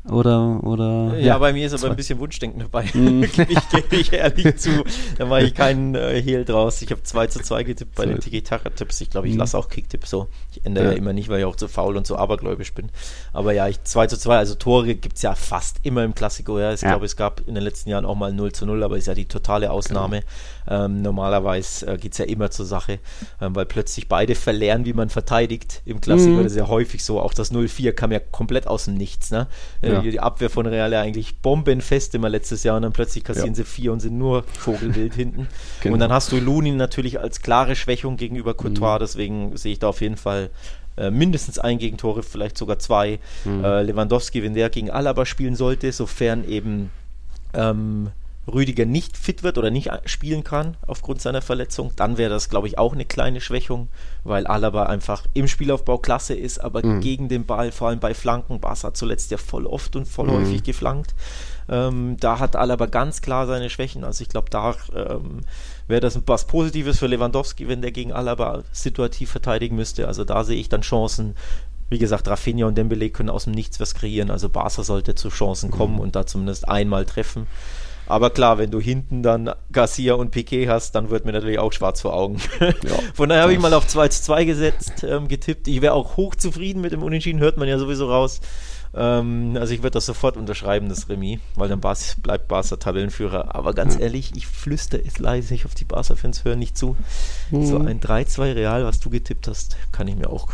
Oder, 0.10 0.62
oder. 0.64 1.14
Ja, 1.18 1.26
ja 1.26 1.38
bei 1.38 1.54
mir 1.54 1.66
ist 1.66 1.74
aber 1.74 1.90
ein 1.90 1.96
bisschen 1.96 2.20
Wunschdenken 2.20 2.60
dabei. 2.60 2.84
Mm. 2.94 3.24
ich 3.24 3.70
gebe 3.70 3.96
ich 3.96 4.14
ehrlich 4.14 4.58
zu. 4.58 4.84
Da 5.18 5.26
mache 5.26 5.44
ich 5.44 5.56
keinen 5.56 5.96
äh, 5.96 6.22
Hehl 6.22 6.46
draus. 6.46 6.82
Ich 6.82 6.92
habe 6.92 7.02
2 7.02 7.28
zu 7.28 7.42
2 7.42 7.64
getippt 7.64 7.96
bei 7.96 8.04
so. 8.04 8.10
den 8.10 8.20
Tiki-Taka-Tipps. 8.20 9.02
Ich 9.02 9.10
glaube, 9.10 9.28
ich 9.28 9.36
mm. 9.36 9.40
lasse 9.40 9.58
auch 9.58 9.68
Kick-Tipps 9.68 10.10
so. 10.10 10.28
Ich 10.52 10.66
ändere 10.66 10.86
ja. 10.86 10.92
ja. 10.92 10.98
immer 10.98 11.12
nicht, 11.12 11.28
weil 11.28 11.40
ich 11.40 11.46
auch 11.46 11.56
zu 11.56 11.68
faul 11.68 11.98
und 11.98 12.06
zu 12.06 12.18
abergläubisch 12.18 12.74
bin. 12.74 12.90
Aber 13.34 13.52
ja, 13.54 13.68
ich 13.68 13.84
2 13.84 14.08
zu 14.08 14.18
2, 14.18 14.38
also 14.38 14.56
Tore 14.56 14.96
gibt 14.96 15.16
es 15.16 15.22
ja 15.24 15.34
fast 15.36 15.78
immer 15.84 16.04
im 16.04 16.14
Klassiko. 16.14 16.60
Ja. 16.60 16.72
Ich 16.72 16.82
ja. 16.82 16.90
glaube, 16.90 17.06
es 17.06 17.16
gab 17.16 17.42
in 17.48 17.56
den 17.56 17.64
letzten 17.64 17.90
Jahren 17.90 18.06
auch 18.06 18.16
mal 18.16 18.32
0 18.32 18.52
zu 18.52 18.66
0, 18.66 18.84
aber 18.84 18.98
ist 18.98 19.08
ja 19.08 19.16
die 19.16 19.26
totale 19.26 19.72
Ausnahme. 19.72 20.22
Genau. 20.66 20.86
Ähm, 20.86 21.02
normalerweise 21.02 21.88
äh, 21.88 21.98
geht 21.98 22.14
es 22.14 22.20
ja 22.20 22.26
immer 22.26 22.52
zur 22.52 22.66
Sache, 22.66 23.00
ähm, 23.42 23.56
weil 23.56 23.66
plötzlich 23.66 24.08
beide 24.08 24.36
verlernen, 24.36 24.86
wie 24.86 24.94
man 24.94 25.10
verteidigt 25.10 25.82
im 25.86 26.00
Klassiko. 26.00 26.36
Mm. 26.36 26.44
Das 26.44 26.52
ist 26.54 26.58
ja 26.58 26.68
häufig 26.68 27.04
so. 27.04 27.20
Auch 27.20 27.34
das 27.34 27.52
0-4 27.52 27.92
kam 27.92 28.12
ja 28.12 28.20
komplett 28.20 28.68
aus 28.68 28.86
dem 28.86 28.94
Nichts. 28.96 29.32
Ne? 29.32 29.48
Ja. 29.96 30.02
Die 30.02 30.20
Abwehr 30.20 30.50
von 30.50 30.66
Real 30.66 30.92
ja 30.92 31.02
eigentlich 31.02 31.38
bombenfest 31.38 32.16
immer 32.16 32.30
letztes 32.30 32.64
Jahr 32.64 32.76
und 32.76 32.84
dann 32.84 32.94
plötzlich 32.94 33.24
kassieren 33.24 33.50
ja. 33.50 33.56
sie 33.56 33.64
vier 33.64 33.92
und 33.92 34.00
sind 34.00 34.18
nur 34.18 34.44
Vogelwild 34.60 35.14
hinten. 35.16 35.48
Genau. 35.82 35.94
Und 35.94 36.00
dann 36.00 36.12
hast 36.12 36.32
du 36.32 36.40
Lunin 36.40 36.78
natürlich 36.78 37.20
als 37.20 37.42
klare 37.42 37.76
Schwächung 37.76 38.18
gegenüber 38.18 38.54
Courtois, 38.54 38.96
mhm. 38.96 39.00
deswegen 39.00 39.58
sehe 39.58 39.74
ich 39.74 39.80
da 39.80 39.90
auf 39.90 40.02
jeden 40.02 40.18
Fall 40.18 40.50
äh, 40.96 41.10
mindestens 41.10 41.60
ein 41.60 41.80
Gegentore, 41.80 42.24
vielleicht 42.24 42.58
sogar 42.58 42.80
zwei. 42.80 43.20
Mhm. 43.46 43.64
Äh, 43.64 43.84
Lewandowski, 43.84 44.44
wenn 44.44 44.54
der 44.54 44.70
gegen 44.70 44.92
Alaba 44.92 45.26
spielen 45.26 45.56
sollte, 45.56 45.92
sofern 45.92 46.48
eben 46.48 46.92
ähm, 47.54 48.10
Rüdiger 48.52 48.86
nicht 48.86 49.18
fit 49.18 49.44
wird 49.44 49.58
oder 49.58 49.72
nicht 49.72 49.90
spielen 50.06 50.44
kann 50.44 50.76
aufgrund 50.86 51.22
seiner 51.22 51.42
Verletzung, 51.42 51.94
dann 51.96 52.18
wäre 52.18 52.30
das, 52.30 52.50
glaube 52.50 52.68
ich, 52.68 52.78
auch 52.78 52.94
eine 52.94 53.06
kleine 53.06 53.40
Schwächung, 53.40 53.88
weil 54.24 54.48
Alaba 54.48 54.84
einfach 54.84 55.26
im 55.34 55.48
Spielaufbau 55.48 55.98
klasse 55.98 56.34
ist, 56.34 56.60
aber 56.60 56.86
mhm. 56.86 57.00
gegen 57.00 57.30
den 57.30 57.46
Ball, 57.46 57.72
vor 57.72 57.88
allem 57.88 58.00
bei 58.00 58.14
Flanken, 58.14 58.60
Barca 58.60 58.88
hat 58.88 58.98
zuletzt 58.98 59.32
ja 59.32 59.38
voll 59.38 59.66
oft 59.66 59.96
und 59.96 60.08
voll 60.08 60.28
mhm. 60.28 60.42
häufig 60.42 60.64
geflankt. 60.64 61.16
Ähm, 61.70 62.18
da 62.20 62.40
hat 62.40 62.58
Alaba 62.58 62.88
ganz 62.88 63.22
klar 63.22 63.48
seine 63.48 63.70
Schwächen. 63.70 64.04
Also 64.04 64.22
ich 64.22 64.30
glaube, 64.30 64.50
da 64.50 64.76
ähm, 64.94 65.42
wäre 65.88 66.02
das 66.02 66.20
was 66.26 66.46
Positives 66.46 67.00
für 67.00 67.08
Lewandowski, 67.08 67.70
wenn 67.70 67.82
der 67.82 67.92
gegen 67.92 68.12
Alaba 68.12 68.64
situativ 68.74 69.32
verteidigen 69.32 69.78
müsste. 69.78 70.08
Also 70.08 70.26
da 70.26 70.44
sehe 70.44 70.60
ich 70.60 70.68
dann 70.68 70.82
Chancen. 70.82 71.36
Wie 71.90 72.00
gesagt, 72.00 72.28
Rafinha 72.28 72.66
und 72.66 72.78
Dembele 72.78 73.10
können 73.10 73.30
aus 73.30 73.46
dem 73.46 73.54
Nichts 73.54 73.80
was 73.80 73.94
kreieren. 73.96 74.32
Also 74.32 74.50
Barca 74.50 74.84
sollte 74.84 75.16
zu 75.16 75.30
Chancen 75.30 75.72
kommen 75.72 75.96
mhm. 75.96 76.00
und 76.00 76.16
da 76.16 76.26
zumindest 76.26 76.68
einmal 76.68 77.06
treffen. 77.06 77.48
Aber 78.06 78.30
klar, 78.30 78.58
wenn 78.58 78.72
du 78.72 78.80
hinten 78.80 79.24
dann 79.24 79.52
Garcia 79.72 80.16
und 80.16 80.32
Piquet 80.32 80.68
hast, 80.68 80.94
dann 80.96 81.10
wird 81.10 81.26
mir 81.26 81.32
natürlich 81.32 81.60
auch 81.60 81.72
schwarz 81.72 82.02
vor 82.02 82.14
Augen. 82.14 82.38
Ja, 82.84 83.00
Von 83.14 83.30
daher 83.30 83.44
habe 83.44 83.54
ich 83.54 83.60
mal 83.60 83.74
auf 83.74 83.88
2 83.88 84.08
zu 84.10 84.24
2 84.24 84.46
gesetzt, 84.46 85.04
ähm, 85.04 85.28
getippt. 85.28 85.68
Ich 85.68 85.82
wäre 85.82 85.94
auch 85.94 86.18
hochzufrieden 86.18 86.82
mit 86.82 86.92
dem 86.92 87.04
Unentschieden, 87.04 87.40
hört 87.40 87.58
man 87.58 87.68
ja 87.68 87.78
sowieso 87.78 88.10
raus. 88.10 88.42
Ähm, 88.96 89.58
also 89.60 89.74
ich 89.74 89.80
würde 89.82 89.92
das 89.92 90.06
sofort 90.06 90.38
unterschreiben, 90.38 90.90
das 90.90 91.10
Remis, 91.10 91.40
weil 91.56 91.70
dann 91.70 91.80
Bas, 91.80 92.16
bleibt 92.22 92.48
Barca 92.48 92.76
Tabellenführer. 92.76 93.56
Aber 93.56 93.74
ganz 93.74 93.96
ja. 93.96 94.02
ehrlich, 94.02 94.32
ich 94.36 94.48
flüster 94.48 95.00
es 95.06 95.20
leise, 95.20 95.54
ich 95.54 95.66
auf 95.66 95.76
die 95.76 95.86
Barca-Fans 95.86 96.46
hören 96.46 96.60
nicht 96.60 96.78
zu. 96.78 96.96
Mhm. 97.52 97.66
So 97.66 97.78
ein 97.78 98.00
3-2 98.00 98.56
Real, 98.56 98.86
was 98.86 99.00
du 99.00 99.10
getippt 99.10 99.48
hast, 99.48 99.78
kann 99.92 100.08
ich 100.08 100.16
mir 100.16 100.30
auch 100.30 100.50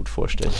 gut 0.00 0.08
vorstellen. 0.08 0.52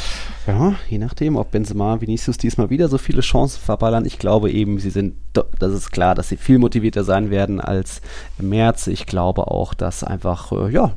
Ja, 0.46 0.74
je 0.90 0.98
nachdem, 0.98 1.36
ob 1.36 1.50
Benzema, 1.50 1.98
Vinicius 2.00 2.36
diesmal 2.36 2.68
wieder 2.68 2.88
so 2.88 2.98
viele 2.98 3.22
Chancen 3.22 3.58
verballern. 3.58 4.04
Ich 4.04 4.18
glaube 4.18 4.50
eben, 4.50 4.78
sie 4.78 4.90
sind, 4.90 5.14
das 5.32 5.72
ist 5.72 5.90
klar, 5.90 6.14
dass 6.14 6.28
sie 6.28 6.36
viel 6.36 6.58
motivierter 6.58 7.04
sein 7.04 7.30
werden 7.30 7.58
als 7.58 8.02
im 8.38 8.50
März. 8.50 8.86
Ich 8.86 9.06
glaube 9.06 9.46
auch, 9.46 9.72
dass 9.72 10.04
einfach, 10.04 10.52
äh, 10.52 10.70
ja, 10.70 10.92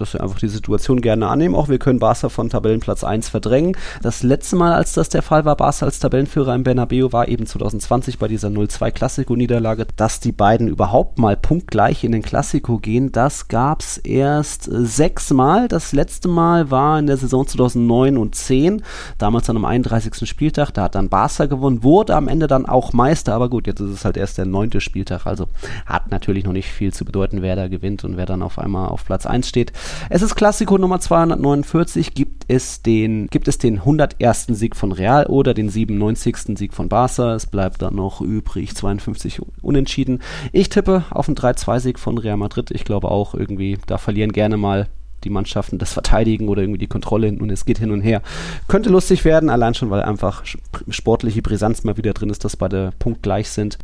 dass 0.00 0.14
wir 0.14 0.22
einfach 0.22 0.38
die 0.38 0.48
Situation 0.48 1.00
gerne 1.00 1.28
annehmen. 1.28 1.54
Auch 1.54 1.68
wir 1.68 1.78
können 1.78 1.98
Barca 1.98 2.28
von 2.28 2.48
Tabellenplatz 2.48 3.04
1 3.04 3.28
verdrängen. 3.28 3.76
Das 4.02 4.22
letzte 4.22 4.56
Mal, 4.56 4.72
als 4.72 4.92
das 4.92 5.08
der 5.08 5.22
Fall 5.22 5.44
war, 5.44 5.56
Barca 5.56 5.86
als 5.86 5.98
Tabellenführer 5.98 6.54
im 6.54 6.64
Bernabeu 6.64 7.12
war 7.12 7.28
eben 7.28 7.46
2020 7.46 8.18
bei 8.18 8.28
dieser 8.28 8.48
0-2 8.48 8.90
Klassiko-Niederlage. 8.90 9.86
Dass 9.96 10.20
die 10.20 10.32
beiden 10.32 10.68
überhaupt 10.68 11.18
mal 11.18 11.36
punktgleich 11.36 12.04
in 12.04 12.12
den 12.12 12.22
Klassiko 12.22 12.78
gehen, 12.78 13.12
das 13.12 13.48
gab 13.48 13.80
es 13.80 13.98
erst 13.98 14.68
sechsmal. 14.70 15.68
Das 15.68 15.92
letzte 15.92 16.28
Mal 16.28 16.70
war 16.70 16.98
in 16.98 17.06
der 17.06 17.16
Saison 17.16 17.46
2009 17.46 18.16
und 18.16 18.34
10, 18.34 18.82
damals 19.18 19.46
dann 19.46 19.56
am 19.56 19.64
31. 19.64 20.28
Spieltag. 20.28 20.72
Da 20.72 20.84
hat 20.84 20.94
dann 20.94 21.08
Barca 21.08 21.46
gewonnen, 21.46 21.82
wurde 21.82 22.14
am 22.14 22.28
Ende 22.28 22.46
dann 22.46 22.66
auch 22.66 22.92
Meister. 22.92 23.34
Aber 23.34 23.48
gut, 23.48 23.66
jetzt 23.66 23.80
ist 23.80 23.90
es 23.90 24.04
halt 24.04 24.16
erst 24.16 24.38
der 24.38 24.46
neunte 24.46 24.80
Spieltag. 24.80 25.26
Also 25.26 25.48
hat 25.86 26.10
natürlich 26.10 26.44
noch 26.44 26.52
nicht 26.52 26.68
viel 26.68 26.92
zu 26.92 27.04
bedeuten, 27.04 27.42
wer 27.42 27.56
da 27.56 27.68
gewinnt 27.68 28.04
und 28.04 28.16
wer 28.16 28.26
dann 28.26 28.42
auf 28.42 28.58
einmal 28.58 28.88
auf 28.88 29.04
Platz 29.04 29.26
1 29.26 29.48
steht. 29.48 29.72
Es 30.10 30.22
ist 30.22 30.34
Klassiko 30.34 30.78
Nummer 30.78 31.00
249. 31.00 32.14
Gibt 32.14 32.44
es 32.48 32.82
den, 32.82 33.26
gibt 33.28 33.48
es 33.48 33.58
den 33.58 33.78
101. 33.78 34.46
Sieg 34.50 34.76
von 34.76 34.92
Real 34.92 35.26
oder 35.26 35.54
den 35.54 35.68
97. 35.68 36.58
Sieg 36.58 36.74
von 36.74 36.88
Barca? 36.88 37.34
Es 37.34 37.46
bleibt 37.46 37.82
dann 37.82 37.94
noch 37.94 38.20
übrig 38.20 38.74
52 38.74 39.40
Unentschieden. 39.62 40.20
Ich 40.52 40.68
tippe 40.68 41.04
auf 41.10 41.28
einen 41.28 41.36
3-2-Sieg 41.36 41.98
von 41.98 42.18
Real 42.18 42.36
Madrid. 42.36 42.70
Ich 42.70 42.84
glaube 42.84 43.10
auch 43.10 43.34
irgendwie, 43.34 43.78
da 43.86 43.98
verlieren 43.98 44.32
gerne 44.32 44.56
mal 44.56 44.88
die 45.24 45.30
Mannschaften 45.30 45.78
das 45.78 45.92
Verteidigen 45.92 46.48
oder 46.48 46.62
irgendwie 46.62 46.78
die 46.78 46.86
Kontrolle 46.86 47.28
und 47.28 47.50
es 47.50 47.64
geht 47.64 47.78
hin 47.78 47.90
und 47.90 48.00
her. 48.00 48.22
Könnte 48.68 48.90
lustig 48.90 49.24
werden, 49.24 49.50
allein 49.50 49.74
schon, 49.74 49.90
weil 49.90 50.02
einfach 50.02 50.44
sportliche 50.88 51.42
Brisanz 51.42 51.84
mal 51.84 51.96
wieder 51.96 52.12
drin 52.12 52.30
ist, 52.30 52.44
dass 52.44 52.56
beide 52.56 52.92
punktgleich 52.98 53.48
sind. 53.48 53.78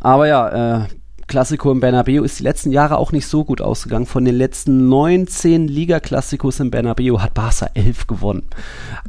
Aber 0.00 0.28
ja, 0.28 0.82
äh, 0.82 0.86
Klassiko 1.28 1.70
im 1.70 1.80
Bernabeu 1.80 2.24
ist 2.24 2.40
die 2.40 2.42
letzten 2.42 2.72
Jahre 2.72 2.98
auch 2.98 3.12
nicht 3.12 3.26
so 3.26 3.44
gut 3.44 3.60
ausgegangen. 3.60 4.06
Von 4.06 4.24
den 4.24 4.34
letzten 4.34 4.88
19 4.88 5.68
Liga-Klassikos 5.68 6.58
im 6.60 6.70
Bernabeu 6.70 7.20
hat 7.20 7.34
Barca 7.34 7.70
11 7.74 8.06
gewonnen. 8.06 8.42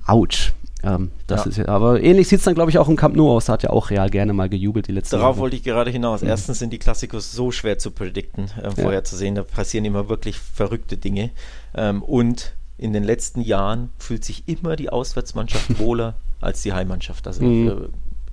Autsch. 0.06 0.54
Ähm, 0.84 1.12
das 1.28 1.46
ja. 1.46 1.50
ist 1.50 1.58
ja, 1.58 1.68
aber 1.68 2.02
ähnlich 2.02 2.28
sieht 2.28 2.40
es 2.40 2.46
dann, 2.46 2.56
glaube 2.56 2.72
ich, 2.72 2.78
auch 2.78 2.88
im 2.88 2.96
Camp 2.96 3.16
Nou 3.16 3.32
aus. 3.32 3.46
Da 3.46 3.54
hat 3.54 3.64
ja 3.64 3.70
auch 3.70 3.90
Real 3.90 4.10
gerne 4.10 4.34
mal 4.34 4.50
gejubelt 4.50 4.88
die 4.88 4.92
letzten 4.92 5.16
Darauf 5.16 5.36
Jahre. 5.36 5.40
wollte 5.40 5.56
ich 5.56 5.64
gerade 5.64 5.92
hinaus. 5.92 6.22
Mhm. 6.22 6.30
Erstens 6.30 6.60
sind 6.60 6.72
die 6.72 6.80
Klassikos 6.80 7.32
so 7.32 7.52
schwer 7.52 7.78
zu 7.80 7.92
predikten, 7.92 8.46
äh, 8.62 8.72
vorher 8.72 9.00
ja. 9.00 9.04
zu 9.04 9.16
sehen. 9.16 9.36
Da 9.36 9.44
passieren 9.44 9.86
immer 9.86 10.10
wirklich 10.10 10.38
verrückte 10.38 10.98
Dinge. 10.98 11.32
Ähm, 11.76 12.04
und 12.04 12.54
in 12.78 12.94
den 12.94 13.04
letzten 13.04 13.42
Jahren 13.42 13.90
fühlt 13.98 14.24
sich 14.24 14.44
immer 14.48 14.76
die 14.76 14.90
Auswärtsmannschaft 14.90 15.80
wohler 15.80 16.16
als 16.40 16.62
die 16.62 16.72
Heimmannschaft. 16.72 17.28
Also 17.28 17.44
mhm. 17.44 17.90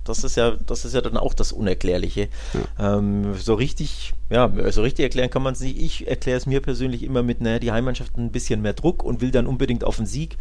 Das 0.08 0.24
ist 0.24 0.36
ja, 0.36 0.52
das 0.66 0.84
ist 0.84 0.94
ja 0.94 1.00
dann 1.00 1.16
auch 1.16 1.34
das 1.34 1.52
Unerklärliche. 1.52 2.28
Ja. 2.78 2.98
Ähm, 2.98 3.34
so 3.34 3.54
richtig, 3.54 4.12
ja, 4.30 4.50
so 4.70 4.82
richtig 4.82 5.04
erklären 5.04 5.30
kann 5.30 5.42
man 5.42 5.54
es 5.54 5.60
nicht. 5.60 5.78
Ich 5.78 6.08
erkläre 6.08 6.38
es 6.38 6.46
mir 6.46 6.60
persönlich 6.60 7.02
immer 7.02 7.22
mit, 7.22 7.40
naja, 7.40 7.58
die 7.58 7.72
Heimmannschaft 7.72 8.16
ein 8.16 8.32
bisschen 8.32 8.62
mehr 8.62 8.74
Druck 8.74 9.02
und 9.02 9.20
will 9.20 9.30
dann 9.30 9.46
unbedingt 9.46 9.84
auf 9.84 9.96
den 9.96 10.06
Sieg. 10.06 10.36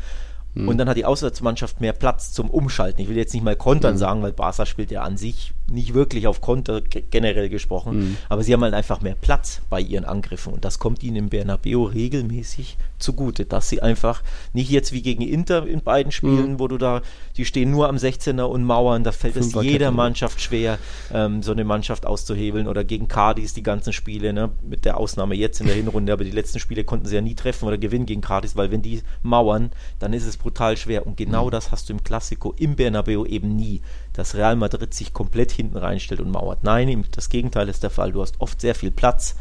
Mhm. 0.55 0.69
Und 0.69 0.77
dann 0.77 0.89
hat 0.89 0.97
die 0.97 1.05
Auswärtsmannschaft 1.05 1.81
mehr 1.81 1.93
Platz 1.93 2.31
zum 2.31 2.49
Umschalten. 2.49 3.01
Ich 3.01 3.09
will 3.09 3.17
jetzt 3.17 3.33
nicht 3.33 3.43
mal 3.43 3.55
Kontern 3.55 3.95
mhm. 3.95 3.99
sagen, 3.99 4.21
weil 4.23 4.33
Barca 4.33 4.65
spielt 4.65 4.89
ja 4.89 5.03
an 5.03 5.17
sich 5.17 5.53
nicht 5.71 5.93
wirklich 5.93 6.27
auf 6.27 6.41
Konter 6.41 6.81
generell 6.81 7.49
gesprochen, 7.49 7.97
mhm. 7.97 8.17
aber 8.29 8.43
sie 8.43 8.53
haben 8.53 8.63
halt 8.63 8.73
einfach 8.73 9.01
mehr 9.01 9.15
Platz 9.15 9.61
bei 9.69 9.79
ihren 9.81 10.05
Angriffen 10.05 10.53
und 10.53 10.63
das 10.63 10.79
kommt 10.79 11.03
ihnen 11.03 11.15
im 11.15 11.29
Bernabeu 11.29 11.83
regelmäßig 11.83 12.77
zugute, 12.99 13.45
dass 13.45 13.69
sie 13.69 13.81
einfach 13.81 14.21
nicht 14.53 14.69
jetzt 14.69 14.91
wie 14.93 15.01
gegen 15.01 15.21
Inter 15.21 15.65
in 15.65 15.81
beiden 15.81 16.11
Spielen, 16.11 16.53
mhm. 16.53 16.59
wo 16.59 16.67
du 16.67 16.77
da, 16.77 17.01
die 17.37 17.45
stehen 17.45 17.71
nur 17.71 17.89
am 17.89 17.95
16er 17.95 18.43
und 18.43 18.63
Mauern, 18.63 19.03
da 19.03 19.11
fällt 19.11 19.35
es 19.37 19.53
jeder 19.53 19.91
Mannschaft 19.91 20.39
schwer, 20.41 20.77
ähm, 21.13 21.41
so 21.41 21.51
eine 21.51 21.63
Mannschaft 21.63 22.05
auszuhebeln 22.05 22.67
oder 22.67 22.83
gegen 22.83 23.07
Cardis 23.07 23.53
die 23.53 23.63
ganzen 23.63 23.91
Spiele, 23.91 24.33
ne, 24.33 24.51
mit 24.61 24.85
der 24.85 24.97
Ausnahme 24.97 25.35
jetzt 25.35 25.61
in 25.61 25.67
der 25.67 25.75
Hinrunde, 25.75 26.13
aber 26.13 26.23
die 26.23 26.31
letzten 26.31 26.59
Spiele 26.59 26.83
konnten 26.83 27.07
sie 27.07 27.15
ja 27.15 27.21
nie 27.21 27.35
treffen 27.35 27.65
oder 27.67 27.77
gewinnen 27.77 28.05
gegen 28.05 28.21
Cardis, 28.21 28.55
weil 28.55 28.71
wenn 28.71 28.81
die 28.81 29.01
mauern, 29.23 29.71
dann 29.99 30.13
ist 30.13 30.25
es 30.25 30.37
brutal 30.37 30.77
schwer 30.77 31.07
und 31.07 31.17
genau 31.17 31.47
mhm. 31.47 31.51
das 31.51 31.71
hast 31.71 31.89
du 31.89 31.93
im 31.93 32.03
Klassiko 32.03 32.53
im 32.57 32.75
Bernabeu 32.75 33.25
eben 33.25 33.55
nie 33.55 33.81
dass 34.15 34.35
Real 34.35 34.55
Madrid 34.55 34.93
sich 34.93 35.13
komplett 35.13 35.51
hinten 35.51 35.77
reinstellt 35.77 36.21
und 36.21 36.31
mauert. 36.31 36.63
Nein, 36.63 37.05
das 37.11 37.29
Gegenteil 37.29 37.69
ist 37.69 37.83
der 37.83 37.89
Fall. 37.89 38.11
Du 38.11 38.21
hast 38.21 38.39
oft 38.39 38.61
sehr 38.61 38.75
viel 38.75 38.91
Platz. 38.91 39.35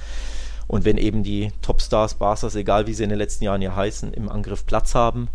Und 0.66 0.84
wenn 0.84 0.96
eben 0.96 1.22
die 1.22 1.52
Topstars, 1.62 2.14
Barca's, 2.14 2.54
egal 2.54 2.86
wie 2.86 2.94
sie 2.94 3.04
in 3.04 3.10
den 3.10 3.18
letzten 3.18 3.44
Jahren 3.44 3.62
ja 3.62 3.76
heißen, 3.76 4.12
im 4.14 4.28
Angriff 4.28 4.66
Platz 4.66 4.94
haben, 4.94 5.28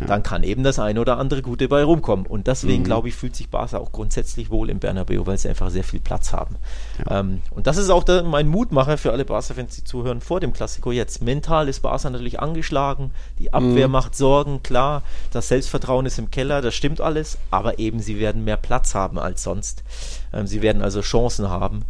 ja. 0.00 0.06
dann 0.06 0.22
kann 0.22 0.42
eben 0.42 0.62
das 0.62 0.78
eine 0.78 1.00
oder 1.00 1.18
andere 1.18 1.42
Gute 1.42 1.68
bei 1.68 1.84
rumkommen. 1.84 2.26
Und 2.26 2.46
deswegen, 2.46 2.82
mhm. 2.82 2.86
glaube 2.86 3.08
ich, 3.08 3.14
fühlt 3.14 3.36
sich 3.36 3.50
Barca 3.50 3.78
auch 3.78 3.92
grundsätzlich 3.92 4.50
wohl 4.50 4.70
im 4.70 4.78
Bernabeu, 4.78 5.26
weil 5.26 5.38
sie 5.38 5.48
einfach 5.48 5.70
sehr 5.70 5.84
viel 5.84 6.00
Platz 6.00 6.32
haben. 6.32 6.56
Ja. 6.98 7.20
Ähm, 7.20 7.42
und 7.50 7.66
das 7.66 7.76
ist 7.76 7.90
auch 7.90 8.04
der, 8.04 8.22
mein 8.22 8.48
Mutmacher 8.48 8.98
für 8.98 9.12
alle 9.12 9.24
Barca-Fans, 9.24 9.74
die 9.76 9.84
zuhören, 9.84 10.20
vor 10.20 10.40
dem 10.40 10.52
Klassiko 10.52 10.92
jetzt. 10.92 11.22
Mental 11.22 11.68
ist 11.68 11.80
Barca 11.80 12.10
natürlich 12.10 12.40
angeschlagen, 12.40 13.12
die 13.38 13.52
Abwehr 13.52 13.88
mhm. 13.88 13.92
macht 13.92 14.16
Sorgen, 14.16 14.62
klar, 14.62 15.02
das 15.32 15.48
Selbstvertrauen 15.48 16.06
ist 16.06 16.18
im 16.18 16.30
Keller, 16.30 16.62
das 16.62 16.74
stimmt 16.74 17.00
alles, 17.00 17.38
aber 17.50 17.78
eben 17.78 18.00
sie 18.00 18.18
werden 18.18 18.44
mehr 18.44 18.56
Platz 18.56 18.94
haben 18.94 19.18
als 19.18 19.42
sonst. 19.42 19.84
Ähm, 20.32 20.46
sie 20.46 20.62
werden 20.62 20.82
also 20.82 21.00
Chancen 21.00 21.48
haben. 21.48 21.84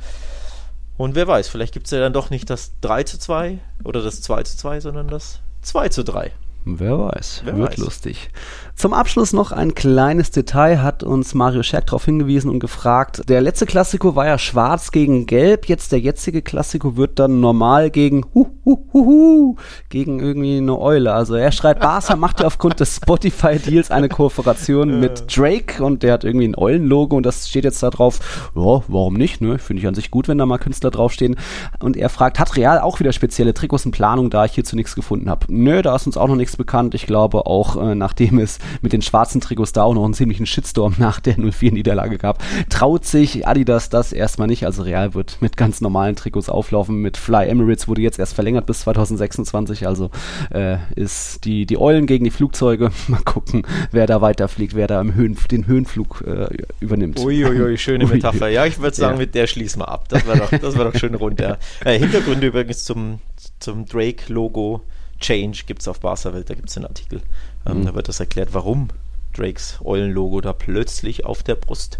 Und 0.99 1.15
wer 1.15 1.27
weiß, 1.27 1.49
vielleicht 1.49 1.73
gibt 1.73 1.87
es 1.87 1.91
ja 1.91 2.01
dann 2.01 2.13
doch 2.13 2.31
nicht 2.31 2.51
das 2.51 2.73
3 2.83 3.05
zu 3.05 3.19
2 3.19 3.59
oder 3.85 4.03
das 4.03 4.21
2 4.21 4.43
zu 4.43 4.57
2, 4.57 4.81
sondern 4.81 5.09
das 5.09 5.41
2 5.63 5.89
zu 5.89 6.05
3. 6.05 6.33
Wer 6.65 6.99
weiß, 6.99 7.43
Wer 7.45 7.57
wird 7.57 7.71
weiß. 7.73 7.79
lustig. 7.79 8.31
Zum 8.75 8.95
Abschluss 8.95 9.33
noch 9.33 9.53
ein 9.53 9.75
kleines 9.75 10.31
Detail 10.31 10.83
hat 10.83 11.03
uns 11.03 11.35
Mario 11.35 11.63
Scherk 11.63 11.87
darauf 11.87 12.05
hingewiesen 12.05 12.51
und 12.51 12.59
gefragt. 12.59 13.23
Der 13.29 13.41
letzte 13.41 13.67
Klassiko 13.67 14.17
war 14.17 14.27
ja 14.27 14.39
schwarz 14.39 14.91
gegen 14.91 15.27
gelb, 15.27 15.67
jetzt 15.69 15.93
der 15.93 16.01
jetzige 16.01 16.43
Klassiko 16.43 16.97
wird 16.97 17.19
dann 17.19 17.41
normal 17.41 17.91
gegen 17.91 18.25
hu, 18.35 18.47
hu, 18.65 18.85
hu, 18.93 19.07
hu, 19.07 19.57
gegen 19.89 20.21
irgendwie 20.21 20.57
eine 20.57 20.79
Eule. 20.79 21.13
Also 21.13 21.35
er 21.35 21.53
schreibt, 21.53 21.81
Barca 21.81 22.17
macht 22.17 22.41
ja 22.41 22.47
aufgrund 22.47 22.81
des 22.81 22.97
Spotify 22.97 23.59
Deals 23.59 23.91
eine 23.91 24.09
Kooperation 24.09 24.99
mit 24.99 25.37
Drake 25.37 25.85
und 25.85 26.03
der 26.03 26.15
hat 26.15 26.25
irgendwie 26.25 26.49
ein 26.49 26.59
Eulenlogo 26.59 27.17
und 27.17 27.25
das 27.25 27.49
steht 27.49 27.65
jetzt 27.65 27.83
da 27.83 27.91
drauf. 27.91 28.51
Ja, 28.57 28.83
warum 28.89 29.15
nicht, 29.15 29.41
ne? 29.41 29.59
Finde 29.59 29.81
ich 29.81 29.87
an 29.87 29.95
sich 29.95 30.11
gut, 30.11 30.29
wenn 30.29 30.39
da 30.39 30.47
mal 30.47 30.59
Künstler 30.59 30.91
draufstehen. 30.91 31.37
Und 31.81 31.97
er 31.97 32.09
fragt, 32.09 32.39
hat 32.41 32.57
Real 32.57 32.81
auch 32.81 32.99
wieder 32.99 33.13
spezielle 33.13 33.55
Trikots 33.55 33.85
in 33.85 33.93
Planung, 33.93 34.31
da 34.31 34.45
ich 34.45 34.53
hierzu 34.53 34.77
nichts 34.77 34.95
gefunden 34.95 35.31
habe? 35.31 35.47
Nö, 35.49 35.83
da 35.83 35.95
ist 35.95 36.07
uns 36.07 36.17
auch 36.17 36.29
noch 36.29 36.37
nichts 36.37 36.57
bekannt. 36.57 36.95
Ich 36.95 37.07
glaube 37.07 37.47
auch, 37.47 37.77
äh, 37.77 37.95
nachdem 37.95 38.39
es 38.39 38.59
mit 38.81 38.93
den 38.93 39.03
schwarzen 39.03 39.41
Trikots 39.41 39.73
da 39.73 39.83
auch 39.83 39.95
noch 39.95 40.05
einen 40.05 40.15
ziemlichen 40.15 40.47
Shitstorm 40.47 40.95
nach 40.99 41.21
der 41.21 41.37
04-Niederlage 41.37 42.19
gab, 42.19 42.43
traut 42.69 43.05
sich 43.05 43.47
Adidas 43.47 43.89
das 43.89 44.13
erstmal 44.13 44.49
nicht. 44.49 44.65
Also 44.67 44.83
Real 44.83 45.15
wird 45.15 45.39
mit 45.41 45.57
ganz 45.57 45.81
normalen 45.81 46.17
Trikots 46.17 46.49
auflaufen. 46.49 46.97
Mit 46.97 47.17
Fly 47.17 47.49
Emirates 47.49 47.89
wurde 47.89 48.03
jetzt 48.03 48.19
erst 48.19 48.35
verlängert 48.35 48.67
bis 48.67 48.81
2026. 48.81 49.87
Also 49.87 50.11
äh, 50.51 50.79
ist 50.95 51.45
die, 51.45 51.67
die 51.67 51.79
Eulen 51.79 52.07
gegen 52.07 52.25
die 52.25 52.31
Flugzeuge. 52.31 52.91
Mal 53.09 53.23
gucken, 53.23 53.67
wer 53.91 54.07
da 54.07 54.21
weiterfliegt, 54.21 54.75
wer 54.75 54.87
da 54.87 55.01
im 55.01 55.15
Höhen, 55.15 55.37
den 55.51 55.67
Höhenflug 55.67 56.25
äh, 56.27 56.49
übernimmt. 56.81 57.21
Uiuiui, 57.21 57.77
schöne 57.79 58.07
Metapher. 58.09 58.49
Ja, 58.49 58.67
ich 58.67 58.79
würde 58.79 58.97
sagen, 58.97 59.15
ja. 59.15 59.19
mit 59.19 59.35
der 59.35 59.47
schließen 59.47 59.81
wir 59.81 59.89
ab. 59.89 60.09
Das 60.09 60.27
war 60.27 60.37
doch, 60.37 60.51
das 60.51 60.77
war 60.77 60.91
doch 60.91 60.99
schön 60.99 61.15
runter. 61.15 61.59
Äh, 61.85 61.99
Hintergründe 61.99 62.49
übrigens 62.49 62.85
zum, 62.85 63.19
zum 63.59 63.87
Drake-Logo. 63.87 64.83
Change 65.19 65.63
gibt 65.67 65.83
es 65.83 65.89
auf 65.89 66.01
Barca 66.01 66.35
Welt, 66.35 66.51
da 66.51 66.55
gibt 66.55 66.69
es 66.69 66.77
einen 66.77 66.87
Artikel. 66.87 67.23
Ähm, 67.67 67.81
mhm. 67.81 67.87
Da 67.87 67.95
wird 67.95 68.09
das 68.09 68.21
erklärt, 68.21 68.51
warum 68.53 68.89
Drakes 69.35 69.79
Eulenlogo 69.85 70.41
da 70.41 70.53
plötzlich 70.53 71.25
auf 71.25 71.43
der 71.43 71.55
Brust 71.55 71.99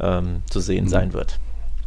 ähm, 0.00 0.42
zu 0.48 0.60
sehen 0.60 0.84
mhm. 0.84 0.88
sein 0.88 1.12
wird. 1.12 1.38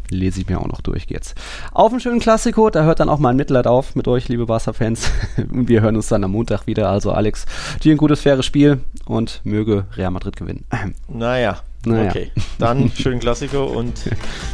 lese 0.10 0.42
ich 0.42 0.48
mir 0.48 0.60
auch 0.60 0.68
noch 0.68 0.82
durch 0.82 1.06
jetzt. 1.10 1.36
Auf 1.72 1.92
einen 1.92 2.00
schönen 2.00 2.20
Klassiko, 2.20 2.70
da 2.70 2.84
hört 2.84 3.00
dann 3.00 3.10
auch 3.10 3.20
mal 3.20 3.30
ein 3.30 3.36
Mitleid 3.36 3.68
auf 3.68 3.96
mit 3.96 4.08
euch, 4.08 4.28
liebe 4.30 4.46
Barca-Fans. 4.46 5.12
Und 5.52 5.68
wir 5.68 5.82
hören 5.82 5.96
uns 5.96 6.08
dann 6.08 6.24
am 6.24 6.32
Montag 6.32 6.68
wieder. 6.68 6.90
Also 6.90 7.12
Alex, 7.12 7.46
dir 7.84 7.94
ein 7.94 7.98
gutes, 7.98 8.22
faires 8.22 8.46
Spiel 8.46 8.82
und 9.06 9.42
möge 9.44 9.86
Real 9.96 10.12
Madrid 10.12 10.36
gewinnen. 10.36 10.66
Naja, 11.08 11.60
naja. 11.86 12.10
okay. 12.10 12.32
Dann 12.60 12.92
schönen 12.96 13.20
Klassiko 13.20 13.66
und 13.66 13.94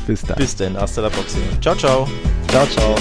bis 0.06 0.22
dann. 0.22 0.38
Bis 0.38 0.56
dann, 0.56 0.78
hasta 0.78 1.02
la 1.02 1.10
próxima. 1.10 1.44
Ciao, 1.62 1.76
ciao. 1.76 2.08
Ciao, 2.50 2.66
ciao. 2.68 2.96